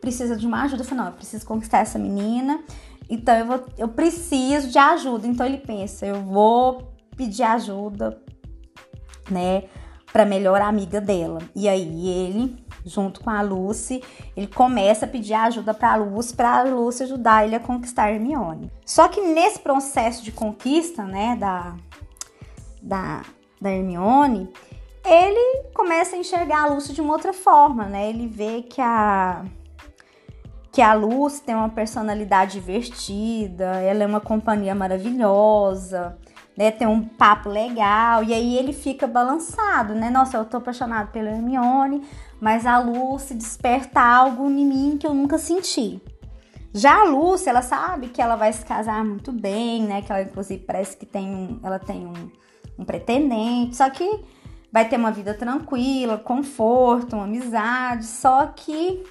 precisa 0.00 0.36
de 0.36 0.46
uma 0.46 0.64
ajuda. 0.64 0.84
Fala, 0.84 1.02
não, 1.02 1.10
eu 1.10 1.16
preciso 1.16 1.46
conquistar 1.46 1.78
essa 1.78 1.98
menina, 1.98 2.62
então 3.08 3.34
eu, 3.36 3.46
vou, 3.46 3.66
eu 3.76 3.88
preciso 3.88 4.68
de 4.68 4.78
ajuda. 4.78 5.26
Então 5.26 5.46
ele 5.46 5.58
pensa, 5.58 6.06
eu 6.06 6.22
vou 6.22 6.92
pedir 7.16 7.42
ajuda, 7.42 8.20
né, 9.30 9.64
para 10.12 10.24
melhor 10.24 10.60
amiga 10.60 11.00
dela. 11.00 11.40
E 11.54 11.68
aí 11.68 12.08
ele 12.08 12.68
junto 12.88 13.20
com 13.20 13.30
a 13.30 13.42
Lucy, 13.42 14.02
ele 14.36 14.46
começa 14.46 15.04
a 15.04 15.08
pedir 15.08 15.34
ajuda 15.34 15.74
para 15.74 15.92
a 15.92 15.96
Lucy, 15.96 16.34
para 16.34 16.60
a 16.60 16.62
Lucy 16.62 17.02
ajudar 17.04 17.44
ele 17.44 17.54
a 17.54 17.60
conquistar 17.60 18.04
a 18.04 18.12
Hermione. 18.12 18.70
Só 18.84 19.08
que 19.08 19.20
nesse 19.20 19.58
processo 19.60 20.24
de 20.24 20.32
conquista, 20.32 21.04
né, 21.04 21.36
da, 21.36 21.76
da, 22.82 23.22
da 23.60 23.70
Hermione, 23.70 24.50
ele 25.04 25.68
começa 25.74 26.16
a 26.16 26.18
enxergar 26.18 26.64
a 26.64 26.66
Lucy 26.74 26.92
de 26.92 27.00
uma 27.00 27.12
outra 27.12 27.32
forma, 27.32 27.84
né? 27.84 28.08
Ele 28.10 28.26
vê 28.26 28.62
que 28.62 28.80
a 28.80 29.44
que 30.78 30.82
a 30.82 30.94
Lucy 30.94 31.42
tem 31.42 31.56
uma 31.56 31.70
personalidade 31.70 32.52
divertida, 32.52 33.64
ela 33.80 34.04
é 34.04 34.06
uma 34.06 34.20
companhia 34.20 34.76
maravilhosa, 34.76 36.16
né? 36.56 36.70
Tem 36.70 36.86
um 36.86 37.02
papo 37.02 37.48
legal, 37.48 38.22
e 38.22 38.32
aí 38.32 38.56
ele 38.56 38.72
fica 38.72 39.04
balançado, 39.04 39.92
né? 39.92 40.08
Nossa, 40.08 40.36
eu 40.36 40.44
tô 40.44 40.58
apaixonado 40.58 41.10
pela 41.10 41.30
Hermione, 41.30 42.02
mas 42.40 42.64
a 42.64 42.78
Lucy 42.78 43.34
desperta 43.34 44.00
algo 44.00 44.48
em 44.48 44.64
mim 44.64 44.96
que 44.96 45.04
eu 45.04 45.12
nunca 45.12 45.36
senti. 45.36 46.00
Já 46.72 47.00
a 47.00 47.04
Lucy, 47.06 47.48
ela 47.48 47.62
sabe 47.62 48.10
que 48.10 48.22
ela 48.22 48.36
vai 48.36 48.52
se 48.52 48.64
casar 48.64 49.04
muito 49.04 49.32
bem, 49.32 49.82
né? 49.82 50.00
Que 50.02 50.12
ela, 50.12 50.22
inclusive, 50.22 50.62
parece 50.62 50.96
que 50.96 51.04
tem 51.04 51.28
um, 51.28 51.58
ela 51.60 51.80
tem 51.80 52.06
um, 52.06 52.30
um 52.78 52.84
pretendente, 52.84 53.74
só 53.74 53.90
que 53.90 54.22
vai 54.72 54.88
ter 54.88 54.96
uma 54.96 55.10
vida 55.10 55.34
tranquila, 55.34 56.18
conforto, 56.18 57.16
uma 57.16 57.24
amizade, 57.24 58.04
só 58.06 58.46
que 58.46 59.02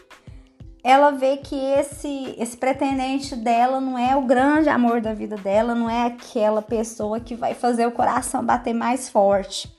ela 0.83 1.11
vê 1.11 1.37
que 1.37 1.55
esse 1.55 2.35
esse 2.37 2.55
pretendente 2.55 3.35
dela 3.35 3.81
não 3.81 3.97
é 3.97 4.15
o 4.15 4.21
grande 4.21 4.69
amor 4.69 5.01
da 5.01 5.13
vida 5.13 5.35
dela, 5.35 5.75
não 5.75 5.89
é 5.89 6.05
aquela 6.05 6.61
pessoa 6.61 7.19
que 7.19 7.35
vai 7.35 7.53
fazer 7.53 7.85
o 7.85 7.91
coração 7.91 8.45
bater 8.45 8.73
mais 8.73 9.09
forte. 9.09 9.75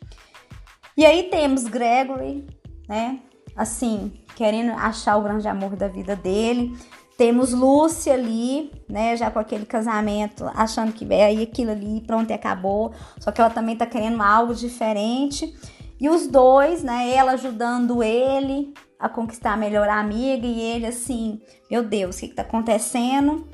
E 0.96 1.06
aí 1.06 1.24
temos 1.24 1.64
Gregory, 1.64 2.46
né? 2.88 3.20
assim, 3.58 4.12
querendo 4.36 4.70
achar 4.70 5.16
o 5.16 5.22
grande 5.22 5.48
amor 5.48 5.74
da 5.74 5.88
vida 5.88 6.14
dele. 6.14 6.78
Temos 7.18 7.52
Lúcia 7.52 8.14
ali, 8.14 8.70
né, 8.88 9.16
já 9.16 9.28
com 9.28 9.40
aquele 9.40 9.66
casamento, 9.66 10.48
achando 10.54 10.92
que 10.92 11.04
é 11.12 11.24
aí 11.24 11.42
aquilo 11.42 11.72
ali, 11.72 12.00
pronto, 12.06 12.30
e 12.30 12.32
acabou. 12.32 12.92
Só 13.18 13.32
que 13.32 13.40
ela 13.40 13.50
também 13.50 13.74
tá 13.74 13.84
querendo 13.84 14.22
algo 14.22 14.54
diferente. 14.54 15.52
E 16.00 16.08
os 16.08 16.28
dois, 16.28 16.84
né, 16.84 17.12
ela 17.12 17.32
ajudando 17.32 18.04
ele 18.04 18.72
a 18.98 19.08
conquistar 19.08 19.52
a 19.52 19.56
melhor 19.56 19.88
amiga 19.88 20.46
e 20.46 20.60
ele 20.60 20.86
assim, 20.86 21.40
meu 21.70 21.82
Deus, 21.82 22.16
o 22.16 22.20
que 22.20 22.28
que 22.28 22.34
tá 22.34 22.42
acontecendo? 22.42 23.46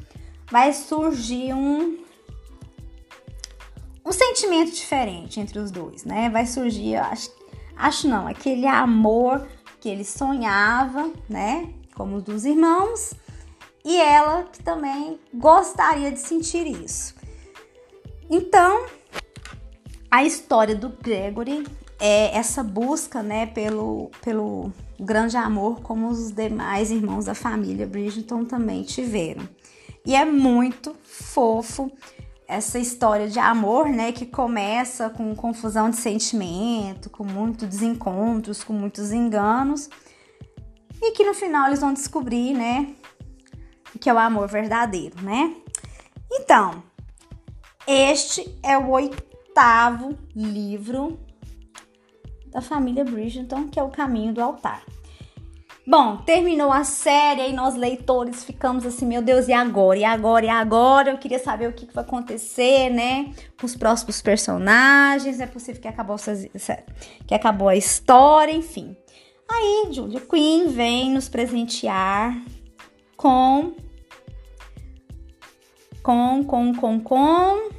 Vai 0.51 0.73
surgir 0.73 1.53
um 1.55 2.03
um 4.05 4.13
sentimento 4.13 4.73
diferente 4.73 5.41
entre 5.41 5.59
os 5.59 5.71
dois, 5.71 6.05
né? 6.05 6.29
Vai 6.29 6.47
surgir, 6.47 6.97
acho, 6.97 7.31
acho 7.75 8.07
não, 8.07 8.27
aquele 8.27 8.67
amor 8.67 9.47
que 9.81 9.89
ele 9.89 10.05
sonhava, 10.05 11.11
né, 11.29 11.73
como 11.95 12.21
dos 12.21 12.45
irmãos, 12.45 13.15
e 13.85 14.01
ela 14.01 14.45
que 14.45 14.63
também 14.63 15.19
gostaria 15.33 16.11
de 16.11 16.19
sentir 16.19 16.67
isso. 16.67 17.15
Então, 18.31 18.87
a 20.11 20.25
história 20.25 20.75
do 20.75 20.89
Gregory 20.89 21.67
é 22.01 22.35
essa 22.37 22.63
busca, 22.63 23.23
né, 23.23 23.47
pelo, 23.47 24.11
pelo 24.23 24.73
grande 24.99 25.37
amor 25.37 25.81
como 25.81 26.09
os 26.09 26.31
demais 26.31 26.91
irmãos 26.91 27.27
da 27.27 27.35
família 27.35 27.87
Bridgerton 27.87 28.45
também 28.45 28.83
tiveram. 28.83 29.49
E 30.07 30.15
é 30.15 30.25
muito 30.25 30.95
fofo 31.03 31.91
essa 32.47 32.79
história 32.79 33.29
de 33.29 33.39
amor, 33.39 33.89
né, 33.89 34.13
que 34.13 34.27
começa 34.27 35.09
com 35.09 35.35
confusão 35.35 35.89
de 35.89 35.97
sentimento, 35.97 37.09
com 37.09 37.25
muitos 37.25 37.67
desencontros, 37.69 38.63
com 38.63 38.75
muitos 38.75 39.13
enganos, 39.13 39.89
e 41.01 41.13
que 41.13 41.25
no 41.25 41.35
final 41.35 41.69
eles 41.69 41.81
vão 41.81 41.93
descobrir, 41.93 42.53
né, 42.53 42.95
que 43.99 44.11
é 44.11 44.15
o 44.15 44.19
amor 44.19 44.49
verdadeiro, 44.49 45.23
né? 45.23 45.55
Então, 46.31 46.83
este 47.87 48.59
é 48.63 48.77
o 48.77 48.91
oitavo 48.91 50.19
livro 50.35 51.19
da 52.55 52.61
família 52.61 53.05
Bridgerton, 53.05 53.69
que 53.69 53.81
é 53.81 53.83
o 53.83 53.91
Caminho 53.91 54.33
do 54.33 54.41
Altar. 54.41 54.85
Bom, 55.85 56.17
terminou 56.19 56.73
a 56.73 56.85
série 56.85 57.51
e 57.51 57.53
nós 57.53 57.75
leitores 57.75 58.43
ficamos 58.43 58.87
assim, 58.87 59.05
meu 59.05 59.21
Deus, 59.21 59.49
e 59.49 59.53
agora? 59.53 59.99
E 59.99 60.05
agora? 60.05 60.47
E 60.47 60.49
agora? 60.49 61.11
Eu 61.11 61.19
queria 61.19 61.39
saber 61.39 61.69
o 61.69 61.73
que, 61.73 61.93
vai 61.93 62.05
acontecer, 62.05 62.89
né? 62.91 63.35
Com 63.61 63.67
os 63.67 63.77
próximos 63.77 64.23
personagens. 64.23 65.41
É 65.41 65.47
possível 65.47 65.83
que 65.83 65.89
acabou, 65.89 66.17
que 67.27 67.35
acabou 67.35 67.69
a 67.69 67.77
história, 67.77 68.53
enfim. 68.53 68.97
Aí, 69.51 69.89
Julia 69.91 70.21
Quinn 70.21 70.69
vem 70.69 71.11
nos 71.11 71.29
presentear 71.29 72.41
com. 73.17 73.75
Com, 76.03 76.45
com, 76.45 76.75
com, 76.75 77.01
com. 77.01 77.71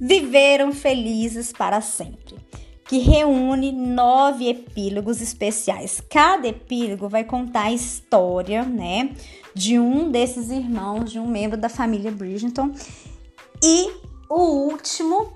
Viveram 0.00 0.72
felizes 0.72 1.52
para 1.52 1.80
sempre 1.82 2.21
que 2.92 2.98
reúne 2.98 3.72
nove 3.72 4.50
epílogos 4.50 5.22
especiais. 5.22 6.02
Cada 6.10 6.46
epílogo 6.46 7.08
vai 7.08 7.24
contar 7.24 7.62
a 7.62 7.72
história, 7.72 8.64
né, 8.64 9.14
de 9.54 9.78
um 9.78 10.10
desses 10.10 10.50
irmãos, 10.50 11.10
de 11.10 11.18
um 11.18 11.26
membro 11.26 11.56
da 11.58 11.70
família 11.70 12.10
Bridgerton. 12.10 12.70
E 13.64 13.90
o 14.28 14.68
último 14.68 15.32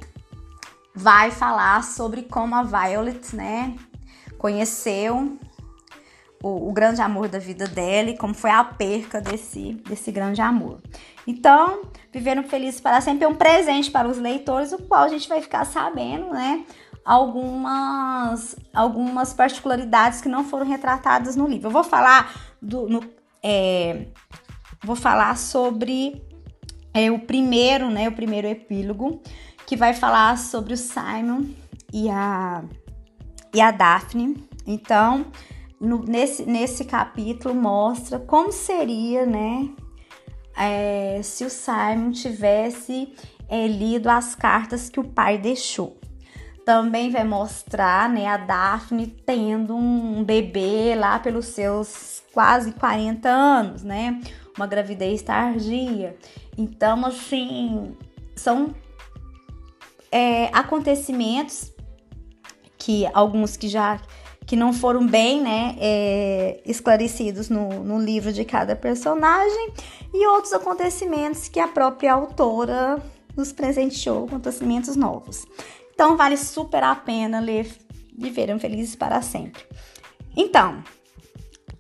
vai 0.95 1.31
falar 1.31 1.83
sobre 1.83 2.25
como 2.25 2.55
a 2.55 2.63
Violet, 2.63 3.35
né, 3.35 3.75
conheceu 4.37 5.39
o, 6.43 6.69
o, 6.69 6.73
grande 6.75 7.01
amor 7.01 7.27
da 7.27 7.39
vida 7.39 7.67
dela 7.67 8.11
e 8.11 8.19
como 8.19 8.35
foi 8.35 8.51
a 8.51 8.63
perca 8.63 9.19
desse, 9.19 9.73
desse 9.89 10.13
grande 10.13 10.43
amor. 10.43 10.79
Então, 11.27 11.81
Viveram 12.13 12.45
Felizes 12.45 12.83
para 12.83 13.01
Sempre 13.01 13.25
é 13.25 13.29
um 13.29 13.35
presente 13.35 13.91
para 13.91 14.07
os 14.07 14.19
leitores, 14.19 14.73
o 14.73 14.79
qual 14.83 15.05
a 15.05 15.09
gente 15.09 15.27
vai 15.27 15.41
ficar 15.41 15.65
sabendo, 15.65 16.31
né? 16.35 16.67
Algumas, 17.07 18.57
algumas 18.75 19.33
particularidades 19.33 20.21
que 20.21 20.29
não 20.29 20.43
foram 20.43 20.67
retratadas 20.67 21.37
no 21.37 21.47
livro. 21.47 21.69
Eu 21.69 21.73
vou 21.73 21.85
falar 21.85 22.35
do. 22.61 22.89
No, 22.89 23.01
é, 23.41 24.09
vou 24.83 24.97
falar 24.97 25.39
sobre 25.39 26.21
é, 26.93 27.09
o 27.09 27.21
primeiro, 27.21 27.89
né? 27.89 28.09
O 28.09 28.13
primeiro 28.13 28.49
epílogo, 28.49 29.23
que 29.65 29.77
vai 29.77 29.95
falar 29.95 30.37
sobre 30.37 30.75
o 30.75 30.77
Simon 30.77 31.45
e 31.93 32.11
a, 32.11 32.65
e 33.55 33.61
a 33.61 33.71
Daphne. 33.71 34.45
Então, 34.67 35.27
no, 35.81 36.03
nesse, 36.03 36.45
nesse 36.45 36.85
capítulo 36.85 37.55
mostra 37.55 38.19
como 38.19 38.51
seria, 38.51 39.25
né? 39.25 39.71
É, 40.59 41.21
se 41.23 41.45
o 41.45 41.51
Simon 41.51 42.11
tivesse 42.11 43.15
é, 43.49 43.69
lido 43.69 44.09
as 44.09 44.35
cartas 44.35 44.89
que 44.89 44.99
o 44.99 45.05
pai 45.05 45.39
deixou 45.39 46.01
também 46.67 47.11
vai 47.11 47.23
mostrar 47.23 48.11
né, 48.11 48.27
a 48.27 48.37
Daphne 48.37 49.07
tendo 49.07 49.77
um 49.77 50.25
bebê 50.25 50.97
lá 50.97 51.17
pelos 51.17 51.47
seus 51.47 52.25
quase 52.33 52.73
40 52.73 53.29
anos, 53.29 53.85
né? 53.85 54.21
Uma 54.57 54.67
gravidez 54.67 55.23
tardia. 55.23 56.17
Então, 56.59 57.07
assim, 57.07 57.97
são 58.35 58.75
é, 60.11 60.47
acontecimentos 60.53 61.73
que 62.77 63.07
alguns 63.15 63.57
que 63.57 63.69
já 63.69 64.01
que 64.45 64.57
não 64.57 64.73
foram 64.73 65.07
bem 65.07 65.41
né, 65.41 65.77
é, 65.79 66.61
esclarecidos 66.65 67.49
no, 67.49 67.69
no 67.85 68.01
livro 68.01 68.33
de 68.33 68.45
cada 68.45 68.75
personagem 68.75 69.73
e 70.15 70.27
outros 70.29 70.53
acontecimentos 70.53 71.49
que 71.49 71.59
a 71.59 71.67
própria 71.67 72.13
autora 72.13 73.01
nos 73.37 73.53
presenteou, 73.53 74.25
acontecimentos 74.25 74.97
novos. 74.97 75.45
Então 75.97 76.15
vale 76.15 76.37
super 76.37 76.85
a 76.85 76.95
pena 76.95 77.41
ler 77.41 77.67
Viveram 78.19 78.61
Felizes 78.61 78.95
para 78.95 79.23
Sempre. 79.23 79.63
Então, 80.37 80.85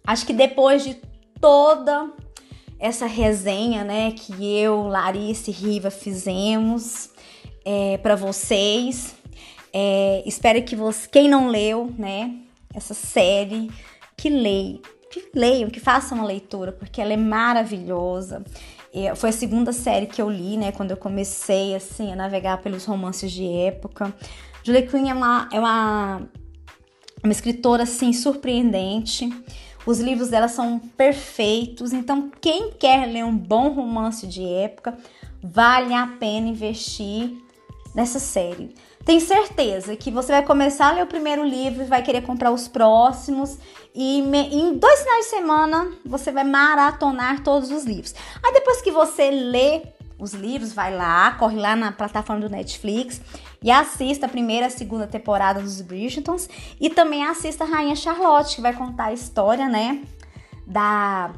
acho 0.06 0.24
que 0.24 0.32
depois 0.32 0.82
de 0.82 0.96
toda 1.38 2.10
essa 2.78 3.04
resenha, 3.04 3.84
né, 3.84 4.12
que 4.12 4.58
eu, 4.58 4.88
Larissa 4.88 5.50
e 5.50 5.52
Riva 5.52 5.90
fizemos 5.90 7.10
é, 7.62 7.98
para 7.98 8.16
vocês, 8.16 9.14
é, 9.70 10.22
espero 10.24 10.62
que 10.62 10.74
você, 10.74 11.06
quem 11.06 11.28
não 11.28 11.48
leu, 11.48 11.92
né, 11.98 12.36
essa 12.72 12.94
série, 12.94 13.70
que 14.16 14.30
leia, 14.30 14.80
que 15.10 15.28
leiam, 15.34 15.68
que 15.68 15.78
façam 15.78 16.16
uma 16.16 16.26
leitura, 16.26 16.72
porque 16.72 17.02
ela 17.02 17.12
é 17.12 17.18
maravilhosa. 17.18 18.42
Foi 19.14 19.30
a 19.30 19.32
segunda 19.32 19.72
série 19.72 20.06
que 20.06 20.20
eu 20.20 20.30
li, 20.30 20.56
né? 20.56 20.72
Quando 20.72 20.90
eu 20.90 20.96
comecei, 20.96 21.74
assim, 21.74 22.12
a 22.12 22.16
navegar 22.16 22.58
pelos 22.58 22.84
romances 22.84 23.30
de 23.30 23.46
época. 23.46 24.14
Julie 24.62 24.86
Quinn 24.86 25.08
é 25.08 25.14
uma, 25.14 25.48
é 25.52 25.60
uma, 25.60 26.22
uma 27.22 27.32
escritora, 27.32 27.82
assim, 27.82 28.12
surpreendente. 28.12 29.28
Os 29.84 30.00
livros 30.00 30.30
dela 30.30 30.48
são 30.48 30.78
perfeitos. 30.78 31.92
Então, 31.92 32.30
quem 32.40 32.72
quer 32.72 33.06
ler 33.06 33.24
um 33.24 33.36
bom 33.36 33.68
romance 33.68 34.26
de 34.26 34.44
época, 34.44 34.96
vale 35.42 35.94
a 35.94 36.06
pena 36.06 36.48
investir 36.48 37.36
nessa 37.94 38.18
série. 38.18 38.74
Tenho 39.06 39.20
certeza 39.20 39.94
que 39.94 40.10
você 40.10 40.32
vai 40.32 40.42
começar 40.42 40.88
a 40.88 40.92
ler 40.92 41.04
o 41.04 41.06
primeiro 41.06 41.44
livro 41.44 41.80
e 41.80 41.86
vai 41.86 42.02
querer 42.02 42.22
comprar 42.22 42.50
os 42.50 42.66
próximos. 42.66 43.56
E 43.94 44.20
me, 44.22 44.52
em 44.52 44.76
dois 44.76 44.98
finais 44.98 45.26
de 45.26 45.30
semana 45.30 45.92
você 46.04 46.32
vai 46.32 46.42
maratonar 46.42 47.44
todos 47.44 47.70
os 47.70 47.84
livros. 47.84 48.16
Aí 48.44 48.52
depois 48.52 48.82
que 48.82 48.90
você 48.90 49.30
lê 49.30 49.82
os 50.18 50.34
livros, 50.34 50.72
vai 50.72 50.92
lá, 50.92 51.30
corre 51.38 51.56
lá 51.56 51.76
na 51.76 51.92
plataforma 51.92 52.40
do 52.40 52.50
Netflix 52.50 53.20
e 53.62 53.70
assista 53.70 54.26
a 54.26 54.28
primeira 54.28 54.66
e 54.66 54.68
a 54.68 54.70
segunda 54.70 55.06
temporada 55.06 55.60
dos 55.60 55.80
Bridgertons. 55.80 56.48
E 56.80 56.90
também 56.90 57.24
assista 57.24 57.62
a 57.62 57.66
Rainha 57.68 57.94
Charlotte, 57.94 58.56
que 58.56 58.60
vai 58.60 58.72
contar 58.72 59.04
a 59.04 59.12
história, 59.12 59.68
né? 59.68 60.02
Da, 60.66 61.30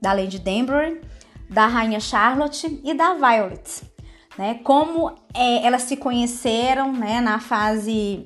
da 0.00 0.12
Lady 0.12 0.38
Danbury, 0.38 1.00
da 1.50 1.66
Rainha 1.66 1.98
Charlotte 1.98 2.80
e 2.84 2.94
da 2.94 3.14
Violet 3.14 3.95
né? 4.38 4.60
Como 4.62 5.12
é, 5.34 5.66
elas 5.66 5.82
se 5.82 5.96
conheceram, 5.96 6.92
né? 6.92 7.20
Na 7.20 7.38
fase, 7.38 8.24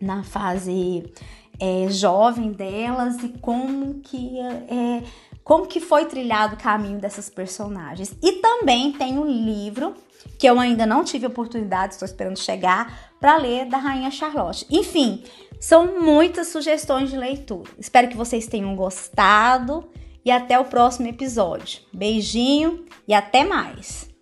na 0.00 0.22
fase 0.22 1.12
é, 1.60 1.86
jovem 1.90 2.52
delas 2.52 3.22
e 3.22 3.28
como 3.40 4.00
que 4.00 4.38
é, 4.38 5.02
como 5.42 5.66
que 5.66 5.78
foi 5.78 6.06
trilhado 6.06 6.54
o 6.54 6.58
caminho 6.58 6.98
dessas 6.98 7.28
personagens. 7.28 8.16
E 8.22 8.32
também 8.40 8.92
tem 8.92 9.18
um 9.18 9.26
livro 9.26 9.94
que 10.38 10.46
eu 10.48 10.58
ainda 10.58 10.86
não 10.86 11.04
tive 11.04 11.26
oportunidade, 11.26 11.92
estou 11.92 12.06
esperando 12.06 12.38
chegar 12.38 13.12
para 13.20 13.36
ler 13.36 13.66
da 13.66 13.76
Rainha 13.76 14.10
Charlotte. 14.10 14.66
Enfim, 14.70 15.22
são 15.60 16.00
muitas 16.00 16.48
sugestões 16.48 17.10
de 17.10 17.16
leitura. 17.16 17.70
Espero 17.78 18.08
que 18.08 18.16
vocês 18.16 18.46
tenham 18.46 18.74
gostado 18.74 19.88
e 20.24 20.30
até 20.30 20.58
o 20.58 20.64
próximo 20.64 21.08
episódio. 21.08 21.82
Beijinho 21.92 22.86
e 23.06 23.12
até 23.12 23.44
mais. 23.44 24.13